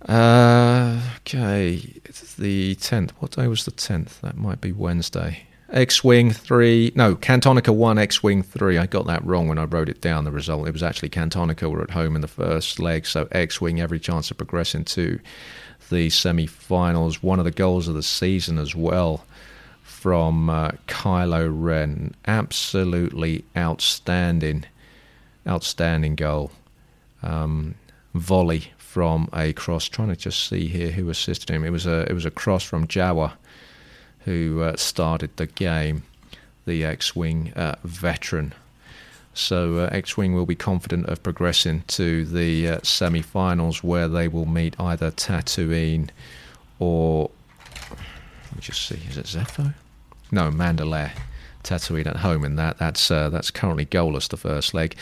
Uh, 0.07 0.99
okay, 1.17 1.81
it's 2.05 2.35
the 2.35 2.75
10th. 2.75 3.11
What 3.19 3.31
day 3.31 3.47
was 3.47 3.65
the 3.65 3.71
10th? 3.71 4.19
That 4.21 4.37
might 4.37 4.59
be 4.61 4.71
Wednesday. 4.71 5.47
X 5.73 6.03
Wing 6.03 6.31
3, 6.31 6.93
no, 6.95 7.15
Cantonica 7.15 7.73
1, 7.73 7.97
X 7.97 8.21
Wing 8.21 8.43
3. 8.43 8.77
I 8.77 8.85
got 8.85 9.07
that 9.07 9.25
wrong 9.25 9.47
when 9.47 9.57
I 9.57 9.63
wrote 9.63 9.89
it 9.89 10.01
down, 10.01 10.23
the 10.23 10.31
result. 10.31 10.67
It 10.67 10.71
was 10.71 10.83
actually 10.83 11.09
Cantonica 11.09 11.69
were 11.69 11.81
at 11.81 11.89
home 11.89 12.15
in 12.15 12.21
the 12.21 12.27
first 12.27 12.79
leg, 12.79 13.07
so 13.07 13.27
X 13.31 13.59
Wing, 13.59 13.81
every 13.81 13.99
chance 13.99 14.29
of 14.29 14.37
progressing 14.37 14.85
to 14.85 15.19
the 15.89 16.11
semi 16.11 16.45
finals. 16.45 17.23
One 17.23 17.39
of 17.39 17.45
the 17.45 17.51
goals 17.51 17.87
of 17.87 17.95
the 17.95 18.03
season 18.03 18.59
as 18.59 18.75
well 18.75 19.25
from 19.81 20.47
uh, 20.47 20.71
Kylo 20.87 21.51
Ren. 21.51 22.13
Absolutely 22.27 23.43
outstanding, 23.57 24.65
outstanding 25.47 26.15
goal. 26.15 26.51
Um, 27.23 27.73
volley 28.13 28.71
from 28.77 29.27
a 29.33 29.53
cross. 29.53 29.85
Trying 29.85 30.09
to 30.09 30.15
just 30.15 30.47
see 30.47 30.67
here 30.67 30.91
who 30.91 31.09
assisted 31.09 31.49
him. 31.49 31.63
It 31.63 31.71
was 31.71 31.87
a 31.87 32.01
it 32.07 32.13
was 32.13 32.25
a 32.25 32.31
cross 32.31 32.63
from 32.63 32.85
Jawa 32.85 33.33
who 34.25 34.61
uh, 34.61 34.75
started 34.77 35.35
the 35.37 35.47
game, 35.47 36.03
the 36.65 36.83
X 36.83 37.15
Wing 37.15 37.53
uh, 37.55 37.75
veteran. 37.83 38.53
So 39.33 39.77
uh, 39.77 39.89
X 39.91 40.15
Wing 40.15 40.33
will 40.33 40.45
be 40.45 40.55
confident 40.55 41.07
of 41.07 41.23
progressing 41.23 41.83
to 41.87 42.25
the 42.25 42.69
uh, 42.69 42.79
semi 42.83 43.21
finals 43.21 43.83
where 43.83 44.07
they 44.07 44.27
will 44.27 44.45
meet 44.45 44.79
either 44.79 45.11
Tatooine 45.11 46.09
or. 46.79 47.31
Let 47.89 48.55
me 48.55 48.61
just 48.61 48.85
see, 48.85 48.99
is 49.09 49.17
it 49.17 49.25
Zeffo? 49.25 49.73
No, 50.31 50.51
Mandalore. 50.51 51.11
Tatooine 51.63 52.07
at 52.07 52.17
home 52.17 52.45
in 52.45 52.55
that. 52.57 52.77
That's, 52.77 53.09
uh, 53.09 53.29
that's 53.29 53.49
currently 53.49 53.85
goalless, 53.85 54.27
the 54.27 54.37
first 54.37 54.73
leg. 54.73 54.95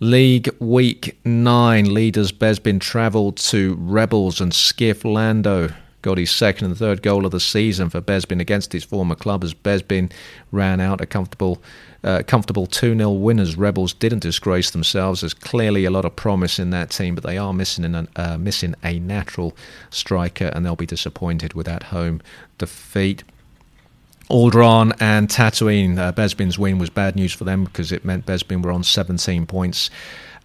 League 0.00 0.48
Week 0.58 1.16
9 1.24 1.94
leaders 1.94 2.32
Bespin 2.32 2.80
travelled 2.80 3.36
to 3.36 3.76
Rebels 3.78 4.40
and 4.40 4.52
Skiff 4.52 5.04
Lando 5.04 5.72
got 6.02 6.18
his 6.18 6.30
second 6.30 6.66
and 6.66 6.76
third 6.76 7.02
goal 7.02 7.24
of 7.24 7.30
the 7.30 7.40
season 7.40 7.88
for 7.88 8.00
Bespin 8.00 8.40
against 8.40 8.72
his 8.72 8.84
former 8.84 9.14
club 9.14 9.42
as 9.44 9.54
Bespin 9.54 10.12
ran 10.50 10.80
out 10.80 11.00
a 11.00 11.06
comfortable 11.06 11.62
uh, 12.04 12.22
comfortable 12.26 12.66
2 12.66 12.96
0 12.96 13.10
winners. 13.12 13.56
Rebels 13.56 13.92
didn't 13.92 14.20
disgrace 14.20 14.70
themselves. 14.70 15.20
There's 15.20 15.34
clearly 15.34 15.84
a 15.84 15.90
lot 15.90 16.04
of 16.04 16.16
promise 16.16 16.58
in 16.58 16.70
that 16.70 16.90
team, 16.90 17.14
but 17.14 17.24
they 17.24 17.38
are 17.38 17.52
missing, 17.52 17.84
an, 17.84 18.08
uh, 18.16 18.36
missing 18.38 18.74
a 18.82 18.98
natural 18.98 19.56
striker, 19.90 20.46
and 20.46 20.66
they'll 20.66 20.76
be 20.76 20.86
disappointed 20.86 21.54
with 21.54 21.66
that 21.66 21.84
home 21.84 22.20
defeat. 22.58 23.22
Alderaan 24.30 24.96
and 24.98 25.28
Tatooine, 25.28 25.98
uh, 25.98 26.12
Bespin's 26.12 26.58
win 26.58 26.78
was 26.78 26.90
bad 26.90 27.16
news 27.16 27.32
for 27.32 27.44
them 27.44 27.64
because 27.64 27.92
it 27.92 28.04
meant 28.04 28.26
Bespin 28.26 28.62
were 28.62 28.72
on 28.72 28.82
17 28.82 29.46
points, 29.46 29.90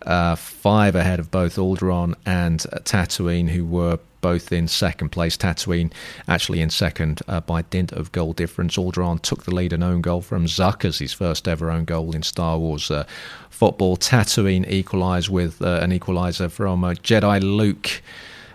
uh, 0.05 0.35
five 0.35 0.95
ahead 0.95 1.19
of 1.19 1.31
both 1.31 1.55
Alderaan 1.55 2.13
and 2.25 2.59
Tatooine, 2.83 3.49
who 3.49 3.65
were 3.65 3.99
both 4.21 4.51
in 4.51 4.67
second 4.67 5.09
place. 5.09 5.37
Tatooine 5.37 5.91
actually 6.27 6.61
in 6.61 6.69
second 6.69 7.21
uh, 7.27 7.41
by 7.41 7.61
dint 7.63 7.91
of 7.91 8.11
goal 8.11 8.33
difference. 8.33 8.77
Alderaan 8.77 9.21
took 9.21 9.43
the 9.43 9.53
lead 9.53 9.73
and 9.73 9.83
own 9.83 10.01
goal 10.01 10.21
from 10.21 10.45
Zuckers, 10.45 10.99
his 10.99 11.13
first 11.13 11.47
ever 11.47 11.71
own 11.71 11.85
goal 11.85 12.15
in 12.15 12.23
Star 12.23 12.57
Wars 12.57 12.91
uh, 12.91 13.05
football. 13.49 13.97
Tatooine 13.97 14.69
equalised 14.69 15.29
with 15.29 15.61
uh, 15.61 15.79
an 15.81 15.91
equaliser 15.91 16.49
from 16.49 16.83
uh, 16.83 16.91
Jedi 16.91 17.41
Luke 17.41 18.01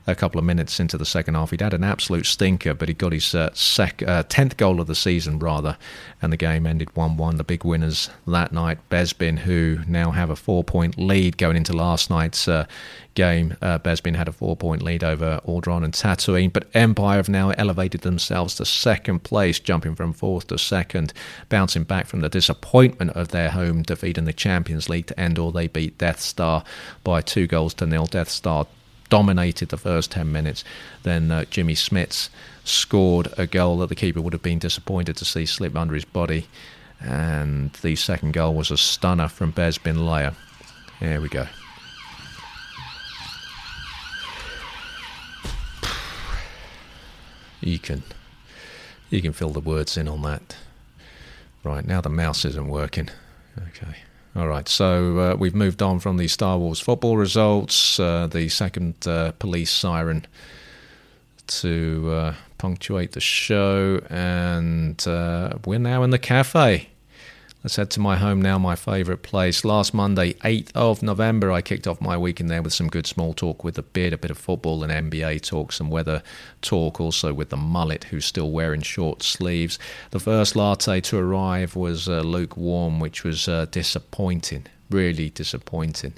a 0.07 0.15
couple 0.15 0.39
of 0.39 0.45
minutes 0.45 0.81
into 0.81 0.99
the 0.99 1.07
second 1.07 1.35
half. 1.35 1.51
He'd 1.51 1.61
had 1.61 1.75
an 1.75 1.85
absolute 1.85 2.27
stinker, 2.27 2.75
but 2.75 2.89
he 2.89 2.95
got 2.95 3.13
his 3.13 3.35
uh, 3.35 3.51
sec- 3.55 4.03
uh, 4.03 4.25
10th 4.25 4.57
goal 4.57 4.81
of 4.81 4.87
the 4.87 4.95
season, 4.95 5.39
rather, 5.39 5.77
and 6.21 6.33
the 6.33 6.37
game 6.37 6.67
ended 6.67 6.95
1 6.97 7.17
1. 7.17 7.37
The 7.37 7.45
big 7.45 7.65
winners 7.65 8.11
that 8.27 8.53
night, 8.53 8.79
Bespin, 8.91 9.41
who 9.41 9.79
now 9.87 10.11
have 10.11 10.31
a 10.31 10.37
four 10.37 10.65
point 10.65 10.99
lead 10.99 11.39
going 11.39 11.57
into 11.57 11.73
last 11.73 12.11
night's 12.11 12.49
uh, 12.49 12.67
game. 13.15 13.57
Uh, 13.63 13.79
Bespin 13.79 14.17
had 14.17 14.29
a 14.29 14.33
four 14.33 14.57
point 14.57 14.83
lead 14.83 15.05
over 15.05 15.41
Alderaan 15.47 15.85
and 15.85 15.95
Tatooine, 15.95 16.53
but 16.53 16.69
Empire 16.75 17.17
have 17.17 17.29
now 17.29 17.51
elevated 17.51 18.01
themselves 18.01 18.57
to 18.57 18.65
second 18.65 19.23
place, 19.23 19.61
jumping 19.61 19.95
from 19.95 20.13
fourth 20.13 20.49
to 20.49 20.59
second, 20.59 21.13
bouncing 21.49 21.85
back 21.85 22.07
from 22.07 22.21
the 22.21 22.29
disappointment 22.29 23.13
of 23.13 23.29
their 23.29 23.51
home 23.51 23.83
defeat 23.83 24.19
in 24.19 24.25
the 24.25 24.33
Champions 24.33 24.89
League 24.89 25.07
to 25.07 25.21
Endor. 25.21 25.53
They 25.53 25.69
beat 25.69 25.99
Death 25.99 26.21
Star 26.21 26.65
by 27.05 27.21
two 27.21 27.47
goals 27.47 27.75
to 27.75 27.87
nil. 27.87 28.07
Death 28.07 28.29
Star 28.29 28.67
dominated 29.13 29.69
the 29.69 29.77
first 29.77 30.11
10 30.13 30.33
minutes. 30.33 30.65
Then 31.03 31.31
uh, 31.31 31.45
Jimmy 31.45 31.75
Smits 31.75 32.31
scored 32.65 33.29
a 33.37 33.47
goal 33.47 33.77
that 33.77 33.91
the 33.91 33.95
keeper 33.95 34.23
would 34.23 34.33
have 34.33 34.43
been 34.43 34.59
disappointed 34.59 35.19
to 35.19 35.27
see 35.27 35.45
slip 35.45 35.77
under 35.77 35.93
his 35.93 36.07
body. 36.07 36.47
And 36.99 37.75
the 37.83 37.95
second 37.95 38.33
goal 38.33 38.55
was 38.55 38.71
a 38.71 38.79
stunner 38.79 39.29
from 39.29 39.53
Bespin 39.53 39.99
Leia. 39.99 40.35
There 40.99 41.21
we 41.21 41.29
go. 41.29 41.47
You 47.61 47.79
can 47.79 48.03
you 49.11 49.21
can 49.21 49.35
fill 49.35 49.51
the 49.51 49.61
words 49.61 49.99
in 49.99 50.09
on 50.09 50.23
that. 50.23 50.57
Right, 51.63 51.87
now 51.87 52.01
the 52.01 52.09
mouse 52.09 52.47
isn't 52.47 52.69
working. 52.69 53.11
Okay. 53.59 53.99
All 54.35 54.49
right. 54.49 54.67
So 54.67 55.19
uh, 55.19 55.37
we've 55.37 55.55
moved 55.55 55.83
on 55.83 55.99
from 55.99 56.17
the 56.17 56.27
Star 56.27 56.57
Wars 56.57 56.81
football 56.81 57.19
results, 57.19 58.01
uh, 58.01 58.27
the 58.29 58.49
second 58.49 59.07
uh, 59.07 59.33
police 59.33 59.71
siren 59.71 60.27
to 61.49 62.11
uh, 62.11 62.35
punctuate 62.57 63.13
the 63.13 63.21
show, 63.21 64.01
and 64.09 65.07
uh, 65.07 65.55
we're 65.67 65.79
now 65.79 66.03
in 66.03 66.11
the 66.11 66.19
cafe. 66.19 66.89
Let's 67.65 67.77
head 67.77 67.91
to 67.91 68.01
my 68.01 68.17
home 68.17 68.43
now, 68.43 68.59
my 68.59 68.75
favourite 68.75 69.23
place. 69.23 69.65
Last 69.65 69.95
Monday, 69.95 70.33
8th 70.33 70.73
of 70.75 71.01
November, 71.01 71.53
I 71.53 71.63
kicked 71.63 71.87
off 71.87 72.01
my 72.01 72.19
week 72.19 72.41
in 72.41 72.49
there 72.49 72.61
with 72.61 72.73
some 72.73 72.89
good 72.89 73.07
small 73.07 73.35
talk 73.35 73.63
with 73.63 73.77
the 73.77 73.85
beard, 73.85 74.13
a 74.13 74.19
bit 74.19 74.33
of 74.33 74.39
football 74.39 74.83
and 74.83 75.13
NBA 75.13 75.43
talk, 75.43 75.71
some 75.71 75.89
weather 75.89 76.25
talk, 76.61 77.01
also 77.01 77.33
with 77.33 77.51
the 77.51 77.57
mullet 77.57 78.03
who's 78.05 78.25
still 78.25 78.51
wearing 78.51 78.83
short 78.83 79.23
sleeves. 79.23 79.79
The 80.11 80.19
first 80.19 80.57
latte 80.57 81.01
to 81.03 81.19
arrive 81.19 81.77
was 81.77 82.09
uh, 82.09 82.23
lukewarm, 82.23 82.99
which 82.99 83.23
was 83.23 83.47
uh, 83.47 83.67
disappointing, 83.67 84.67
really 84.91 85.31
disappointing 85.31 86.15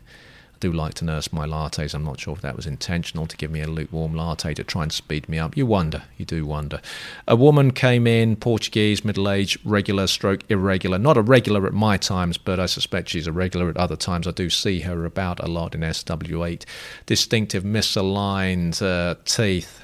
do 0.65 0.73
like 0.73 0.95
to 0.95 1.05
nurse 1.05 1.31
my 1.31 1.47
lattes. 1.47 1.95
I'm 1.95 2.05
not 2.05 2.19
sure 2.19 2.33
if 2.33 2.41
that 2.41 2.57
was 2.57 2.67
intentional 2.67 3.27
to 3.27 3.37
give 3.37 3.51
me 3.51 3.61
a 3.61 3.67
lukewarm 3.67 4.15
latte 4.15 4.55
to 4.55 4.65
try 4.65 4.83
and 4.85 4.91
speed 4.91 5.29
me 5.29 5.39
up. 5.39 5.59
You 5.59 5.67
wonder, 5.67 6.05
you 6.17 6.25
do 6.25 6.47
wonder. 6.47 6.81
A 7.29 7.37
woman 7.37 7.71
came 7.71 8.07
in, 8.07 8.37
Portuguese, 8.37 9.05
middle 9.05 9.29
aged, 9.29 9.59
regular 9.63 10.07
stroke 10.07 10.41
irregular. 10.49 10.99
Not 10.99 11.19
a 11.19 11.23
regular 11.23 11.67
at 11.67 11.75
my 11.75 11.99
times, 11.99 12.39
but 12.39 12.59
I 12.59 12.65
suspect 12.65 13.11
she's 13.11 13.27
a 13.27 13.33
regular 13.33 13.69
at 13.69 13.77
other 13.77 13.97
times. 13.97 14.27
I 14.27 14.31
do 14.31 14.49
see 14.49 14.81
her 14.81 15.05
about 15.05 15.39
a 15.39 15.47
lot 15.47 15.75
in 15.75 15.83
SW8. 15.83 16.65
Distinctive 17.05 17.63
misaligned 17.63 18.81
uh, 18.81 19.17
teeth 19.27 19.83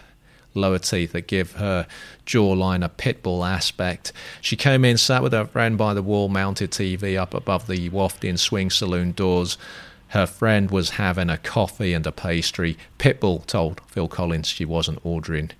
lower 0.54 0.80
teeth 0.80 1.12
that 1.12 1.28
give 1.28 1.52
her 1.52 1.86
jawline 2.26 2.84
a 2.84 2.88
pitbull 2.88 3.48
aspect. 3.48 4.12
She 4.40 4.56
came 4.56 4.84
in, 4.84 4.96
sat 4.96 5.22
with 5.22 5.32
her 5.32 5.44
friend 5.44 5.78
by 5.78 5.94
the 5.94 6.02
wall 6.02 6.28
mounted 6.28 6.72
TV 6.72 7.16
up 7.16 7.34
above 7.34 7.68
the 7.68 7.88
wafting 7.90 8.36
swing 8.36 8.68
saloon 8.70 9.12
doors. 9.12 9.56
Her 10.10 10.26
friend 10.26 10.70
was 10.70 10.90
having 10.90 11.30
a 11.30 11.38
coffee 11.38 11.92
and 11.92 12.06
a 12.06 12.12
pastry. 12.12 12.76
Pitbull 12.98 13.46
told 13.46 13.80
Phil 13.86 14.08
Collins 14.08 14.48
she 14.48 14.64
wasn't 14.64 14.98
ordering 15.04 15.52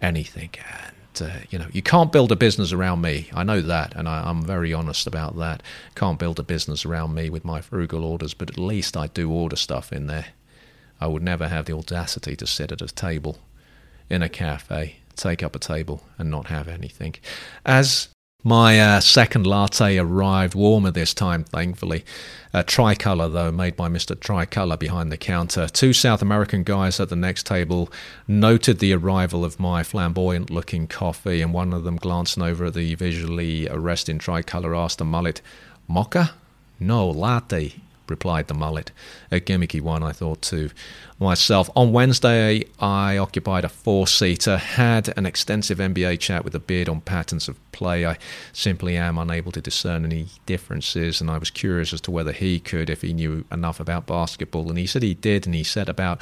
anything. 0.00 0.50
And, 0.56 1.28
uh, 1.28 1.38
you 1.50 1.58
know, 1.58 1.66
you 1.72 1.82
can't 1.82 2.12
build 2.12 2.30
a 2.30 2.36
business 2.36 2.72
around 2.72 3.00
me. 3.00 3.28
I 3.34 3.42
know 3.42 3.60
that, 3.60 3.94
and 3.96 4.08
I, 4.08 4.28
I'm 4.28 4.42
very 4.42 4.72
honest 4.72 5.08
about 5.08 5.36
that. 5.38 5.62
Can't 5.96 6.20
build 6.20 6.38
a 6.38 6.44
business 6.44 6.84
around 6.84 7.14
me 7.14 7.30
with 7.30 7.44
my 7.44 7.60
frugal 7.60 8.04
orders, 8.04 8.32
but 8.32 8.48
at 8.48 8.58
least 8.58 8.96
I 8.96 9.08
do 9.08 9.30
order 9.30 9.56
stuff 9.56 9.92
in 9.92 10.06
there. 10.06 10.26
I 11.00 11.08
would 11.08 11.22
never 11.22 11.48
have 11.48 11.64
the 11.64 11.76
audacity 11.76 12.36
to 12.36 12.46
sit 12.46 12.70
at 12.70 12.82
a 12.82 12.86
table 12.86 13.38
in 14.08 14.22
a 14.22 14.28
cafe, 14.28 14.96
take 15.16 15.42
up 15.42 15.56
a 15.56 15.58
table, 15.60 16.04
and 16.16 16.30
not 16.30 16.46
have 16.46 16.68
anything. 16.68 17.16
As 17.66 18.08
my 18.42 18.80
uh, 18.80 19.00
second 19.00 19.46
latte 19.46 19.98
arrived 19.98 20.54
warmer 20.54 20.90
this 20.90 21.12
time, 21.12 21.44
thankfully. 21.44 22.04
Uh, 22.52 22.62
Tricolor, 22.62 23.28
though, 23.28 23.52
made 23.52 23.76
by 23.76 23.88
Mr. 23.88 24.18
Tricolor 24.18 24.76
behind 24.76 25.12
the 25.12 25.16
counter. 25.16 25.68
Two 25.68 25.92
South 25.92 26.22
American 26.22 26.62
guys 26.62 26.98
at 26.98 27.08
the 27.10 27.16
next 27.16 27.46
table 27.46 27.90
noted 28.26 28.78
the 28.78 28.92
arrival 28.92 29.44
of 29.44 29.60
my 29.60 29.82
flamboyant 29.82 30.50
looking 30.50 30.86
coffee, 30.86 31.42
and 31.42 31.52
one 31.52 31.72
of 31.72 31.84
them, 31.84 31.96
glancing 31.96 32.42
over 32.42 32.66
at 32.66 32.74
the 32.74 32.94
visually 32.94 33.68
arresting 33.68 34.18
Tricolor, 34.18 34.74
asked 34.74 34.98
the 34.98 35.04
mullet, 35.04 35.40
Mocha? 35.86 36.32
No, 36.78 37.08
latte 37.08 37.74
replied 38.10 38.48
the 38.48 38.54
mullet. 38.54 38.90
A 39.30 39.40
gimmicky 39.40 39.80
one, 39.80 40.02
I 40.02 40.12
thought, 40.12 40.42
to 40.42 40.70
myself. 41.18 41.70
On 41.76 41.92
Wednesday, 41.92 42.64
I 42.78 43.16
occupied 43.16 43.64
a 43.64 43.68
four 43.68 44.06
seater, 44.06 44.58
had 44.58 45.16
an 45.16 45.24
extensive 45.26 45.78
NBA 45.78 46.18
chat 46.20 46.44
with 46.44 46.54
a 46.54 46.60
beard 46.60 46.88
on 46.88 47.00
patterns 47.00 47.48
of 47.48 47.58
play. 47.72 48.04
I 48.04 48.18
simply 48.52 48.96
am 48.96 49.16
unable 49.16 49.52
to 49.52 49.60
discern 49.60 50.04
any 50.04 50.26
differences, 50.44 51.20
and 51.20 51.30
I 51.30 51.38
was 51.38 51.50
curious 51.50 51.92
as 51.92 52.00
to 52.02 52.10
whether 52.10 52.32
he 52.32 52.60
could, 52.60 52.90
if 52.90 53.02
he 53.02 53.12
knew 53.12 53.44
enough 53.50 53.80
about 53.80 54.06
basketball. 54.06 54.68
And 54.68 54.78
he 54.78 54.86
said 54.86 55.02
he 55.02 55.14
did, 55.14 55.46
and 55.46 55.54
he 55.54 55.64
said 55.64 55.88
about 55.88 56.20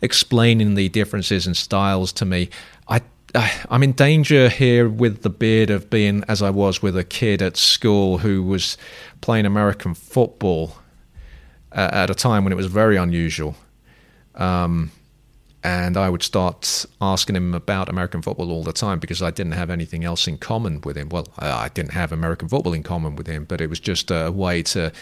explaining 0.00 0.74
the 0.74 0.88
differences 0.88 1.46
in 1.46 1.54
styles 1.54 2.12
to 2.12 2.24
me. 2.24 2.48
I 2.88 3.02
I'm 3.34 3.82
in 3.82 3.92
danger 3.92 4.48
here 4.48 4.88
with 4.88 5.22
the 5.22 5.30
beard 5.30 5.68
of 5.68 5.90
being 5.90 6.24
as 6.28 6.40
I 6.40 6.50
was 6.50 6.80
with 6.80 6.96
a 6.96 7.04
kid 7.04 7.42
at 7.42 7.56
school 7.56 8.18
who 8.18 8.42
was 8.42 8.78
playing 9.20 9.46
American 9.46 9.94
football 9.94 10.76
uh, 11.76 11.90
at 11.92 12.10
a 12.10 12.14
time 12.14 12.42
when 12.42 12.52
it 12.52 12.56
was 12.56 12.66
very 12.66 12.96
unusual. 12.96 13.54
Um, 14.34 14.90
and 15.62 15.96
I 15.96 16.08
would 16.08 16.22
start 16.22 16.86
asking 17.00 17.36
him 17.36 17.52
about 17.54 17.88
American 17.88 18.22
football 18.22 18.50
all 18.52 18.62
the 18.62 18.72
time 18.72 18.98
because 18.98 19.20
I 19.20 19.30
didn't 19.30 19.52
have 19.52 19.68
anything 19.68 20.04
else 20.04 20.28
in 20.28 20.38
common 20.38 20.80
with 20.82 20.96
him. 20.96 21.08
Well, 21.08 21.26
I 21.38 21.68
didn't 21.68 21.92
have 21.92 22.12
American 22.12 22.48
football 22.48 22.72
in 22.72 22.82
common 22.82 23.16
with 23.16 23.26
him, 23.26 23.44
but 23.44 23.60
it 23.60 23.68
was 23.68 23.80
just 23.80 24.10
a 24.10 24.30
way 24.30 24.62
to 24.62 24.92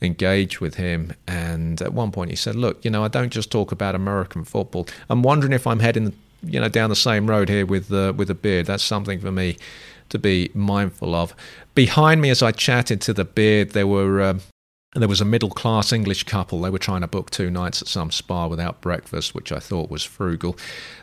engage 0.00 0.60
with 0.60 0.76
him. 0.76 1.14
And 1.26 1.82
at 1.82 1.92
one 1.92 2.12
point, 2.12 2.30
he 2.30 2.36
said, 2.36 2.54
"Look, 2.54 2.84
you 2.84 2.90
know, 2.90 3.04
I 3.04 3.08
don't 3.08 3.32
just 3.32 3.50
talk 3.50 3.72
about 3.72 3.94
American 3.94 4.44
football. 4.44 4.86
I'm 5.10 5.22
wondering 5.22 5.52
if 5.52 5.66
I'm 5.66 5.80
heading, 5.80 6.12
you 6.44 6.60
know, 6.60 6.68
down 6.68 6.90
the 6.90 6.96
same 6.96 7.26
road 7.26 7.48
here 7.48 7.66
with 7.66 7.92
uh, 7.92 8.12
with 8.16 8.30
a 8.30 8.34
beard. 8.34 8.66
That's 8.66 8.84
something 8.84 9.20
for 9.20 9.32
me." 9.32 9.56
To 10.10 10.18
be 10.18 10.50
mindful 10.52 11.14
of. 11.14 11.34
Behind 11.74 12.20
me, 12.20 12.28
as 12.28 12.42
I 12.42 12.52
chatted 12.52 13.00
to 13.00 13.14
the 13.14 13.24
beard, 13.24 13.70
there 13.70 13.86
were 13.86 14.20
uh, 14.20 14.38
and 14.94 15.02
there 15.02 15.08
was 15.08 15.20
a 15.20 15.24
middle 15.24 15.50
class 15.50 15.92
English 15.92 16.22
couple. 16.22 16.60
They 16.60 16.70
were 16.70 16.78
trying 16.78 17.00
to 17.00 17.08
book 17.08 17.28
two 17.28 17.50
nights 17.50 17.82
at 17.82 17.88
some 17.88 18.12
spa 18.12 18.46
without 18.46 18.80
breakfast, 18.80 19.34
which 19.34 19.50
I 19.50 19.58
thought 19.58 19.90
was 19.90 20.04
frugal. 20.04 20.56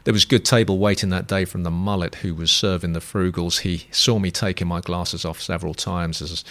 There 0.05 0.13
was 0.13 0.23
good 0.23 0.45
table 0.45 0.77
waiting 0.77 1.09
that 1.09 1.27
day 1.27 1.43
from 1.43 1.63
the 1.63 1.71
mullet 1.71 2.15
who 2.15 2.33
was 2.33 2.51
serving 2.51 2.93
the 2.93 3.01
frugals. 3.01 3.59
He 3.59 3.87
saw 3.91 4.17
me 4.17 4.31
taking 4.31 4.67
my 4.67 4.79
glasses 4.79 5.25
off 5.25 5.41
several 5.41 5.73
times 5.73 6.21
as 6.21 6.45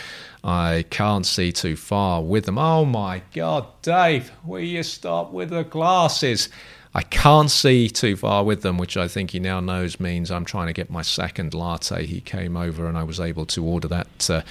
I 0.45 0.85
can't 0.91 1.25
see 1.25 1.51
too 1.51 1.77
far 1.77 2.23
with 2.23 2.45
them. 2.45 2.59
Oh 2.59 2.85
my 2.85 3.23
God, 3.35 3.67
Dave, 3.81 4.33
will 4.45 4.61
you 4.61 4.83
stop 4.83 5.33
with 5.33 5.49
the 5.49 5.65
glasses? 5.65 6.51
I 6.95 7.03
can't 7.03 7.51
see 7.51 7.89
too 7.89 8.17
far 8.17 8.45
with 8.45 8.63
them, 8.63 8.77
which 8.77 8.97
I 8.97 9.09
think 9.09 9.31
he 9.31 9.41
now 9.41 9.61
knows 9.61 9.99
means 9.99 10.31
I'm 10.31 10.45
trying 10.45 10.67
to 10.67 10.73
get 10.73 10.91
my 10.91 11.03
second 11.03 11.55
latte. 11.55 12.05
He 12.05 12.21
came 12.21 12.57
over 12.57 12.87
and 12.87 12.99
I 12.99 13.05
was 13.05 13.21
able 13.21 13.47
to 13.47 13.65
order 13.65 13.89
that 13.89 14.29
uh, 14.29 14.43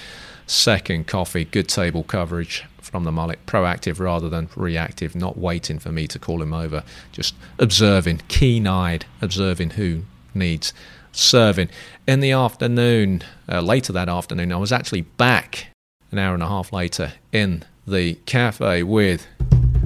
second 0.48 1.06
coffee. 1.06 1.46
Good 1.46 1.68
table 1.68 2.04
coverage 2.04 2.64
from 2.82 3.04
the 3.04 3.12
mullet, 3.12 3.46
proactive 3.46 4.00
rather 4.00 4.30
than 4.30 4.50
reactive, 4.56 5.16
not 5.16 5.38
waiting 5.38 5.80
for 5.80 5.92
me 5.92 6.08
to 6.08 6.20
call 6.20 6.42
him 6.42 6.54
over, 6.54 6.84
just 7.12 7.36
observing, 7.58 8.22
keen 8.28 8.68
eyed, 8.68 9.06
observing 9.22 9.72
who 9.72 10.04
needs 10.34 10.74
serving. 11.12 11.70
In 12.08 12.20
the 12.20 12.32
afternoon, 12.32 13.24
uh, 13.48 13.62
later 13.62 13.94
that 13.94 14.10
afternoon, 14.10 14.52
I 14.52 14.58
was 14.58 14.72
actually 14.72 15.02
back 15.02 15.68
an 16.12 16.18
hour 16.18 16.34
and 16.34 16.44
a 16.44 16.48
half 16.48 16.74
later 16.74 17.14
in 17.32 17.64
the 17.88 18.16
cafe 18.26 18.84
with 18.84 19.28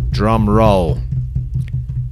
drum 0.10 0.50
roll. 0.50 1.00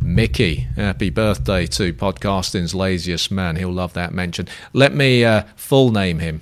Mickey, 0.02 0.68
happy 0.76 1.10
birthday 1.10 1.66
to 1.68 1.94
podcasting's 1.94 2.76
laziest 2.76 3.32
man. 3.32 3.56
He'll 3.56 3.72
love 3.72 3.94
that 3.94 4.14
mention. 4.14 4.48
Let 4.74 4.94
me 4.94 5.24
uh, 5.24 5.44
full 5.56 5.92
name 5.92 6.20
him. 6.20 6.42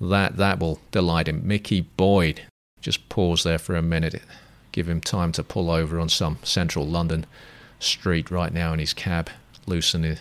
That 0.00 0.36
that 0.38 0.58
will 0.58 0.80
delight 0.90 1.28
him. 1.28 1.46
Mickey 1.46 1.82
Boyd. 1.82 2.42
Just 2.84 3.08
pause 3.08 3.44
there 3.44 3.58
for 3.58 3.74
a 3.74 3.80
minute, 3.80 4.20
give 4.70 4.90
him 4.90 5.00
time 5.00 5.32
to 5.32 5.42
pull 5.42 5.70
over 5.70 5.98
on 5.98 6.10
some 6.10 6.36
central 6.42 6.86
London 6.86 7.24
street 7.78 8.30
right 8.30 8.52
now 8.52 8.74
in 8.74 8.78
his 8.78 8.92
cab, 8.92 9.30
loosen 9.66 10.04
it, 10.04 10.20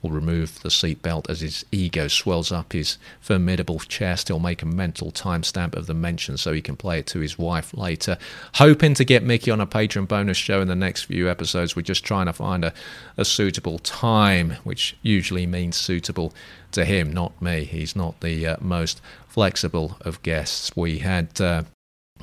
or 0.00 0.12
remove 0.12 0.62
the 0.62 0.68
seatbelt 0.68 1.28
as 1.28 1.40
his 1.40 1.64
ego 1.72 2.06
swells 2.06 2.52
up 2.52 2.72
his 2.72 2.98
formidable 3.20 3.80
chest. 3.80 4.28
He'll 4.28 4.38
make 4.38 4.62
a 4.62 4.66
mental 4.66 5.10
timestamp 5.10 5.74
of 5.74 5.86
the 5.86 5.94
mention 5.94 6.36
so 6.36 6.52
he 6.52 6.62
can 6.62 6.76
play 6.76 7.00
it 7.00 7.08
to 7.08 7.18
his 7.18 7.36
wife 7.36 7.74
later. 7.76 8.16
Hoping 8.54 8.94
to 8.94 9.04
get 9.04 9.24
Mickey 9.24 9.50
on 9.50 9.60
a 9.60 9.66
Patreon 9.66 10.06
bonus 10.06 10.36
show 10.36 10.60
in 10.60 10.68
the 10.68 10.76
next 10.76 11.06
few 11.06 11.28
episodes. 11.28 11.74
We're 11.74 11.82
just 11.82 12.04
trying 12.04 12.26
to 12.26 12.32
find 12.32 12.64
a, 12.64 12.72
a 13.16 13.24
suitable 13.24 13.80
time, 13.80 14.50
which 14.62 14.96
usually 15.02 15.48
means 15.48 15.74
suitable 15.74 16.32
to 16.70 16.84
him, 16.84 17.12
not 17.12 17.42
me. 17.42 17.64
He's 17.64 17.96
not 17.96 18.20
the 18.20 18.46
uh, 18.46 18.56
most 18.60 19.00
flexible 19.26 19.96
of 20.02 20.22
guests. 20.22 20.70
We 20.76 21.00
had. 21.00 21.40
Uh, 21.40 21.64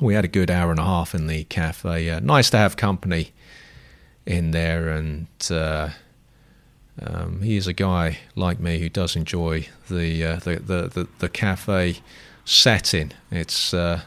we 0.00 0.14
had 0.14 0.24
a 0.24 0.28
good 0.28 0.50
hour 0.50 0.70
and 0.70 0.80
a 0.80 0.84
half 0.84 1.14
in 1.14 1.26
the 1.26 1.44
cafe. 1.44 2.10
Uh, 2.10 2.20
nice 2.20 2.50
to 2.50 2.56
have 2.56 2.76
company 2.76 3.32
in 4.26 4.52
there, 4.52 4.88
and 4.88 5.26
uh, 5.50 5.90
um, 7.00 7.42
he 7.42 7.56
is 7.56 7.66
a 7.66 7.72
guy 7.72 8.18
like 8.34 8.58
me 8.58 8.78
who 8.78 8.88
does 8.88 9.16
enjoy 9.16 9.68
the 9.88 10.24
uh, 10.24 10.36
the, 10.36 10.56
the, 10.56 10.88
the, 10.88 11.08
the 11.18 11.28
cafe 11.28 11.98
setting. 12.44 13.12
It's 13.30 13.74
uh, 13.74 14.02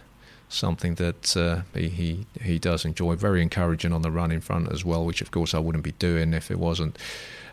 something 0.49 0.95
that 0.95 1.38
uh, 1.38 1.61
he, 1.73 1.89
he 1.89 2.25
he 2.41 2.59
does 2.59 2.83
enjoy. 2.83 3.15
Very 3.15 3.41
encouraging 3.41 3.93
on 3.93 4.01
the 4.01 4.11
run 4.11 4.31
in 4.31 4.41
front 4.41 4.71
as 4.71 4.83
well, 4.83 5.05
which 5.05 5.21
of 5.21 5.31
course 5.31 5.53
I 5.53 5.59
wouldn't 5.59 5.83
be 5.83 5.93
doing 5.93 6.33
if 6.33 6.49
it 6.49 6.59
wasn't 6.59 6.97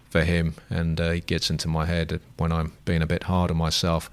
for 0.09 0.24
him. 0.24 0.55
And 0.70 1.01
uh, 1.01 1.11
he 1.11 1.20
gets 1.20 1.51
into 1.51 1.68
my 1.68 1.87
head 1.87 2.20
when 2.39 2.51
I'm 2.51 2.72
being 2.85 3.03
a 3.03 3.07
bit 3.07 3.24
hard 3.24 3.51
on 3.51 3.57
myself 3.57 4.11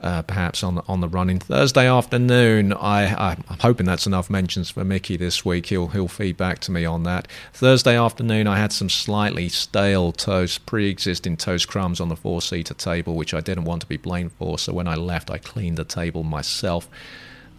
uh, 0.00 0.22
perhaps 0.22 0.62
on 0.62 0.78
on 0.86 1.00
the 1.00 1.08
running 1.08 1.38
Thursday 1.38 1.88
afternoon. 1.88 2.72
I, 2.72 3.14
I'm 3.14 3.44
hoping 3.60 3.86
that's 3.86 4.06
enough 4.06 4.30
mentions 4.30 4.70
for 4.70 4.84
Mickey 4.84 5.16
this 5.16 5.44
week. 5.44 5.66
He'll 5.66 5.88
he'll 5.88 6.08
feed 6.08 6.36
back 6.36 6.58
to 6.60 6.70
me 6.72 6.84
on 6.84 7.02
that. 7.04 7.28
Thursday 7.52 7.96
afternoon, 7.96 8.46
I 8.46 8.58
had 8.58 8.72
some 8.72 8.88
slightly 8.88 9.48
stale 9.48 10.12
toast, 10.12 10.66
pre-existing 10.66 11.36
toast 11.36 11.68
crumbs 11.68 12.00
on 12.00 12.08
the 12.08 12.16
four-seater 12.16 12.74
table, 12.74 13.14
which 13.14 13.34
I 13.34 13.40
didn't 13.40 13.64
want 13.64 13.82
to 13.82 13.88
be 13.88 13.96
blamed 13.96 14.32
for. 14.32 14.58
So 14.58 14.72
when 14.72 14.88
I 14.88 14.94
left, 14.94 15.30
I 15.30 15.38
cleaned 15.38 15.76
the 15.76 15.84
table 15.84 16.22
myself. 16.22 16.88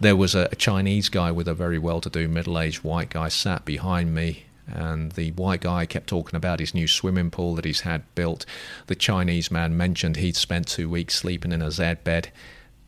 there 0.00 0.16
was 0.16 0.34
a, 0.34 0.48
a 0.50 0.56
Chinese 0.56 1.08
guy 1.08 1.30
with 1.30 1.46
a 1.46 1.54
very 1.54 1.78
well 1.78 2.00
to 2.00 2.10
do 2.10 2.26
middle 2.26 2.58
aged 2.58 2.82
white 2.82 3.10
guy 3.10 3.28
sat 3.28 3.64
behind 3.64 4.14
me. 4.14 4.44
And 4.74 5.12
the 5.12 5.32
white 5.32 5.60
guy 5.62 5.86
kept 5.86 6.08
talking 6.08 6.36
about 6.36 6.60
his 6.60 6.74
new 6.74 6.86
swimming 6.86 7.30
pool 7.30 7.54
that 7.56 7.64
he's 7.64 7.80
had 7.80 8.02
built. 8.14 8.46
The 8.86 8.94
Chinese 8.94 9.50
man 9.50 9.76
mentioned 9.76 10.16
he'd 10.16 10.36
spent 10.36 10.68
two 10.68 10.88
weeks 10.88 11.14
sleeping 11.14 11.52
in 11.52 11.62
a 11.62 11.70
Z 11.70 11.96
bed. 12.04 12.30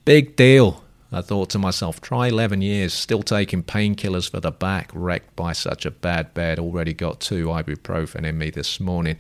Big 0.05 0.37
deal. 0.37 0.83
I 1.15 1.21
thought 1.21 1.51
to 1.51 1.59
myself, 1.59 2.01
try 2.01 2.29
11 2.29 2.63
years, 2.63 2.95
still 2.95 3.23
taking 3.23 3.63
painkillers 3.63 4.31
for 4.31 4.41
the 4.41 4.51
back, 4.51 4.91
wrecked 4.95 5.37
by 5.37 5.53
such 5.53 5.85
a 5.85 5.91
bad 5.91 6.33
bed. 6.33 6.59
Already 6.59 6.95
got 6.95 7.21
two 7.21 7.49
ibuprofen 7.49 8.25
in 8.25 8.39
me 8.39 8.49
this 8.49 8.81
morning. 8.81 9.19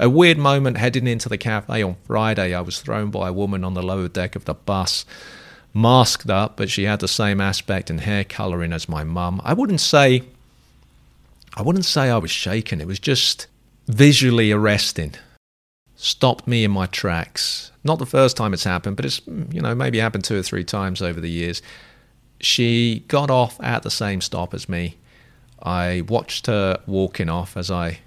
A 0.00 0.08
weird 0.08 0.38
moment 0.38 0.78
heading 0.78 1.06
into 1.06 1.28
the 1.28 1.36
cafe 1.36 1.82
on 1.82 1.96
Friday. 2.04 2.54
I 2.54 2.62
was 2.62 2.80
thrown 2.80 3.10
by 3.10 3.28
a 3.28 3.32
woman 3.32 3.62
on 3.62 3.74
the 3.74 3.82
lower 3.82 4.08
deck 4.08 4.36
of 4.36 4.46
the 4.46 4.54
bus, 4.54 5.04
masked 5.74 6.30
up, 6.30 6.56
but 6.56 6.70
she 6.70 6.84
had 6.84 7.00
the 7.00 7.08
same 7.08 7.42
aspect 7.42 7.90
and 7.90 8.00
hair 8.00 8.24
colouring 8.24 8.72
as 8.72 8.88
my 8.88 9.04
mum. 9.04 9.42
I 9.44 9.52
wouldn't 9.52 9.82
say, 9.82 10.22
I 11.56 11.62
wouldn't 11.62 11.84
say 11.84 12.10
I 12.10 12.18
was 12.18 12.30
shaken. 12.30 12.80
It 12.80 12.86
was 12.86 12.98
just 12.98 13.46
visually 13.86 14.50
arresting 14.50 15.14
stopped 15.96 16.46
me 16.46 16.64
in 16.64 16.70
my 16.70 16.86
tracks. 16.86 17.70
Not 17.82 17.98
the 17.98 18.06
first 18.06 18.36
time 18.36 18.52
it's 18.52 18.64
happened, 18.64 18.96
but 18.96 19.04
it's, 19.04 19.20
you 19.26 19.60
know, 19.60 19.74
maybe 19.74 19.98
happened 19.98 20.24
two 20.24 20.38
or 20.38 20.42
three 20.42 20.64
times 20.64 21.00
over 21.00 21.20
the 21.20 21.30
years. 21.30 21.62
She 22.40 23.04
got 23.08 23.30
off 23.30 23.58
at 23.62 23.82
the 23.82 23.90
same 23.90 24.20
stop 24.20 24.54
as 24.54 24.68
me. 24.68 24.96
I 25.62 26.02
watched 26.08 26.46
her 26.46 26.78
walking 26.86 27.28
off 27.28 27.56
as 27.56 27.70
I 27.70 28.00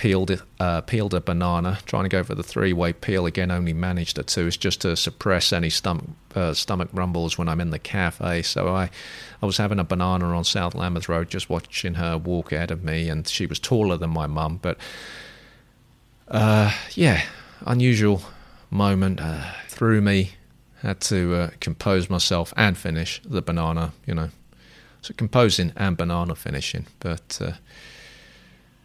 peeled 0.00 0.42
uh, 0.58 0.80
peeled 0.80 1.12
a 1.12 1.20
banana, 1.20 1.78
trying 1.84 2.04
to 2.04 2.08
go 2.08 2.24
for 2.24 2.34
the 2.34 2.42
three-way 2.42 2.90
peel. 2.90 3.26
Again, 3.26 3.50
only 3.50 3.74
managed 3.74 4.18
a 4.18 4.22
two. 4.22 4.46
It's 4.46 4.56
just 4.56 4.80
to 4.80 4.96
suppress 4.96 5.52
any 5.52 5.68
stomach 5.68 6.06
uh, 6.34 6.54
stomach 6.54 6.88
rumbles 6.94 7.36
when 7.36 7.50
I'm 7.50 7.60
in 7.60 7.68
the 7.68 7.78
cafe. 7.78 8.40
So 8.40 8.74
I, 8.74 8.88
I 9.42 9.46
was 9.46 9.58
having 9.58 9.78
a 9.78 9.84
banana 9.84 10.24
on 10.34 10.44
South 10.44 10.74
Lambeth 10.74 11.06
Road, 11.06 11.28
just 11.28 11.50
watching 11.50 11.94
her 11.94 12.16
walk 12.16 12.50
ahead 12.50 12.70
of 12.70 12.82
me, 12.82 13.10
and 13.10 13.28
she 13.28 13.44
was 13.44 13.60
taller 13.60 13.98
than 13.98 14.08
my 14.08 14.26
mum, 14.26 14.58
but 14.62 14.78
uh, 16.28 16.72
yeah, 16.94 17.22
unusual 17.66 18.22
moment. 18.70 19.20
Uh, 19.20 19.52
threw 19.68 20.00
me. 20.00 20.32
Had 20.80 21.02
to 21.02 21.34
uh, 21.34 21.50
compose 21.60 22.08
myself 22.08 22.54
and 22.56 22.78
finish 22.78 23.20
the 23.22 23.42
banana, 23.42 23.92
you 24.06 24.14
know. 24.14 24.30
So 25.02 25.12
composing 25.12 25.74
and 25.76 25.94
banana 25.94 26.34
finishing. 26.34 26.86
But 27.00 27.38
uh, 27.42 27.52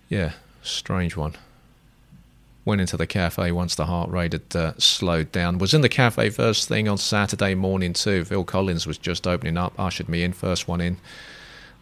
yeah, 0.10 0.34
strange 0.66 1.16
one. 1.16 1.36
Went 2.64 2.82
into 2.82 2.98
the 2.98 3.08
cafe 3.08 3.52
once 3.52 3.76
the 3.76 3.86
heart 3.86 4.10
rate 4.10 4.34
had 4.34 4.56
uh, 4.56 4.74
slowed 4.78 5.32
down. 5.32 5.60
Was 5.60 5.74
in 5.74 5.82
the 5.82 5.90
cafe 5.90 6.30
first 6.30 6.68
thing 6.68 6.88
on 6.88 6.98
Saturday 6.98 7.54
morning 7.54 7.94
too. 7.94 8.26
Phil 8.26 8.44
Collins 8.44 8.88
was 8.88 8.98
just 8.98 9.28
opening 9.28 9.58
up, 9.58 9.74
ushered 9.80 10.10
me 10.10 10.24
in, 10.24 10.34
first 10.34 10.68
one 10.68 10.82
in 10.82 10.98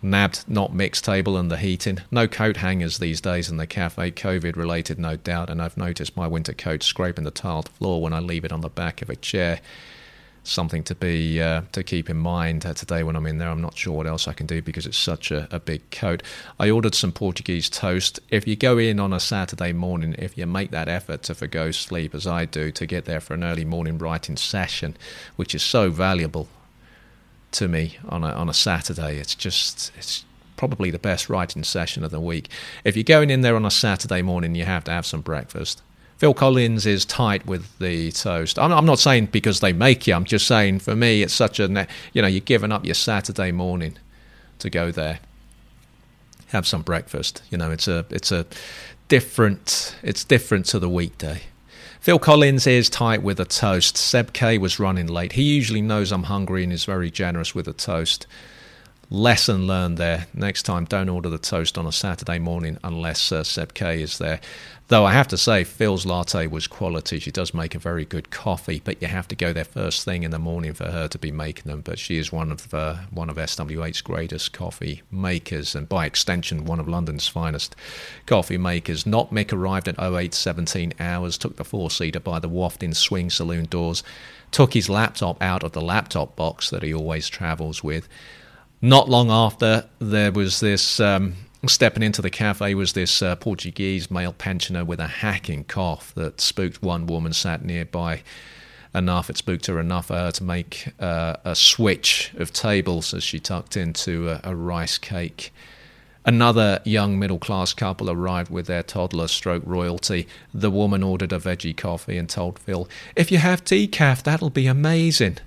nabbed 0.03 0.43
not 0.47 0.73
mixed 0.73 1.05
table 1.05 1.37
and 1.37 1.49
the 1.49 1.57
heating. 1.57 1.99
No 2.11 2.27
coat 2.27 2.57
hangers 2.57 2.97
these 2.97 3.21
days 3.21 3.49
in 3.49 3.57
the 3.57 3.65
cafe, 3.65 4.11
COVID 4.11 4.55
related 4.55 4.99
no 4.99 5.15
doubt, 5.15 5.49
and 5.49 5.61
I've 5.61 5.77
noticed 5.77 6.17
my 6.17 6.27
winter 6.27 6.53
coat 6.53 6.83
scraping 6.83 7.23
the 7.23 7.31
tiled 7.31 7.69
floor 7.69 8.01
when 8.01 8.13
I 8.13 8.19
leave 8.19 8.43
it 8.43 8.51
on 8.51 8.61
the 8.61 8.69
back 8.69 9.01
of 9.01 9.09
a 9.09 9.15
chair. 9.15 9.61
Something 10.45 10.83
to 10.83 10.95
be 10.95 11.41
uh, 11.41 11.61
to 11.71 11.83
keep 11.83 12.09
in 12.09 12.17
mind 12.17 12.65
uh, 12.65 12.73
today 12.73 13.03
when 13.03 13.15
I'm 13.15 13.25
in 13.25 13.37
there. 13.37 13.49
I'm 13.49 13.61
not 13.61 13.77
sure 13.77 13.93
what 13.93 14.07
else 14.07 14.27
I 14.27 14.33
can 14.33 14.45
do 14.45 14.61
because 14.61 14.85
it's 14.85 14.97
such 14.97 15.31
a, 15.31 15.47
a 15.51 15.59
big 15.59 15.89
coat. 15.89 16.21
I 16.59 16.69
ordered 16.69 16.95
some 16.95 17.13
Portuguese 17.13 17.69
toast. 17.69 18.19
If 18.29 18.45
you 18.45 18.57
go 18.57 18.77
in 18.77 18.99
on 18.99 19.13
a 19.13 19.21
Saturday 19.21 19.71
morning, 19.71 20.15
if 20.17 20.37
you 20.37 20.45
make 20.45 20.71
that 20.71 20.89
effort 20.89 21.23
to 21.23 21.35
forgo 21.35 21.71
sleep 21.71 22.13
as 22.13 22.27
I 22.27 22.43
do 22.43 22.71
to 22.71 22.85
get 22.85 23.05
there 23.05 23.21
for 23.21 23.35
an 23.35 23.43
early 23.43 23.63
morning 23.63 23.97
writing 23.97 24.35
session, 24.35 24.97
which 25.37 25.55
is 25.55 25.63
so 25.63 25.89
valuable 25.89 26.49
to 27.53 27.67
me 27.67 27.97
on 28.09 28.23
a 28.23 28.31
on 28.33 28.49
a 28.49 28.53
Saturday. 28.53 29.17
It's 29.17 29.35
just 29.35 29.91
it's 29.97 30.25
probably 30.57 30.91
the 30.91 30.99
best 30.99 31.29
writing 31.29 31.63
session 31.63 32.03
of 32.03 32.11
the 32.11 32.19
week. 32.19 32.49
If 32.83 32.95
you're 32.95 33.03
going 33.03 33.29
in 33.29 33.41
there 33.41 33.55
on 33.55 33.65
a 33.65 33.71
Saturday 33.71 34.21
morning, 34.21 34.55
you 34.55 34.65
have 34.65 34.83
to 34.85 34.91
have 34.91 35.05
some 35.05 35.21
breakfast. 35.21 35.81
Phil 36.23 36.33
Collins 36.33 36.85
is 36.85 37.03
tight 37.03 37.45
with 37.45 37.77
the 37.79 38.09
toast. 38.13 38.57
I'm, 38.57 38.71
I'm 38.71 38.85
not 38.85 38.97
saying 38.97 39.25
because 39.33 39.59
they 39.59 39.73
make 39.73 40.07
you. 40.07 40.13
I'm 40.13 40.23
just 40.23 40.47
saying 40.47 40.79
for 40.79 40.95
me, 40.95 41.21
it's 41.21 41.33
such 41.33 41.59
a 41.59 41.85
you 42.13 42.21
know 42.21 42.29
you're 42.29 42.39
giving 42.39 42.71
up 42.71 42.85
your 42.85 42.95
Saturday 42.95 43.51
morning 43.51 43.97
to 44.59 44.69
go 44.69 44.89
there. 44.89 45.19
Have 46.47 46.65
some 46.65 46.81
breakfast. 46.81 47.43
You 47.49 47.57
know, 47.57 47.71
it's 47.71 47.89
a 47.89 48.05
it's 48.09 48.31
a 48.31 48.45
different 49.09 49.97
it's 50.01 50.23
different 50.23 50.65
to 50.67 50.79
the 50.79 50.87
weekday. 50.87 51.41
Phil 51.99 52.19
Collins 52.19 52.67
is 52.67 52.89
tight 52.89 53.21
with 53.21 53.37
a 53.41 53.45
toast. 53.45 53.97
Seb 53.97 54.31
K 54.31 54.57
was 54.57 54.79
running 54.79 55.07
late. 55.07 55.33
He 55.33 55.43
usually 55.43 55.81
knows 55.81 56.13
I'm 56.13 56.23
hungry 56.23 56.63
and 56.63 56.71
is 56.71 56.85
very 56.85 57.11
generous 57.11 57.53
with 57.53 57.67
a 57.67 57.73
toast. 57.73 58.27
Lesson 59.13 59.67
learned 59.67 59.99
there. 59.99 60.25
Next 60.33 60.63
time, 60.63 60.85
don't 60.85 61.07
order 61.07 61.29
the 61.29 61.37
toast 61.37 61.77
on 61.77 61.85
a 61.85 61.91
Saturday 61.91 62.39
morning 62.39 62.79
unless 62.83 63.31
uh, 63.31 63.43
Seb 63.43 63.75
K 63.75 64.01
is 64.01 64.17
there. 64.17 64.41
Though 64.87 65.05
I 65.05 65.13
have 65.13 65.27
to 65.27 65.37
say, 65.37 65.63
Phil's 65.63 66.03
latte 66.03 66.47
was 66.47 66.65
quality. 66.65 67.19
She 67.19 67.29
does 67.29 67.53
make 67.53 67.75
a 67.75 67.79
very 67.79 68.05
good 68.05 68.31
coffee, 68.31 68.81
but 68.83 68.99
you 69.03 69.07
have 69.07 69.27
to 69.27 69.35
go 69.35 69.53
there 69.53 69.65
first 69.65 70.03
thing 70.03 70.23
in 70.23 70.31
the 70.31 70.39
morning 70.39 70.73
for 70.73 70.85
her 70.85 71.07
to 71.07 71.19
be 71.19 71.31
making 71.31 71.65
them. 71.65 71.81
But 71.81 71.99
she 71.99 72.17
is 72.17 72.31
one 72.31 72.51
of 72.51 72.73
uh, 72.73 72.95
one 73.11 73.29
of 73.29 73.35
SW8's 73.35 74.01
greatest 74.01 74.51
coffee 74.51 75.03
makers, 75.11 75.75
and 75.75 75.87
by 75.87 76.07
extension, 76.07 76.65
one 76.65 76.79
of 76.79 76.87
London's 76.87 77.27
finest 77.27 77.75
coffee 78.25 78.57
makers. 78.57 79.05
Not 79.05 79.29
Mick 79.29 79.53
arrived 79.53 79.87
at 79.87 79.99
0817 79.99 80.95
hours, 80.99 81.37
took 81.37 81.57
the 81.57 81.63
four 81.63 81.91
seater 81.91 82.19
by 82.19 82.39
the 82.39 82.49
wafting 82.49 82.95
swing 82.95 83.29
saloon 83.29 83.65
doors, 83.65 84.01
took 84.49 84.73
his 84.73 84.89
laptop 84.89 85.39
out 85.39 85.61
of 85.61 85.73
the 85.73 85.81
laptop 85.81 86.35
box 86.35 86.71
that 86.71 86.81
he 86.81 86.91
always 86.91 87.29
travels 87.29 87.83
with 87.83 88.09
not 88.83 89.07
long 89.07 89.31
after, 89.31 89.85
there 89.99 90.31
was 90.31 90.59
this. 90.59 90.99
Um, 90.99 91.35
stepping 91.65 92.03
into 92.03 92.21
the 92.21 92.29
cafe 92.29 92.75
was 92.75 92.91
this 92.91 93.21
uh, 93.21 93.37
Portuguese 93.37 94.11
male 94.11 94.33
pensioner 94.33 94.83
with 94.83 94.99
a 94.99 95.07
hacking 95.07 95.63
cough 95.63 96.13
that 96.15 96.41
spooked 96.41 96.83
one 96.83 97.07
woman 97.07 97.31
sat 97.31 97.63
nearby 97.63 98.21
enough. 98.93 99.29
It 99.29 99.37
spooked 99.37 99.67
her 99.67 99.79
enough 99.79 100.07
for 100.07 100.15
her 100.15 100.31
to 100.33 100.43
make 100.43 100.89
uh, 100.99 101.37
a 101.45 101.55
switch 101.55 102.33
of 102.35 102.51
tables 102.51 103.13
as 103.13 103.23
she 103.23 103.39
tucked 103.39 103.77
into 103.77 104.29
a, 104.29 104.41
a 104.43 104.53
rice 104.53 104.97
cake. 104.97 105.53
Another 106.25 106.81
young 106.83 107.17
middle 107.17 107.39
class 107.39 107.73
couple 107.73 108.11
arrived 108.11 108.51
with 108.51 108.67
their 108.67 108.83
toddler 108.83 109.29
stroke 109.29 109.63
royalty. 109.65 110.27
The 110.53 110.69
woman 110.69 111.03
ordered 111.03 111.31
a 111.31 111.39
veggie 111.39 111.75
coffee 111.75 112.17
and 112.17 112.29
told 112.29 112.59
Phil, 112.59 112.89
If 113.15 113.31
you 113.31 113.37
have 113.37 113.63
decaf, 113.63 114.23
that'll 114.23 114.49
be 114.49 114.67
amazing. 114.67 115.37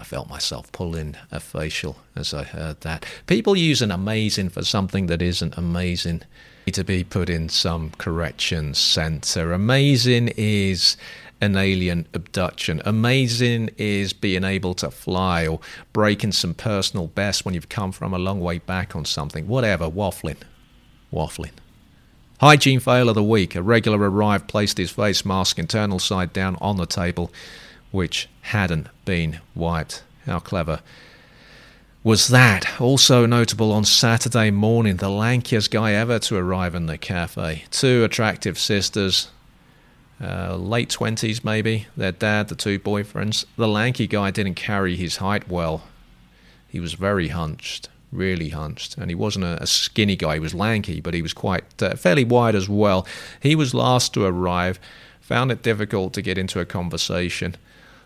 I 0.00 0.02
felt 0.02 0.30
myself 0.30 0.72
pulling 0.72 1.14
a 1.30 1.40
facial 1.40 1.98
as 2.16 2.32
I 2.32 2.42
heard 2.42 2.80
that. 2.80 3.04
People 3.26 3.54
use 3.54 3.82
an 3.82 3.90
amazing 3.90 4.48
for 4.48 4.64
something 4.64 5.08
that 5.08 5.20
isn't 5.20 5.58
amazing. 5.58 6.22
Need 6.66 6.72
to 6.76 6.84
be 6.84 7.04
put 7.04 7.28
in 7.28 7.50
some 7.50 7.90
correction 7.98 8.72
center. 8.72 9.52
Amazing 9.52 10.28
is 10.38 10.96
an 11.42 11.54
alien 11.54 12.06
abduction. 12.14 12.80
Amazing 12.86 13.70
is 13.76 14.14
being 14.14 14.42
able 14.42 14.72
to 14.74 14.90
fly 14.90 15.46
or 15.46 15.60
breaking 15.92 16.32
some 16.32 16.54
personal 16.54 17.08
best 17.08 17.44
when 17.44 17.52
you've 17.52 17.68
come 17.68 17.92
from 17.92 18.14
a 18.14 18.18
long 18.18 18.40
way 18.40 18.56
back 18.56 18.96
on 18.96 19.04
something. 19.04 19.46
Whatever, 19.46 19.90
waffling. 19.90 20.38
Waffling. 21.12 21.52
Hygiene 22.40 22.80
fail 22.80 23.10
of 23.10 23.14
the 23.16 23.22
week. 23.22 23.54
A 23.54 23.62
regular 23.62 23.98
arrived, 24.10 24.48
placed 24.48 24.78
his 24.78 24.90
face 24.90 25.26
mask 25.26 25.58
internal 25.58 25.98
side 25.98 26.32
down 26.32 26.56
on 26.62 26.78
the 26.78 26.86
table 26.86 27.30
which 27.90 28.28
hadn't 28.42 28.88
been 29.04 29.40
wiped. 29.54 30.02
How 30.26 30.38
clever 30.38 30.80
was 32.02 32.28
that? 32.28 32.80
Also 32.80 33.26
notable 33.26 33.72
on 33.72 33.84
Saturday 33.84 34.50
morning, 34.50 34.96
the 34.96 35.08
lankiest 35.08 35.70
guy 35.70 35.92
ever 35.92 36.18
to 36.20 36.36
arrive 36.36 36.74
in 36.74 36.86
the 36.86 36.96
cafe. 36.96 37.64
Two 37.70 38.04
attractive 38.04 38.58
sisters, 38.58 39.28
uh, 40.22 40.56
late 40.56 40.88
20s 40.88 41.44
maybe, 41.44 41.88
their 41.96 42.12
dad, 42.12 42.48
the 42.48 42.54
two 42.54 42.78
boyfriends. 42.78 43.44
The 43.56 43.68
lanky 43.68 44.06
guy 44.06 44.30
didn't 44.30 44.54
carry 44.54 44.96
his 44.96 45.18
height 45.18 45.48
well. 45.48 45.82
He 46.68 46.80
was 46.80 46.94
very 46.94 47.28
hunched, 47.28 47.90
really 48.10 48.48
hunched. 48.48 48.96
And 48.96 49.10
he 49.10 49.14
wasn't 49.14 49.44
a, 49.44 49.62
a 49.62 49.66
skinny 49.66 50.16
guy, 50.16 50.34
he 50.34 50.40
was 50.40 50.54
lanky, 50.54 51.02
but 51.02 51.12
he 51.12 51.20
was 51.20 51.34
quite 51.34 51.82
uh, 51.82 51.96
fairly 51.96 52.24
wide 52.24 52.54
as 52.54 52.68
well. 52.68 53.06
He 53.42 53.54
was 53.54 53.74
last 53.74 54.14
to 54.14 54.24
arrive, 54.24 54.80
found 55.20 55.52
it 55.52 55.62
difficult 55.62 56.14
to 56.14 56.22
get 56.22 56.38
into 56.38 56.60
a 56.60 56.64
conversation 56.64 57.56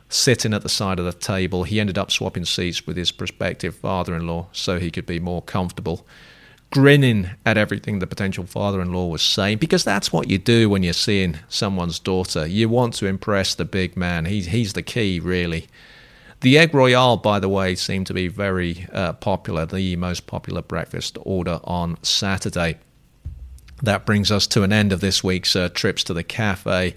sitting 0.09 0.55
at 0.55 0.63
the 0.63 0.69
side 0.69 0.99
of 0.99 1.05
the 1.05 1.13
table. 1.13 1.65
He 1.65 1.81
ended 1.81 1.99
up 1.99 2.11
swapping 2.11 2.45
seats 2.45 2.87
with 2.87 2.97
his 2.97 3.13
prospective 3.13 3.75
father 3.75 4.15
in 4.15 4.27
law 4.27 4.49
so 4.53 4.79
he 4.79 4.91
could 4.91 5.07
be 5.07 5.19
more 5.19 5.43
comfortable, 5.43 6.07
grinning 6.71 7.31
at 7.45 7.57
everything 7.57 7.99
the 7.99 8.07
potential 8.07 8.45
father 8.45 8.81
in 8.81 8.93
law 8.93 9.07
was 9.07 9.23
saying, 9.23 9.59
because 9.59 9.85
that's 9.85 10.13
what 10.13 10.29
you 10.29 10.39
do 10.39 10.69
when 10.69 10.83
you're 10.83 10.93
seeing 10.93 11.39
someone's 11.49 11.99
daughter. 11.99 12.47
You 12.47 12.69
want 12.69 12.95
to 12.95 13.07
impress 13.07 13.55
the 13.55 13.65
big 13.65 13.97
man, 13.97 14.27
he's, 14.27 14.47
he's 14.47 14.73
the 14.75 14.83
key, 14.83 15.21
really. 15.21 15.67
The 16.41 16.59
egg 16.59 16.75
royale, 16.75 17.17
by 17.17 17.41
the 17.41 17.49
way, 17.49 17.75
seemed 17.75 18.07
to 18.09 18.15
be 18.15 18.29
very 18.29 18.87
uh, 18.93 19.15
popular, 19.15 19.65
the 19.65 19.97
most 19.97 20.27
popular 20.27 20.61
breakfast 20.61 21.17
order 21.23 21.59
on 21.65 21.97
Saturday. 22.03 22.79
That 23.83 24.05
brings 24.05 24.31
us 24.31 24.47
to 24.49 24.63
an 24.63 24.73
end 24.73 24.93
of 24.93 25.01
this 25.01 25.25
week's 25.25 25.57
uh, 25.57 25.71
trips 25.73 26.05
to 26.05 26.15
the 26.15 26.23
cafe 26.23 26.95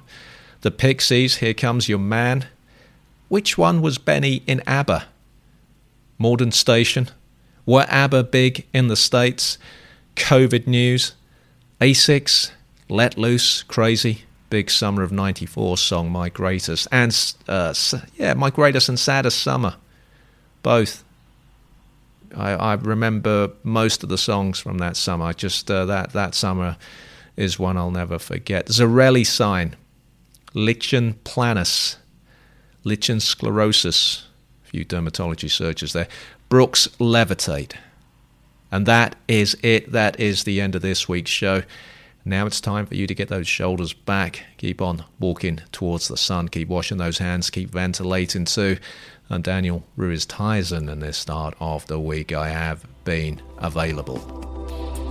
The 0.62 0.72
Pixies, 0.72 1.38
Here 1.38 1.54
Comes 1.54 1.90
Your 1.90 2.00
Man. 2.00 2.48
Which 3.30 3.58
one 3.58 3.82
was 3.82 3.98
Benny 3.98 4.44
in 4.48 4.62
ABBA? 4.68 5.06
Morden 6.18 6.52
Station. 6.52 7.10
Were 7.66 7.86
ABBA 7.90 8.24
big 8.26 8.66
in 8.74 8.88
the 8.88 8.96
States? 8.96 9.58
COVID 10.16 10.68
news. 10.68 11.14
Asics. 11.82 12.52
Let 12.90 13.18
Loose. 13.18 13.64
Crazy. 13.64 14.24
Big 14.50 14.72
Summer 14.72 15.04
of 15.04 15.12
94 15.12 15.78
song, 15.78 16.10
My 16.10 16.30
Greatest. 16.30 16.88
And, 16.92 17.36
uh, 17.48 17.74
yeah, 18.16 18.34
My 18.34 18.50
Greatest 18.50 18.88
and 18.88 19.00
Saddest 19.00 19.42
Summer. 19.42 19.76
Both. 20.64 21.04
I, 22.36 22.52
I 22.52 22.74
remember 22.76 23.52
most 23.64 24.04
of 24.04 24.10
the 24.10 24.18
songs 24.18 24.60
from 24.60 24.78
that 24.78 24.96
summer. 24.96 25.34
Just 25.34 25.70
uh, 25.70 25.86
that, 25.86 26.12
that 26.14 26.34
summer 26.36 26.78
is 27.36 27.60
one 27.60 27.78
I'll 27.78 27.92
never 27.92 28.20
forget. 28.20 28.68
Zarelli 28.68 29.26
sign. 29.26 29.76
Lichen 30.54 31.16
planus. 31.26 31.98
Lichen 32.84 33.20
sclerosis. 33.20 34.28
A 34.66 34.70
few 34.70 34.86
dermatology 34.86 35.50
searches 35.50 35.94
there. 35.94 36.08
Brooks 36.50 36.88
Levitate. 37.00 37.74
And 38.72 38.86
that 38.86 39.16
is 39.28 39.58
it. 39.64 39.92
That 39.92 40.20
is 40.20 40.44
the 40.44 40.60
end 40.62 40.76
of 40.76 40.82
this 40.82 41.08
week's 41.08 41.32
show. 41.32 41.64
Now 42.28 42.46
it's 42.46 42.60
time 42.60 42.86
for 42.86 42.96
you 42.96 43.08
to 43.08 43.16
get 43.16 43.30
those 43.30 43.48
shoulders 43.48 43.94
back. 43.94 44.44
Keep 44.58 44.82
on 44.82 45.06
walking 45.18 45.62
towards 45.72 46.10
the 46.10 46.18
sun. 46.18 46.50
Keep 46.50 46.68
washing 46.68 46.98
those 46.98 47.20
hands. 47.20 47.50
Keep 47.50 47.70
ventilating 47.70 48.44
too. 48.44 48.80
And 49.30 49.46
Daniel 49.46 49.86
Ruiz 49.96 50.26
Tyson 50.26 50.90
in 50.90 51.00
this 51.00 51.18
start 51.18 51.56
of 51.62 51.88
the 51.88 52.02
week, 52.02 52.34
I 52.34 52.50
have 52.50 52.86
been 53.06 53.42
available. 53.60 55.07